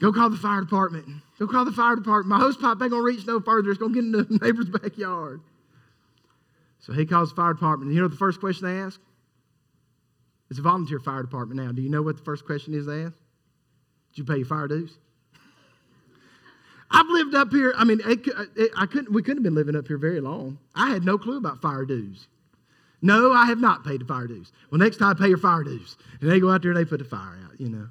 Go 0.00 0.12
call 0.12 0.30
the 0.30 0.36
fire 0.36 0.60
department. 0.60 1.06
Go 1.38 1.46
call 1.46 1.64
the 1.64 1.72
fire 1.72 1.94
department. 1.94 2.28
My 2.28 2.38
hose 2.38 2.56
pipe 2.56 2.78
ain't 2.82 2.90
gonna 2.90 3.02
reach 3.02 3.24
no 3.26 3.40
further. 3.40 3.70
It's 3.70 3.78
gonna 3.78 3.94
get 3.94 4.04
into 4.04 4.24
the 4.24 4.38
neighbor's 4.44 4.68
backyard. 4.68 5.40
So 6.80 6.92
he 6.92 7.06
calls 7.06 7.30
the 7.30 7.36
fire 7.36 7.54
department. 7.54 7.92
You 7.92 8.00
know 8.00 8.08
the 8.08 8.16
first 8.16 8.40
question 8.40 8.66
they 8.66 8.80
ask? 8.80 9.00
It's 10.50 10.58
a 10.58 10.62
volunteer 10.62 10.98
fire 10.98 11.22
department 11.22 11.60
now. 11.60 11.70
Do 11.70 11.82
you 11.82 11.88
know 11.88 12.02
what 12.02 12.16
the 12.16 12.22
first 12.24 12.44
question 12.44 12.74
is 12.74 12.84
they 12.84 13.04
ask? 13.04 13.16
Did 14.12 14.18
you 14.18 14.24
pay 14.24 14.38
your 14.38 14.46
fire 14.46 14.66
dues? 14.66 14.98
I've 16.90 17.08
lived 17.08 17.34
up 17.34 17.52
here. 17.52 17.72
I 17.76 17.84
mean, 17.84 18.00
it, 18.04 18.26
it, 18.56 18.70
I 18.76 18.86
couldn't. 18.86 19.12
We 19.12 19.22
couldn't 19.22 19.38
have 19.38 19.44
been 19.44 19.54
living 19.54 19.76
up 19.76 19.86
here 19.86 19.96
very 19.98 20.20
long. 20.20 20.58
I 20.74 20.90
had 20.90 21.04
no 21.04 21.16
clue 21.16 21.38
about 21.38 21.62
fire 21.62 21.84
dues. 21.84 22.26
No, 23.02 23.32
I 23.32 23.46
have 23.46 23.58
not 23.58 23.84
paid 23.84 24.00
the 24.00 24.04
fire 24.04 24.28
dues. 24.28 24.52
Well, 24.70 24.78
next 24.78 24.98
time, 24.98 25.16
pay 25.16 25.28
your 25.28 25.38
fire 25.38 25.64
dues. 25.64 25.96
And 26.20 26.30
they 26.30 26.38
go 26.38 26.50
out 26.50 26.62
there 26.62 26.70
and 26.70 26.78
they 26.78 26.84
put 26.84 27.00
the 27.00 27.04
fire 27.04 27.36
out, 27.44 27.60
you 27.60 27.68
know. 27.68 27.88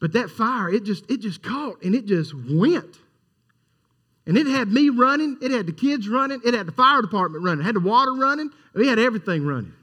But 0.00 0.14
that 0.14 0.30
fire, 0.30 0.70
it 0.70 0.84
just, 0.84 1.10
it 1.10 1.20
just 1.20 1.42
caught 1.42 1.82
and 1.82 1.94
it 1.94 2.06
just 2.06 2.32
went. 2.34 2.98
And 4.26 4.38
it 4.38 4.46
had 4.46 4.68
me 4.68 4.88
running, 4.88 5.36
it 5.42 5.50
had 5.50 5.66
the 5.66 5.72
kids 5.72 6.08
running, 6.08 6.40
it 6.44 6.54
had 6.54 6.66
the 6.66 6.72
fire 6.72 7.02
department 7.02 7.44
running, 7.44 7.60
it 7.60 7.66
had 7.66 7.74
the 7.74 7.80
water 7.80 8.14
running, 8.14 8.50
we 8.74 8.88
had 8.88 8.98
everything 8.98 9.44
running. 9.44 9.74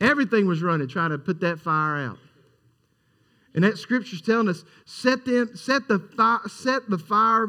everything 0.00 0.46
was 0.46 0.62
running, 0.62 0.88
trying 0.88 1.10
to 1.10 1.18
put 1.18 1.40
that 1.40 1.60
fire 1.60 1.98
out. 1.98 2.18
And 3.54 3.64
that 3.64 3.76
scripture's 3.78 4.22
telling 4.22 4.48
us, 4.48 4.64
set 4.86 5.24
them, 5.26 5.50
set 5.54 5.88
the 5.88 6.00
set 6.48 6.88
the 6.88 6.98
fire 6.98 7.48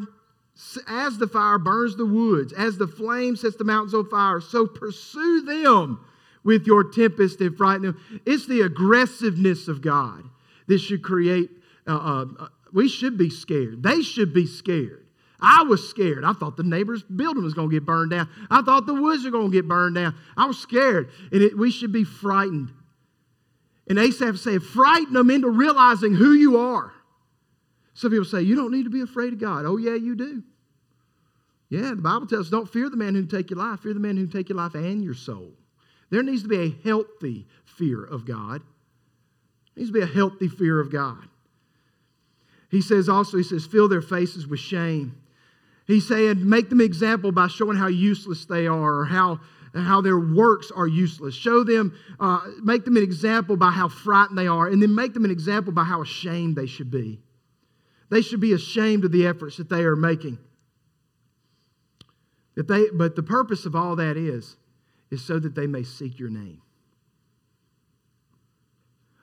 as 0.88 1.18
the 1.18 1.28
fire 1.28 1.58
burns 1.58 1.96
the 1.96 2.06
woods, 2.06 2.54
as 2.54 2.78
the 2.78 2.88
flame 2.88 3.36
sets 3.36 3.56
the 3.56 3.64
mountains 3.64 3.94
on 3.94 4.10
fire, 4.10 4.40
so 4.42 4.68
pursue 4.68 5.42
them 5.42 6.06
with 6.44 6.66
your 6.66 6.84
tempest 6.84 7.42
and 7.42 7.56
frighten 7.56 7.84
them. 7.84 8.22
It's 8.26 8.48
the 8.48 8.62
aggressiveness 8.62 9.68
of 9.68 9.82
God 9.82 10.24
that 10.68 10.80
should 10.80 11.04
create. 11.04 11.50
Uh, 11.88 11.92
uh, 11.92 12.26
uh, 12.40 12.48
we 12.74 12.88
should 12.88 13.18
be 13.18 13.30
scared. 13.30 13.84
They 13.84 14.02
should 14.02 14.34
be 14.34 14.46
scared. 14.46 15.06
I 15.40 15.64
was 15.64 15.90
scared. 15.90 16.24
I 16.24 16.34
thought 16.34 16.56
the 16.56 16.64
neighbor's 16.64 17.02
building 17.04 17.44
was 17.44 17.56
going 17.56 17.70
to 17.70 17.76
get 17.76 17.86
burned 17.86 18.12
down. 18.12 18.30
I 18.50 18.62
thought 18.62 18.86
the 18.86 18.94
woods 18.94 19.26
were 19.26 19.32
going 19.32 19.50
to 19.50 19.58
get 19.58 19.68
burned 19.68 19.96
down. 19.96 20.16
I 20.38 20.46
was 20.46 20.60
scared. 20.60 21.10
And 21.32 21.42
it, 21.42 21.58
we 21.58 21.72
should 21.72 21.92
be 21.92 22.04
frightened. 22.04 22.72
And 23.88 23.98
Asaph 23.98 24.38
said, 24.38 24.62
frighten 24.62 25.14
them 25.14 25.32
into 25.32 25.50
realizing 25.50 26.14
who 26.14 26.34
you 26.34 26.58
are. 26.58 26.94
Some 27.94 28.12
people 28.12 28.26
say, 28.26 28.42
you 28.42 28.56
don't 28.56 28.72
need 28.72 28.84
to 28.84 28.90
be 28.90 29.02
afraid 29.02 29.34
of 29.34 29.40
God. 29.40 29.66
Oh, 29.66 29.78
yeah, 29.78 29.96
you 29.96 30.16
do. 30.16 30.44
Yeah, 31.70 31.92
the 31.92 31.96
Bible 31.96 32.28
tells 32.28 32.48
us 32.48 32.52
don't 32.52 32.70
fear 32.70 32.90
the 32.90 32.98
man 32.98 33.16
who 33.16 33.26
take 33.26 33.50
your 33.50 33.60
life, 33.60 33.80
fear 33.80 33.94
the 33.94 34.00
man 34.00 34.18
who 34.18 34.28
take 34.28 34.50
your 34.50 34.58
life 34.58 34.76
and 34.76 35.04
your 35.04 35.14
soul. 35.14 35.52
There 36.10 36.22
needs 36.22 36.44
to 36.44 36.50
be 36.50 36.60
a 36.60 36.76
healthy 36.84 37.48
fear 37.64 38.04
of 38.04 38.26
God. 38.26 38.62
There 39.74 39.82
needs 39.82 39.90
to 39.90 39.94
be 39.94 40.02
a 40.02 40.06
healthy 40.06 40.50
fear 40.50 40.82
of 40.82 40.92
God. 40.92 41.24
He 42.70 42.82
says 42.82 43.08
also, 43.08 43.38
he 43.38 43.44
says, 43.44 43.66
fill 43.66 43.88
their 43.88 44.02
faces 44.02 44.48
with 44.48 44.60
shame. 44.60 45.16
He's 45.88 46.08
saying, 46.08 46.48
make 46.48 46.70
them 46.70 46.82
example 46.82 47.32
by 47.32 47.48
showing 47.48 47.78
how 47.78 47.88
useless 47.88 48.46
they 48.46 48.68
are 48.68 49.00
or 49.00 49.06
how, 49.06 49.40
how 49.74 50.02
their 50.02 50.20
works 50.20 50.72
are 50.76 50.88
useless. 50.88 51.36
Show 51.36 51.64
them, 51.64 51.98
uh, 52.20 52.42
make 52.62 52.86
them 52.86 52.98
an 52.98 53.04
example 53.04 53.56
by 53.56 53.72
how 53.72 53.88
frightened 53.88 54.38
they 54.38 54.48
are, 54.48 54.68
and 54.68 54.82
then 54.82 54.94
make 54.94 55.14
them 55.14 55.26
an 55.26 55.32
example 55.32 55.72
by 55.72 55.84
how 55.84 56.02
ashamed 56.02 56.56
they 56.56 56.66
should 56.66 56.92
be. 56.92 57.20
They 58.12 58.22
should 58.22 58.42
be 58.42 58.52
ashamed 58.52 59.06
of 59.06 59.14
the 59.14 59.26
efforts 59.26 59.56
that 59.58 59.70
they 59.70 59.84
are 59.84 59.96
making. 59.96 60.38
That 62.56 62.68
they, 62.68 62.88
but 62.94 63.16
the 63.16 63.24
purpose 63.24 63.66
of 63.66 63.74
all 63.74 63.96
that 63.96 64.18
is, 64.18 64.58
is 65.10 65.24
so 65.24 65.40
that 65.40 65.56
they 65.56 65.66
may 65.66 65.84
seek 65.84 66.20
your 66.20 66.30
name. 66.30 66.62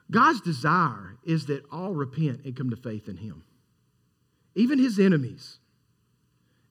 God's 0.09 0.41
desire 0.41 1.17
is 1.23 1.45
that 1.45 1.63
all 1.71 1.93
repent 1.93 2.41
and 2.45 2.55
come 2.55 2.71
to 2.71 2.75
faith 2.75 3.07
in 3.07 3.17
Him. 3.17 3.43
Even 4.55 4.79
His 4.79 4.99
enemies, 4.99 5.59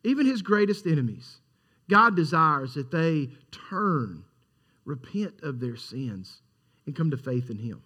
even 0.03 0.27
His 0.27 0.43
greatest 0.43 0.87
enemies, 0.87 1.39
God 1.89 2.17
desires 2.17 2.75
that 2.75 2.91
they 2.91 3.29
turn, 3.71 4.25
repent 4.85 5.35
of 5.45 5.61
their 5.61 5.77
sins, 5.77 6.43
and 6.85 6.97
come 6.97 7.13
to 7.13 7.17
faith 7.17 7.49
in 7.49 7.59
Him. 7.59 7.81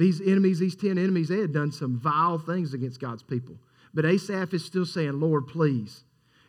These 0.00 0.22
enemies, 0.22 0.58
these 0.58 0.74
10 0.76 0.96
enemies, 0.96 1.28
they 1.28 1.40
had 1.40 1.52
done 1.52 1.72
some 1.72 1.98
vile 1.98 2.38
things 2.38 2.72
against 2.72 3.00
God's 3.00 3.22
people. 3.22 3.56
But 3.92 4.06
Asaph 4.06 4.54
is 4.54 4.64
still 4.64 4.86
saying, 4.86 5.20
Lord, 5.20 5.46
please, 5.46 6.04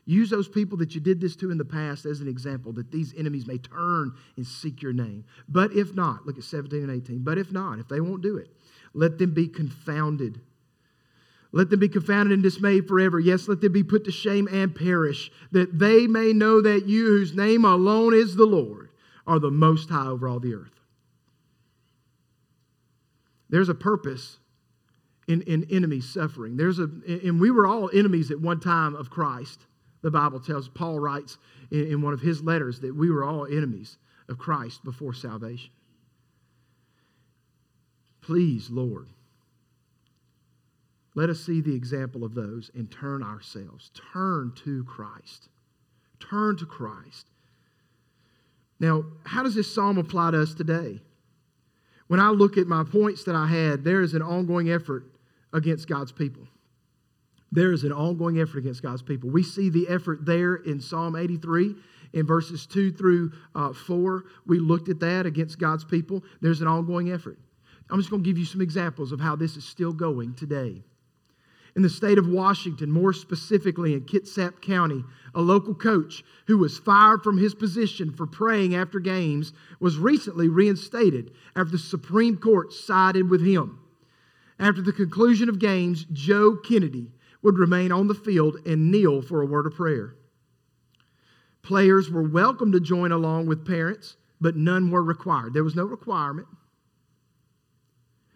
Use 0.06 0.32
those 0.32 0.48
people 0.48 0.78
that 0.80 0.96
you 0.96 1.02
did 1.02 1.22
this 1.22 1.36
to 1.38 1.52
in 1.52 1.58
the 1.58 1.66
past 1.66 2.06
as 2.06 2.22
an 2.22 2.28
example 2.28 2.72
that 2.74 2.92
these 2.92 3.14
enemies 3.16 3.46
may 3.46 3.60
turn 3.60 4.12
and 4.36 4.46
seek 4.46 4.82
your 4.82 4.94
name. 4.94 5.24
But 5.48 5.74
if 5.74 5.94
not, 5.94 6.26
look 6.26 6.38
at 6.38 6.44
17 6.44 6.82
and 6.82 6.92
18. 6.92 7.20
But 7.20 7.38
if 7.38 7.52
not, 7.52 7.78
if 7.78 7.88
they 7.88 8.02
won't 8.02 8.24
do 8.24 8.38
it, 8.38 8.50
let 8.94 9.20
them 9.20 9.34
be 9.34 9.48
confounded. 9.48 10.42
Let 11.52 11.70
them 11.70 11.80
be 11.80 11.88
confounded 11.88 12.34
and 12.34 12.42
dismayed 12.42 12.88
forever. 12.88 13.20
Yes, 13.20 13.48
let 13.48 13.62
them 13.62 13.74
be 13.74 13.84
put 13.84 14.06
to 14.06 14.12
shame 14.12 14.48
and 14.52 14.76
perish, 14.76 15.32
that 15.52 15.78
they 15.78 16.08
may 16.08 16.34
know 16.34 16.62
that 16.62 16.88
you, 16.88 17.06
whose 17.06 17.36
name 17.36 17.64
alone 17.64 18.14
is 18.16 18.36
the 18.36 18.46
Lord, 18.46 18.90
are 19.28 19.40
the 19.40 19.52
most 19.52 19.90
high 19.90 20.08
over 20.08 20.28
all 20.28 20.40
the 20.40 20.56
earth. 20.56 20.81
There's 23.52 23.70
a 23.70 23.76
purpose 23.76 24.40
in, 25.28 25.42
in 25.44 25.68
enemies 25.70 26.10
suffering. 26.10 26.58
There's 26.58 26.80
a, 26.80 26.90
and 27.08 27.40
we 27.40 27.52
were 27.52 27.68
all 27.68 27.92
enemies 27.94 28.32
at 28.32 28.40
one 28.40 28.60
time 28.60 28.96
of 28.96 29.10
Christ. 29.10 29.68
The 30.02 30.10
Bible 30.10 30.40
tells, 30.40 30.68
Paul 30.68 31.00
writes 31.00 31.38
in, 31.70 31.86
in 31.86 32.02
one 32.02 32.14
of 32.14 32.22
his 32.22 32.42
letters 32.42 32.80
that 32.80 32.96
we 32.96 33.12
were 33.12 33.24
all 33.24 33.46
enemies 33.46 33.98
of 34.30 34.40
Christ 34.40 34.84
before 34.84 35.14
salvation. 35.14 35.70
Please, 38.22 38.70
Lord, 38.70 39.10
let 41.14 41.30
us 41.30 41.42
see 41.42 41.60
the 41.60 41.76
example 41.76 42.24
of 42.24 42.34
those 42.34 42.72
and 42.74 42.90
turn 42.90 43.22
ourselves. 43.22 43.92
Turn 44.14 44.54
to 44.64 44.86
Christ. 44.86 45.50
Turn 46.20 46.56
to 46.58 46.66
Christ. 46.66 47.28
Now, 48.80 49.04
how 49.26 49.44
does 49.44 49.56
this 49.56 49.72
psalm 49.72 49.98
apply 49.98 50.32
to 50.32 50.42
us 50.42 50.54
today? 50.54 51.02
When 52.12 52.20
I 52.20 52.28
look 52.28 52.58
at 52.58 52.68
my 52.68 52.84
points 52.84 53.24
that 53.24 53.36
I 53.36 53.48
had, 53.48 53.86
there 53.86 54.02
is 54.02 54.16
an 54.16 54.22
ongoing 54.22 54.70
effort 54.70 55.06
against 55.54 55.88
God's 55.88 56.12
people. 56.12 56.46
There 57.54 57.72
is 57.72 57.86
an 57.86 57.94
ongoing 57.94 58.38
effort 58.38 58.58
against 58.58 58.84
God's 58.84 59.02
people. 59.02 59.30
We 59.30 59.44
see 59.44 59.70
the 59.70 59.88
effort 59.88 60.26
there 60.26 60.56
in 60.56 60.82
Psalm 60.82 61.16
83 61.16 61.74
in 62.12 62.28
verses 62.28 62.68
2 62.68 62.92
through 62.92 63.32
uh, 63.56 63.72
4. 63.72 64.26
We 64.46 64.60
looked 64.60 64.90
at 64.90 65.00
that 65.00 65.26
against 65.26 65.58
God's 65.58 65.86
people. 65.86 66.22
There's 66.42 66.60
an 66.60 66.68
ongoing 66.68 67.14
effort. 67.14 67.40
I'm 67.90 67.98
just 67.98 68.10
going 68.10 68.22
to 68.24 68.30
give 68.30 68.38
you 68.38 68.44
some 68.44 68.60
examples 68.60 69.14
of 69.14 69.22
how 69.22 69.38
this 69.38 69.56
is 69.56 69.64
still 69.64 69.94
going 69.94 70.34
today. 70.34 70.84
In 71.76 71.84
the 71.84 71.90
state 71.90 72.18
of 72.18 72.28
Washington, 72.28 72.92
more 72.92 73.14
specifically 73.14 73.94
in 73.94 74.02
Kitsap 74.02 74.62
County, 74.62 75.06
a 75.34 75.42
local 75.42 75.74
coach 75.74 76.24
who 76.48 76.58
was 76.58 76.78
fired 76.78 77.24
from 77.24 77.38
his 77.38 77.56
position 77.56 78.12
for 78.12 78.28
praying 78.28 78.76
after 78.76 79.00
games 79.00 79.54
was 79.80 79.98
recently 79.98 80.50
reinstated 80.50 81.32
after 81.56 81.72
the 81.72 81.78
Supreme 81.78 82.38
Court 82.38 82.74
sided 82.74 83.30
with 83.30 83.46
him. 83.46 83.80
After 84.60 84.82
the 84.82 84.92
conclusion 84.92 85.48
of 85.48 85.60
games, 85.60 86.06
Joe 86.12 86.56
Kennedy 86.56 87.12
would 87.42 87.58
remain 87.58 87.92
on 87.92 88.08
the 88.08 88.14
field 88.14 88.58
and 88.66 88.92
kneel 88.92 89.22
for 89.22 89.42
a 89.42 89.46
word 89.46 89.66
of 89.66 89.74
prayer. 89.74 90.16
Players 91.62 92.10
were 92.10 92.22
welcome 92.22 92.72
to 92.74 92.80
join 92.80 93.12
along 93.12 93.46
with 93.46 93.66
parents, 93.66 94.18
but 94.42 94.56
none 94.56 94.92
were 94.92 95.04
required. 95.04 95.54
There 95.54 95.64
was 95.64 95.76
no 95.76 95.86
requirement. 95.86 96.48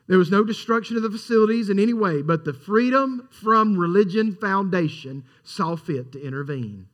There 0.08 0.18
was 0.18 0.30
no 0.30 0.44
destruction 0.44 0.98
of 0.98 1.04
the 1.04 1.10
facilities 1.10 1.70
in 1.70 1.80
any 1.80 1.94
way, 1.94 2.22
but 2.22 2.46
the 2.46 2.54
Freedom 2.54 3.28
from 3.32 3.78
Religion 3.78 4.36
Foundation 4.36 5.24
saw 5.44 5.76
fit 5.76 6.12
to 6.12 6.22
intervene. 6.22 6.88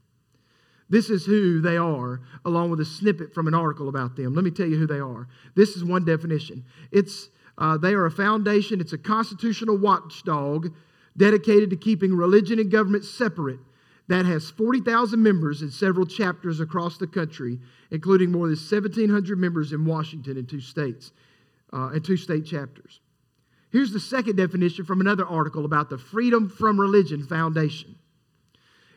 This 0.89 1.09
is 1.09 1.25
who 1.25 1.61
they 1.61 1.77
are, 1.77 2.21
along 2.43 2.69
with 2.69 2.79
a 2.81 2.85
snippet 2.85 3.33
from 3.33 3.47
an 3.47 3.53
article 3.53 3.89
about 3.89 4.15
them. 4.15 4.33
Let 4.33 4.43
me 4.43 4.51
tell 4.51 4.67
you 4.67 4.77
who 4.77 4.87
they 4.87 4.99
are. 4.99 5.27
This 5.55 5.75
is 5.75 5.83
one 5.83 6.05
definition. 6.05 6.65
It's 6.91 7.29
uh, 7.57 7.77
they 7.77 7.93
are 7.93 8.05
a 8.05 8.11
foundation. 8.11 8.81
It's 8.81 8.93
a 8.93 8.97
constitutional 8.97 9.77
watchdog 9.77 10.73
dedicated 11.15 11.69
to 11.69 11.75
keeping 11.75 12.15
religion 12.15 12.59
and 12.59 12.71
government 12.71 13.05
separate 13.05 13.59
that 14.07 14.25
has 14.25 14.49
40,000 14.49 15.21
members 15.21 15.61
in 15.61 15.71
several 15.71 16.05
chapters 16.05 16.59
across 16.59 16.97
the 16.97 17.07
country, 17.07 17.59
including 17.91 18.31
more 18.31 18.47
than 18.47 18.57
1,700 18.57 19.37
members 19.37 19.71
in 19.71 19.85
Washington 19.85 20.37
in 20.37 20.45
two 20.45 20.59
states, 20.59 21.11
uh, 21.73 21.89
and 21.93 22.03
two 22.03 22.17
state 22.17 22.45
chapters. 22.45 22.99
Here's 23.71 23.93
the 23.93 23.99
second 23.99 24.35
definition 24.35 24.85
from 24.85 24.99
another 24.99 25.25
article 25.25 25.65
about 25.65 25.89
the 25.89 25.97
Freedom 25.97 26.49
from 26.49 26.79
Religion 26.79 27.23
Foundation. 27.23 27.95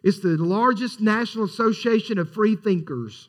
It's 0.02 0.20
the 0.20 0.36
largest 0.36 1.00
national 1.00 1.44
association 1.44 2.18
of 2.18 2.32
free 2.32 2.56
thinkers, 2.56 3.28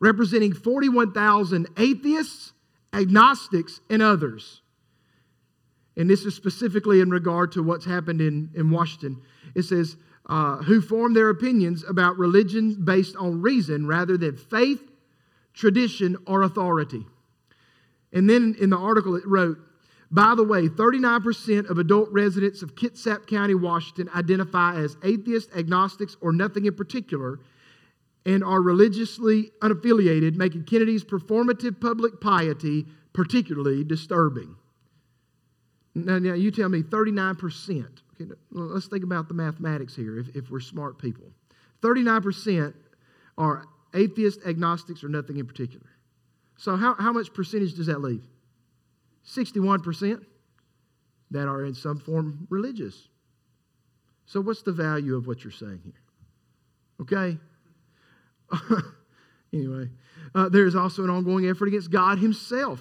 representing 0.00 0.52
41,000 0.52 1.68
atheists, 1.78 2.52
agnostics, 2.92 3.80
and 3.88 4.02
others. 4.02 4.60
And 5.96 6.10
this 6.10 6.24
is 6.24 6.34
specifically 6.34 7.00
in 7.00 7.08
regard 7.08 7.52
to 7.52 7.62
what's 7.62 7.84
happened 7.84 8.20
in, 8.20 8.50
in 8.54 8.70
Washington. 8.70 9.22
It 9.54 9.62
says, 9.62 9.96
uh, 10.26 10.56
who 10.56 10.80
form 10.80 11.14
their 11.14 11.28
opinions 11.28 11.84
about 11.88 12.18
religion 12.18 12.84
based 12.84 13.14
on 13.16 13.42
reason 13.42 13.86
rather 13.86 14.16
than 14.16 14.36
faith, 14.36 14.82
tradition, 15.52 16.16
or 16.26 16.42
authority. 16.42 17.06
And 18.14 18.30
then 18.30 18.56
in 18.58 18.70
the 18.70 18.78
article 18.78 19.16
it 19.16 19.26
wrote, 19.26 19.58
by 20.10 20.34
the 20.36 20.44
way, 20.44 20.68
39% 20.68 21.68
of 21.68 21.78
adult 21.78 22.08
residents 22.12 22.62
of 22.62 22.76
Kitsap 22.76 23.26
County, 23.26 23.54
Washington 23.54 24.08
identify 24.14 24.76
as 24.76 24.96
atheists, 25.02 25.52
agnostics, 25.54 26.16
or 26.20 26.32
nothing 26.32 26.66
in 26.66 26.74
particular, 26.74 27.40
and 28.24 28.44
are 28.44 28.62
religiously 28.62 29.50
unaffiliated, 29.60 30.36
making 30.36 30.64
Kennedy's 30.64 31.04
performative 31.04 31.80
public 31.80 32.20
piety 32.20 32.86
particularly 33.12 33.82
disturbing. 33.82 34.54
Now, 35.94 36.18
now 36.18 36.34
you 36.34 36.50
tell 36.50 36.68
me 36.68 36.82
39%. 36.82 37.86
Okay, 38.20 38.30
let's 38.52 38.86
think 38.86 39.02
about 39.02 39.28
the 39.28 39.34
mathematics 39.34 39.96
here 39.96 40.18
if, 40.18 40.34
if 40.36 40.50
we're 40.50 40.60
smart 40.60 40.98
people. 40.98 41.26
39% 41.82 42.72
are 43.36 43.64
atheists, 43.94 44.44
agnostics, 44.46 45.02
or 45.02 45.08
nothing 45.08 45.38
in 45.38 45.46
particular. 45.46 45.86
So, 46.56 46.76
how, 46.76 46.94
how 46.94 47.12
much 47.12 47.32
percentage 47.32 47.74
does 47.74 47.86
that 47.86 48.00
leave? 48.00 48.24
61% 49.26 50.24
that 51.30 51.48
are 51.48 51.64
in 51.64 51.74
some 51.74 51.98
form 51.98 52.46
religious. 52.50 53.08
So, 54.26 54.40
what's 54.40 54.62
the 54.62 54.72
value 54.72 55.16
of 55.16 55.26
what 55.26 55.44
you're 55.44 55.52
saying 55.52 55.80
here? 55.84 55.92
Okay? 57.00 57.38
anyway, 59.52 59.88
uh, 60.34 60.48
there 60.48 60.66
is 60.66 60.76
also 60.76 61.04
an 61.04 61.10
ongoing 61.10 61.46
effort 61.48 61.68
against 61.68 61.90
God 61.90 62.18
Himself. 62.18 62.80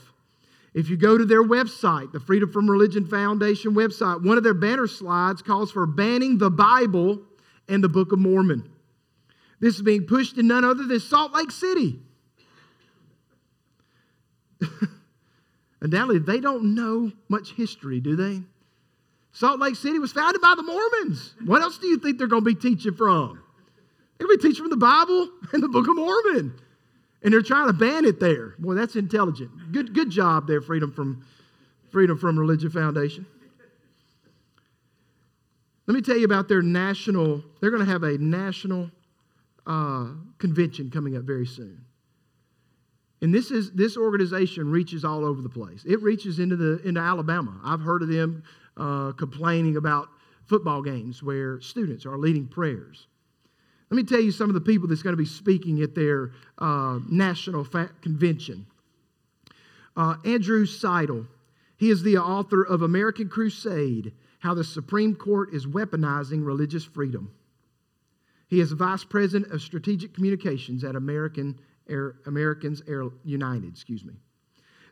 If 0.73 0.89
you 0.89 0.97
go 0.97 1.17
to 1.17 1.25
their 1.25 1.43
website, 1.43 2.11
the 2.11 2.19
Freedom 2.19 2.51
from 2.51 2.69
Religion 2.69 3.05
Foundation 3.05 3.73
website, 3.73 4.23
one 4.25 4.37
of 4.37 4.43
their 4.43 4.55
banner 4.55 4.87
slides 4.87 5.41
calls 5.41 5.71
for 5.71 5.85
banning 5.85 6.37
the 6.39 6.49
Bible 6.49 7.21
and 7.67 7.83
the 7.83 7.89
Book 7.89 8.11
of 8.11 8.19
Mormon. 8.19 8.69
This 9.59 9.75
is 9.75 9.81
being 9.81 10.05
pushed 10.05 10.37
in 10.37 10.47
none 10.47 10.65
other 10.65 10.83
than 10.83 10.99
Salt 10.99 11.33
Lake 11.33 11.51
City. 11.51 11.99
Undoubtedly, 15.81 16.19
they 16.19 16.39
don't 16.39 16.75
know 16.75 17.11
much 17.29 17.53
history, 17.53 17.99
do 17.99 18.15
they? 18.15 18.41
Salt 19.33 19.59
Lake 19.59 19.75
City 19.75 19.99
was 19.99 20.11
founded 20.11 20.41
by 20.41 20.53
the 20.55 20.63
Mormons. 20.63 21.33
What 21.43 21.61
else 21.61 21.77
do 21.77 21.87
you 21.87 21.97
think 21.97 22.17
they're 22.17 22.27
going 22.27 22.43
to 22.43 22.53
be 22.53 22.55
teaching 22.55 22.93
from? 22.93 23.41
They're 24.17 24.27
going 24.27 24.39
to 24.39 24.43
be 24.43 24.49
teaching 24.49 24.63
from 24.63 24.69
the 24.69 24.77
Bible 24.77 25.29
and 25.53 25.61
the 25.61 25.67
Book 25.67 25.87
of 25.87 25.95
Mormon. 25.95 26.53
And 27.23 27.33
they're 27.33 27.41
trying 27.41 27.67
to 27.67 27.73
ban 27.73 28.05
it 28.05 28.19
there. 28.19 28.55
Boy, 28.59 28.75
that's 28.75 28.95
intelligent. 28.95 29.49
Good, 29.71 29.93
good 29.93 30.09
job 30.09 30.47
there, 30.47 30.61
Freedom 30.61 30.91
from, 30.91 31.25
Freedom 31.91 32.17
from 32.17 32.37
Religion 32.37 32.69
Foundation. 32.69 33.25
Let 35.87 35.95
me 35.95 36.01
tell 36.01 36.17
you 36.17 36.25
about 36.25 36.47
their 36.47 36.61
national, 36.61 37.43
they're 37.59 37.71
going 37.71 37.85
to 37.85 37.91
have 37.91 38.03
a 38.03 38.17
national 38.17 38.89
uh, 39.65 40.09
convention 40.37 40.89
coming 40.91 41.17
up 41.17 41.23
very 41.23 41.45
soon. 41.45 41.83
And 43.23 43.33
this 43.33 43.51
is 43.51 43.71
this 43.71 43.95
organization 43.95 44.69
reaches 44.69 45.05
all 45.05 45.23
over 45.23 45.41
the 45.41 45.49
place. 45.49 45.85
It 45.85 46.01
reaches 46.01 46.39
into 46.39 46.57
the 46.57 46.81
into 46.85 46.99
Alabama. 46.99 47.57
I've 47.63 47.79
heard 47.79 48.01
of 48.01 48.09
them 48.09 48.43
uh, 48.75 49.13
complaining 49.13 49.77
about 49.77 50.09
football 50.45 50.81
games 50.81 51.23
where 51.23 51.61
students 51.61 52.05
are 52.05 52.17
leading 52.17 52.47
prayers. 52.47 53.07
Let 53.89 53.95
me 53.95 54.03
tell 54.03 54.19
you 54.19 54.33
some 54.33 54.49
of 54.49 54.55
the 54.55 54.61
people 54.61 54.89
that's 54.89 55.03
going 55.03 55.13
to 55.13 55.17
be 55.17 55.25
speaking 55.25 55.81
at 55.81 55.95
their 55.95 56.33
uh, 56.57 56.99
national 57.09 57.63
convention. 58.01 58.67
Uh, 59.95 60.15
Andrew 60.25 60.65
Seidel. 60.65 61.25
He 61.77 61.89
is 61.89 62.03
the 62.03 62.17
author 62.17 62.61
of 62.61 62.81
American 62.81 63.29
Crusade: 63.29 64.11
How 64.39 64.53
the 64.53 64.65
Supreme 64.65 65.15
Court 65.15 65.53
is 65.53 65.65
Weaponizing 65.65 66.45
Religious 66.45 66.83
Freedom. 66.83 67.33
He 68.47 68.59
is 68.59 68.73
vice 68.73 69.05
president 69.05 69.53
of 69.53 69.61
strategic 69.61 70.13
communications 70.13 70.83
at 70.83 70.97
American 70.97 71.57
Air, 71.89 72.15
Americans 72.25 72.81
Air 72.87 73.05
United, 73.23 73.69
excuse 73.69 74.03
me. 74.03 74.13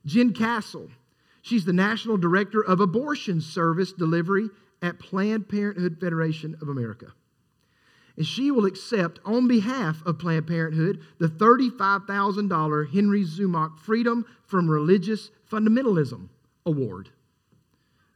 Jen 0.05 0.33
Castle, 0.33 0.89
she's 1.41 1.65
the 1.65 1.73
National 1.73 2.17
Director 2.17 2.61
of 2.61 2.79
Abortion 2.79 3.41
Service 3.41 3.93
Delivery 3.93 4.49
at 4.81 4.99
Planned 4.99 5.47
Parenthood 5.47 5.97
Federation 5.99 6.57
of 6.61 6.69
America. 6.69 7.13
And 8.17 8.25
she 8.25 8.51
will 8.51 8.65
accept, 8.65 9.19
on 9.25 9.47
behalf 9.47 10.01
of 10.05 10.19
Planned 10.19 10.47
Parenthood, 10.47 11.01
the 11.19 11.27
$35,000 11.27 12.91
Henry 12.93 13.23
Zumach 13.23 13.79
Freedom 13.79 14.25
from 14.45 14.69
Religious 14.69 15.31
Fundamentalism 15.49 16.27
Award. 16.65 17.09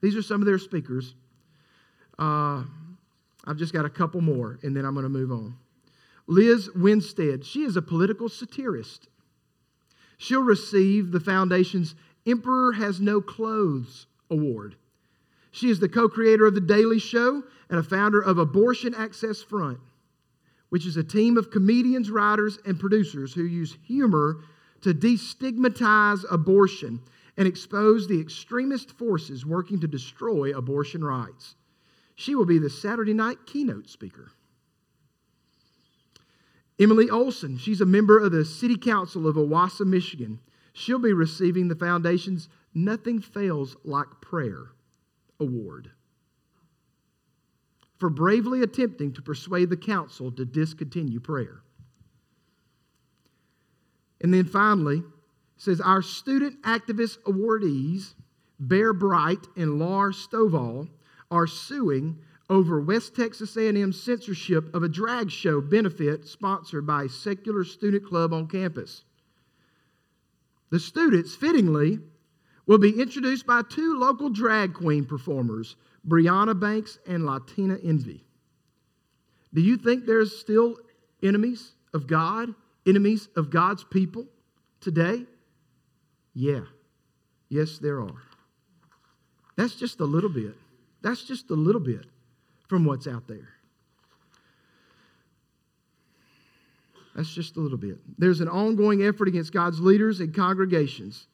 These 0.01 0.15
are 0.15 0.21
some 0.21 0.41
of 0.41 0.45
their 0.45 0.59
speakers. 0.59 1.15
Uh, 2.19 2.63
I've 3.45 3.57
just 3.57 3.73
got 3.73 3.86
a 3.86 3.89
couple 3.89 4.21
more, 4.21 4.59
and 4.63 4.76
then 4.76 4.86
I'm 4.86 4.93
going 4.93 5.03
to 5.03 5.09
move 5.09 5.32
on. 5.32 5.55
Liz 6.28 6.69
Winstead, 6.76 7.45
she 7.45 7.63
is 7.63 7.76
a 7.76 7.82
political 7.82 8.30
satirist. 8.30 9.07
She'll 10.17 10.43
receive 10.43 11.11
the 11.11 11.19
foundation's 11.19 11.95
Emperor 12.26 12.73
Has 12.73 12.99
No 12.99 13.21
Clothes 13.21 14.07
Award. 14.30 14.76
She 15.51 15.69
is 15.69 15.80
the 15.80 15.89
co 15.89 16.09
creator 16.09 16.45
of 16.45 16.55
The 16.55 16.61
Daily 16.61 16.99
Show 16.99 17.43
and 17.69 17.80
a 17.80 17.84
founder 17.84 18.19
of 18.19 18.38
Abortion 18.38 18.95
Access 18.95 19.41
Front, 19.41 19.80
which 20.69 20.86
is 20.86 20.97
a 20.97 21.03
team 21.03 21.38
of 21.38 21.51
comedians, 21.51 22.09
writers, 22.09 22.59
and 22.65 22.80
producers 22.80 23.34
who 23.34 23.43
use 23.43 23.78
humor 23.86 24.38
to 24.82 24.93
destigmatize 24.93 26.26
abortion 26.32 26.99
and 27.38 27.47
expose 27.47 28.07
the 28.07 28.19
extremist 28.19 28.91
forces 28.91 29.45
working 29.45 29.80
to 29.80 29.88
destroy 29.88 30.57
abortion 30.57 31.03
rights. 31.03 31.55
She 32.15 32.34
will 32.34 32.45
be 32.45 32.59
the 32.59 32.69
Saturday 32.69 33.13
night 33.13 33.45
keynote 33.45 33.89
speaker. 33.89 34.32
Emily 36.80 37.09
Olson, 37.09 37.57
she's 37.57 37.82
a 37.82 37.86
member 37.86 38.19
of 38.19 38.32
the 38.32 38.43
City 38.43 38.78
Council 38.78 39.28
of 39.28 39.36
Owosso, 39.36 39.86
Michigan. 39.86 40.39
She'll 40.73 40.99
be 40.99 41.13
receiving 41.13 41.69
the 41.69 41.76
foundation's 41.76 42.49
Nothing 42.73 43.21
Fails 43.21 43.78
Like 43.86 44.19
Prayer 44.21 44.71
Award 45.39 45.91
for 47.97 48.09
bravely 48.09 48.61
attempting 48.61 49.13
to 49.13 49.21
persuade 49.21 49.69
the 49.69 49.78
council 49.78 50.32
to 50.32 50.45
discontinue 50.45 51.19
prayer. 51.19 51.61
And 54.21 54.34
then 54.34 54.45
finally, 54.45 55.03
says 55.57 55.80
our 55.80 56.01
student 56.01 56.61
activist 56.63 57.19
awardees, 57.23 58.13
Bear 58.59 58.93
Bright 58.93 59.47
and 59.55 59.80
Laura 59.80 60.11
Stovall, 60.11 60.89
are 61.32 61.47
suing 61.47 62.19
over 62.50 62.80
West 62.80 63.16
Texas 63.16 63.58
A&M's 63.58 64.02
censorship 64.02 64.74
of 64.76 64.84
a 64.84 64.89
drag 64.89 65.32
show 65.32 65.62
benefit 65.62 66.28
sponsored 66.28 66.86
by 66.86 67.04
a 67.04 67.10
secular 67.10 67.64
student 67.64 68.06
club 68.06 68.34
on 68.34 68.48
campus. 68.48 69.04
The 70.70 70.80
students, 70.80 71.36
fittingly, 71.36 72.00
will 72.68 72.78
be 72.78 73.00
introduced 73.00 73.48
by 73.48 73.62
two 73.64 73.98
local 73.98 74.30
drag 74.30 74.74
queen 74.74 75.06
performers, 75.06 75.76
Brianna 76.08 76.60
Banks 76.60 77.00
and 77.08 77.26
Latina 77.26 77.78
Envy. 77.84 78.24
Do 79.54 79.62
you 79.62 79.78
think 79.78 80.06
there's 80.06 80.38
still 80.38 80.78
enemies 81.24 81.74
of 81.93 82.08
God, 82.08 82.54
enemies 82.86 83.30
of 83.36 83.50
God's 83.50 83.84
people 83.84 84.26
today? 84.82 85.26
Yeah. 86.34 86.66
Yes, 87.50 87.80
there 87.80 88.02
are. 88.02 88.22
That's 89.56 89.76
just 89.76 90.00
a 90.02 90.06
little 90.06 90.30
bit. 90.30 90.56
That's 91.02 91.24
just 91.24 91.50
a 91.52 91.54
little 91.56 91.82
bit 91.82 92.06
from 92.68 92.86
what's 92.86 93.07
out 93.07 93.28
there. 93.28 93.49
That's 97.16 97.34
just 97.34 97.55
a 97.55 97.61
little 97.61 97.78
bit. 97.78 97.97
There's 98.18 98.41
an 98.41 98.49
ongoing 98.49 99.03
effort 99.03 99.28
against 99.28 99.53
God's 99.53 99.80
leaders 99.80 100.20
and 100.20 100.36
congregations. 100.36 101.28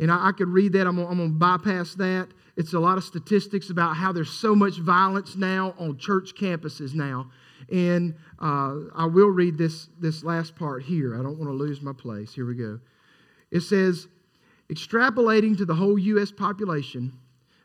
And 0.00 0.10
I, 0.10 0.28
I 0.28 0.32
could 0.32 0.48
read 0.48 0.72
that. 0.72 0.86
I'm 0.86 0.96
going 0.96 1.16
to 1.16 1.28
bypass 1.28 1.94
that. 1.94 2.28
It's 2.56 2.72
a 2.72 2.78
lot 2.80 2.98
of 2.98 3.04
statistics 3.04 3.70
about 3.70 3.96
how 3.96 4.12
there's 4.12 4.30
so 4.30 4.54
much 4.54 4.78
violence 4.78 5.36
now 5.36 5.74
on 5.78 5.96
church 5.96 6.34
campuses 6.34 6.94
now. 6.94 7.30
And 7.70 8.16
uh, 8.40 8.74
I 8.96 9.06
will 9.06 9.28
read 9.28 9.56
this, 9.56 9.88
this 10.00 10.24
last 10.24 10.56
part 10.56 10.82
here. 10.82 11.14
I 11.14 11.22
don't 11.22 11.38
want 11.38 11.50
to 11.50 11.56
lose 11.56 11.80
my 11.80 11.92
place. 11.92 12.34
Here 12.34 12.44
we 12.44 12.56
go. 12.56 12.80
It 13.52 13.60
says, 13.60 14.08
extrapolating 14.68 15.56
to 15.58 15.64
the 15.64 15.74
whole 15.74 15.98
U.S. 15.98 16.32
population, 16.32 17.12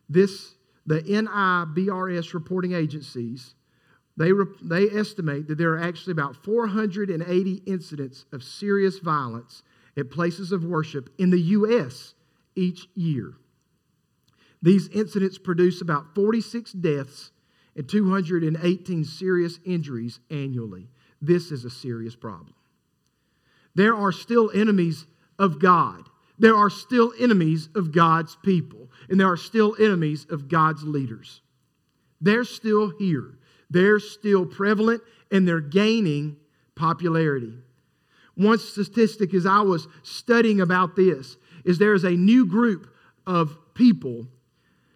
this 0.08 0.54
the 0.88 1.02
NIBRS 1.02 2.34
reporting 2.34 2.74
agencies, 2.74 3.54
they, 4.16 4.32
they 4.64 4.90
estimate 4.90 5.48
that 5.48 5.58
there 5.58 5.74
are 5.74 5.84
actually 5.84 6.14
about 6.14 6.36
480 6.44 7.54
incidents 7.66 8.26
of 8.32 8.44
serious 8.44 8.98
violence 9.00 9.62
at 9.96 10.10
places 10.10 10.52
of 10.52 10.64
worship 10.64 11.10
in 11.20 11.30
the 11.30 11.40
U.S. 11.40 12.16
each 12.56 12.88
year. 12.96 13.34
These 14.62 14.88
incidents 14.90 15.38
produce 15.38 15.82
about 15.82 16.16
46 16.16 16.72
deaths 16.72 17.32
and 17.76 17.88
218 17.88 19.06
serious 19.06 19.60
injuries 19.66 20.20
annually. 20.32 20.88
This 21.22 21.52
is 21.52 21.66
a 21.66 21.70
serious 21.70 22.16
problem. 22.16 22.56
There 23.76 23.96
are 23.96 24.12
still 24.12 24.50
enemies 24.56 25.06
of 25.38 25.60
God. 25.60 26.10
There 26.40 26.56
are 26.56 26.70
still 26.70 27.14
enemies 27.20 27.70
of 27.76 27.92
God's 27.92 28.36
people, 28.44 28.90
and 29.10 29.20
there 29.20 29.32
are 29.32 29.38
still 29.38 29.76
enemies 29.80 30.26
of 30.30 30.48
God's 30.48 30.84
leaders. 30.84 31.42
They're 32.22 32.44
still 32.44 32.92
here. 32.98 33.38
They're 33.70 34.00
still 34.00 34.46
prevalent, 34.46 35.02
and 35.32 35.48
they're 35.48 35.60
gaining 35.60 36.38
popularity. 36.76 37.54
One 38.36 38.60
statistic 38.60 39.34
as 39.34 39.46
I 39.46 39.62
was 39.62 39.88
studying 40.04 40.62
about 40.62 40.96
this 40.96 41.38
is 41.66 41.80
there 41.80 41.96
is 41.96 42.04
a 42.04 42.12
new 42.12 42.46
group 42.46 42.94
of 43.26 43.58
people. 43.74 44.28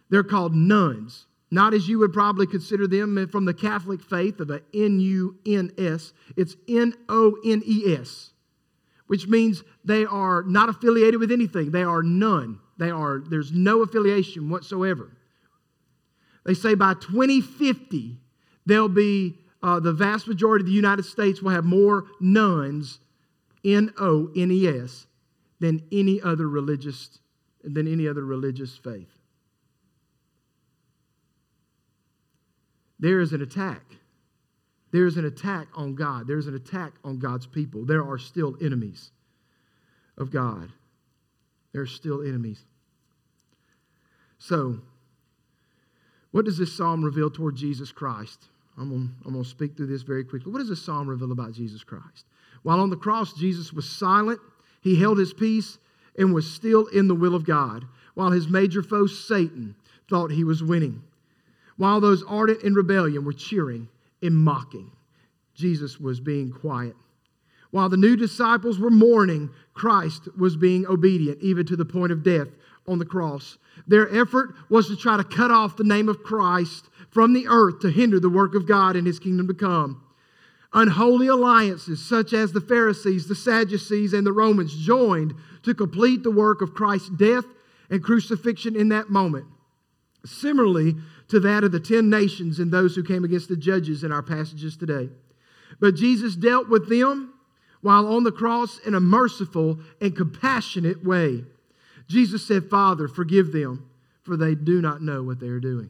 They're 0.09 0.23
called 0.23 0.55
nuns. 0.55 1.25
Not 1.49 1.73
as 1.73 1.89
you 1.89 1.99
would 1.99 2.13
probably 2.13 2.47
consider 2.47 2.87
them 2.87 3.17
eh, 3.17 3.25
from 3.25 3.43
the 3.45 3.53
Catholic 3.53 4.01
faith 4.01 4.39
of 4.39 4.51
a 4.51 4.61
N 4.73 4.99
U 5.01 5.37
N 5.45 5.71
S. 5.77 6.13
It's 6.37 6.55
N 6.69 6.93
O 7.09 7.35
N 7.43 7.61
E 7.65 7.93
S 7.93 8.30
which 9.11 9.27
means 9.27 9.65
they 9.83 10.05
are 10.05 10.41
not 10.43 10.69
affiliated 10.69 11.19
with 11.19 11.33
anything. 11.33 11.69
They 11.71 11.83
are 11.83 12.01
none. 12.01 12.59
They 12.77 12.89
are, 12.89 13.19
there's 13.19 13.51
no 13.51 13.81
affiliation 13.81 14.49
whatsoever. 14.49 15.11
They 16.45 16.53
say 16.53 16.75
by 16.75 16.93
2050, 16.93 18.21
there'll 18.65 18.87
be 18.87 19.35
uh, 19.61 19.81
the 19.81 19.91
vast 19.91 20.29
majority 20.29 20.63
of 20.63 20.67
the 20.67 20.71
United 20.71 21.03
States 21.03 21.41
will 21.41 21.51
have 21.51 21.65
more 21.65 22.05
nuns, 22.21 23.01
N 23.65 23.93
O 23.99 24.31
N 24.33 24.49
E 24.49 24.65
S, 24.65 25.07
than 25.59 25.83
any 25.91 26.21
other 26.21 26.47
religious 26.47 27.19
than 27.65 27.91
any 27.91 28.07
other 28.07 28.23
religious 28.23 28.77
faith. 28.77 29.11
There 32.97 33.19
is 33.19 33.33
an 33.33 33.41
attack 33.41 33.83
there 34.91 35.05
is 35.05 35.17
an 35.17 35.25
attack 35.25 35.67
on 35.73 35.95
God. 35.95 36.27
There's 36.27 36.47
an 36.47 36.55
attack 36.55 36.93
on 37.03 37.17
God's 37.17 37.47
people. 37.47 37.85
There 37.85 38.03
are 38.03 38.17
still 38.17 38.57
enemies 38.61 39.11
of 40.17 40.31
God. 40.31 40.69
There 41.71 41.81
are 41.81 41.87
still 41.87 42.21
enemies. 42.21 42.63
So, 44.37 44.79
what 46.31 46.45
does 46.45 46.57
this 46.57 46.75
psalm 46.75 47.03
reveal 47.03 47.29
toward 47.29 47.55
Jesus 47.55 47.91
Christ? 47.91 48.45
I'm 48.77 48.89
going, 48.89 49.15
I'm 49.25 49.41
to 49.41 49.47
speak 49.47 49.77
through 49.77 49.87
this 49.87 50.01
very 50.01 50.23
quickly. 50.23 50.51
What 50.51 50.59
does 50.59 50.69
this 50.69 50.83
psalm 50.83 51.07
reveal 51.07 51.31
about 51.31 51.53
Jesus 51.53 51.83
Christ? 51.83 52.25
While 52.63 52.79
on 52.79 52.89
the 52.89 52.95
cross, 52.95 53.33
Jesus 53.33 53.73
was 53.73 53.87
silent, 53.87 54.39
he 54.81 54.99
held 54.99 55.17
his 55.17 55.33
peace, 55.33 55.77
and 56.17 56.33
was 56.33 56.51
still 56.51 56.87
in 56.87 57.07
the 57.07 57.15
will 57.15 57.35
of 57.35 57.45
God, 57.45 57.85
while 58.15 58.31
his 58.31 58.47
major 58.47 58.83
foe, 58.83 59.07
Satan, 59.07 59.75
thought 60.09 60.31
he 60.31 60.43
was 60.43 60.63
winning. 60.63 61.03
While 61.77 62.01
those 62.01 62.23
ardent 62.23 62.63
in 62.63 62.73
rebellion 62.73 63.23
were 63.23 63.33
cheering 63.33 63.87
in 64.21 64.35
mocking. 64.35 64.91
Jesus 65.53 65.99
was 65.99 66.19
being 66.19 66.51
quiet. 66.51 66.95
While 67.71 67.89
the 67.89 67.97
new 67.97 68.15
disciples 68.15 68.79
were 68.79 68.91
mourning, 68.91 69.49
Christ 69.73 70.27
was 70.37 70.57
being 70.57 70.85
obedient, 70.85 71.41
even 71.41 71.65
to 71.67 71.75
the 71.75 71.85
point 71.85 72.11
of 72.11 72.23
death 72.23 72.49
on 72.87 72.99
the 72.99 73.05
cross. 73.05 73.57
Their 73.87 74.13
effort 74.13 74.53
was 74.69 74.87
to 74.87 74.95
try 74.95 75.17
to 75.17 75.23
cut 75.23 75.51
off 75.51 75.77
the 75.77 75.83
name 75.83 76.09
of 76.09 76.23
Christ 76.23 76.89
from 77.09 77.33
the 77.33 77.47
earth 77.47 77.79
to 77.79 77.89
hinder 77.89 78.19
the 78.19 78.29
work 78.29 78.55
of 78.55 78.67
God 78.67 78.95
and 78.95 79.07
his 79.07 79.19
kingdom 79.19 79.47
to 79.47 79.53
come. 79.53 80.03
Unholy 80.73 81.27
alliances, 81.27 82.03
such 82.03 82.33
as 82.33 82.51
the 82.51 82.61
Pharisees, 82.61 83.27
the 83.27 83.35
Sadducees, 83.35 84.13
and 84.13 84.25
the 84.25 84.31
Romans, 84.31 84.75
joined 84.75 85.33
to 85.63 85.73
complete 85.73 86.23
the 86.23 86.31
work 86.31 86.61
of 86.61 86.73
Christ's 86.73 87.09
death 87.09 87.45
and 87.89 88.03
crucifixion 88.03 88.75
in 88.75 88.89
that 88.89 89.09
moment. 89.09 89.45
Similarly, 90.25 90.95
to 91.31 91.39
that 91.39 91.63
of 91.63 91.71
the 91.71 91.79
ten 91.79 92.09
nations 92.09 92.59
and 92.59 92.71
those 92.71 92.93
who 92.93 93.03
came 93.03 93.23
against 93.23 93.47
the 93.47 93.55
judges 93.55 94.03
in 94.03 94.11
our 94.11 94.21
passages 94.21 94.75
today. 94.75 95.09
But 95.79 95.95
Jesus 95.95 96.35
dealt 96.35 96.67
with 96.67 96.89
them 96.89 97.33
while 97.79 98.05
on 98.05 98.23
the 98.23 98.33
cross 98.33 98.79
in 98.85 98.93
a 98.93 98.99
merciful 98.99 99.79
and 100.01 100.15
compassionate 100.15 101.05
way. 101.05 101.45
Jesus 102.07 102.45
said, 102.45 102.69
Father, 102.69 103.07
forgive 103.07 103.53
them, 103.53 103.89
for 104.23 104.35
they 104.35 104.55
do 104.55 104.81
not 104.81 105.01
know 105.01 105.23
what 105.23 105.39
they 105.39 105.47
are 105.47 105.61
doing. 105.61 105.89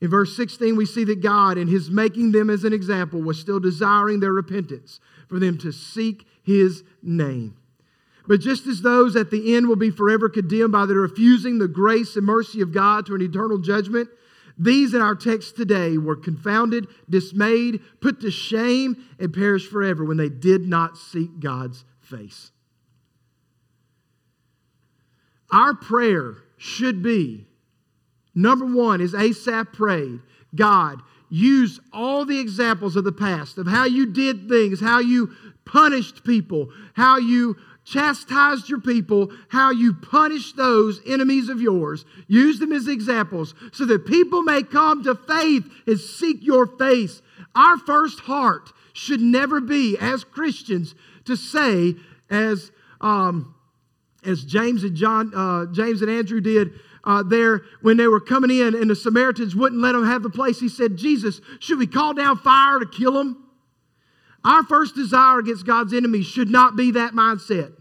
In 0.00 0.08
verse 0.08 0.34
16, 0.36 0.74
we 0.74 0.86
see 0.86 1.04
that 1.04 1.22
God, 1.22 1.58
in 1.58 1.68
his 1.68 1.90
making 1.90 2.32
them 2.32 2.48
as 2.48 2.64
an 2.64 2.72
example, 2.72 3.20
was 3.20 3.38
still 3.38 3.60
desiring 3.60 4.20
their 4.20 4.32
repentance, 4.32 5.00
for 5.28 5.38
them 5.38 5.58
to 5.58 5.70
seek 5.70 6.26
his 6.42 6.82
name. 7.02 7.56
But 8.32 8.40
just 8.40 8.66
as 8.66 8.80
those 8.80 9.14
at 9.14 9.30
the 9.30 9.54
end 9.54 9.68
will 9.68 9.76
be 9.76 9.90
forever 9.90 10.26
condemned 10.30 10.72
by 10.72 10.86
their 10.86 10.96
refusing 10.96 11.58
the 11.58 11.68
grace 11.68 12.16
and 12.16 12.24
mercy 12.24 12.62
of 12.62 12.72
God 12.72 13.04
to 13.04 13.14
an 13.14 13.20
eternal 13.20 13.58
judgment, 13.58 14.08
these 14.56 14.94
in 14.94 15.02
our 15.02 15.14
text 15.14 15.54
today 15.54 15.98
were 15.98 16.16
confounded, 16.16 16.86
dismayed, 17.10 17.82
put 18.00 18.22
to 18.22 18.30
shame, 18.30 18.96
and 19.18 19.34
perished 19.34 19.70
forever 19.70 20.02
when 20.02 20.16
they 20.16 20.30
did 20.30 20.66
not 20.66 20.96
seek 20.96 21.40
God's 21.40 21.84
face. 22.00 22.52
Our 25.50 25.74
prayer 25.74 26.36
should 26.56 27.02
be 27.02 27.46
number 28.34 28.64
one, 28.64 29.02
is 29.02 29.14
Asaph 29.14 29.74
prayed, 29.74 30.20
God, 30.54 31.02
use 31.28 31.80
all 31.92 32.24
the 32.24 32.40
examples 32.40 32.96
of 32.96 33.04
the 33.04 33.12
past 33.12 33.58
of 33.58 33.66
how 33.66 33.84
you 33.84 34.06
did 34.06 34.48
things, 34.48 34.80
how 34.80 35.00
you 35.00 35.34
punished 35.66 36.24
people, 36.24 36.70
how 36.94 37.18
you 37.18 37.56
chastised 37.84 38.68
your 38.68 38.80
people, 38.80 39.32
how 39.48 39.70
you 39.70 39.92
punished 39.92 40.56
those 40.56 41.00
enemies 41.06 41.48
of 41.48 41.60
yours. 41.60 42.04
Use 42.28 42.58
them 42.58 42.72
as 42.72 42.88
examples 42.88 43.54
so 43.72 43.84
that 43.86 44.06
people 44.06 44.42
may 44.42 44.62
come 44.62 45.02
to 45.04 45.14
faith 45.14 45.64
and 45.86 45.98
seek 45.98 46.38
your 46.42 46.66
face. 46.66 47.22
Our 47.54 47.78
first 47.78 48.20
heart 48.20 48.72
should 48.92 49.20
never 49.20 49.60
be, 49.60 49.96
as 49.98 50.24
Christians, 50.24 50.94
to 51.24 51.36
say, 51.36 51.96
as 52.30 52.70
um, 53.00 53.54
as 54.24 54.44
James 54.44 54.84
and 54.84 54.94
John, 54.94 55.32
uh, 55.34 55.66
James 55.72 56.02
and 56.02 56.10
Andrew 56.10 56.40
did 56.40 56.72
uh, 57.04 57.22
there 57.24 57.62
when 57.80 57.96
they 57.96 58.06
were 58.06 58.20
coming 58.20 58.50
in, 58.56 58.74
and 58.74 58.88
the 58.88 58.94
Samaritans 58.94 59.56
wouldn't 59.56 59.80
let 59.80 59.92
them 59.92 60.06
have 60.06 60.22
the 60.22 60.30
place. 60.30 60.60
He 60.60 60.68
said, 60.68 60.96
"Jesus, 60.96 61.40
should 61.58 61.78
we 61.78 61.86
call 61.86 62.14
down 62.14 62.38
fire 62.38 62.78
to 62.78 62.86
kill 62.86 63.14
them?" 63.14 63.41
Our 64.44 64.64
first 64.64 64.94
desire 64.94 65.38
against 65.38 65.66
God's 65.66 65.94
enemies 65.94 66.26
should 66.26 66.50
not 66.50 66.76
be 66.76 66.92
that 66.92 67.12
mindset. 67.12 67.72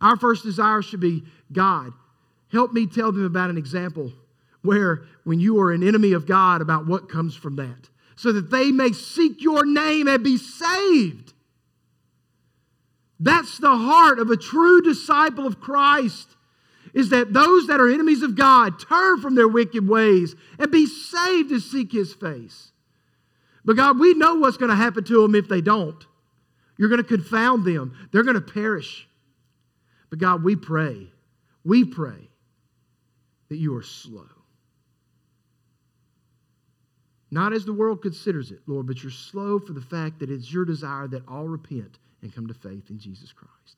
Our 0.00 0.16
first 0.16 0.44
desire 0.44 0.82
should 0.82 1.00
be, 1.00 1.22
God, 1.52 1.92
help 2.50 2.72
me 2.72 2.86
tell 2.86 3.12
them 3.12 3.24
about 3.24 3.50
an 3.50 3.56
example 3.56 4.12
where 4.62 5.02
when 5.24 5.40
you 5.40 5.60
are 5.60 5.72
an 5.72 5.86
enemy 5.86 6.12
of 6.12 6.26
God, 6.26 6.60
about 6.60 6.86
what 6.86 7.08
comes 7.08 7.34
from 7.34 7.56
that, 7.56 7.88
so 8.16 8.32
that 8.32 8.50
they 8.50 8.70
may 8.70 8.92
seek 8.92 9.42
your 9.42 9.64
name 9.64 10.08
and 10.08 10.22
be 10.22 10.36
saved. 10.36 11.32
That's 13.18 13.58
the 13.58 13.76
heart 13.76 14.18
of 14.18 14.30
a 14.30 14.36
true 14.36 14.82
disciple 14.82 15.46
of 15.46 15.60
Christ. 15.60 16.28
Is 16.92 17.08
that 17.10 17.32
those 17.32 17.68
that 17.68 17.80
are 17.80 17.88
enemies 17.88 18.22
of 18.22 18.36
God 18.36 18.78
turn 18.78 19.20
from 19.20 19.34
their 19.34 19.48
wicked 19.48 19.88
ways 19.88 20.34
and 20.58 20.70
be 20.70 20.86
saved 20.86 21.48
to 21.48 21.60
seek 21.60 21.90
His 21.92 22.12
face. 22.12 22.71
But 23.64 23.76
God, 23.76 23.98
we 23.98 24.14
know 24.14 24.36
what's 24.36 24.56
going 24.56 24.70
to 24.70 24.76
happen 24.76 25.04
to 25.04 25.22
them 25.22 25.34
if 25.34 25.48
they 25.48 25.60
don't. 25.60 26.04
You're 26.76 26.88
going 26.88 27.02
to 27.02 27.08
confound 27.08 27.64
them, 27.64 27.96
they're 28.10 28.24
going 28.24 28.34
to 28.34 28.40
perish. 28.40 29.06
But 30.10 30.18
God, 30.18 30.42
we 30.42 30.56
pray, 30.56 31.08
we 31.64 31.84
pray 31.84 32.28
that 33.48 33.56
you 33.56 33.76
are 33.76 33.82
slow. 33.82 34.26
Not 37.30 37.54
as 37.54 37.64
the 37.64 37.72
world 37.72 38.02
considers 38.02 38.50
it, 38.50 38.60
Lord, 38.66 38.86
but 38.86 39.02
you're 39.02 39.10
slow 39.10 39.58
for 39.58 39.72
the 39.72 39.80
fact 39.80 40.18
that 40.18 40.30
it's 40.30 40.52
your 40.52 40.66
desire 40.66 41.08
that 41.08 41.26
all 41.26 41.48
repent 41.48 41.98
and 42.20 42.34
come 42.34 42.46
to 42.46 42.54
faith 42.54 42.90
in 42.90 42.98
Jesus 42.98 43.32
Christ. 43.32 43.76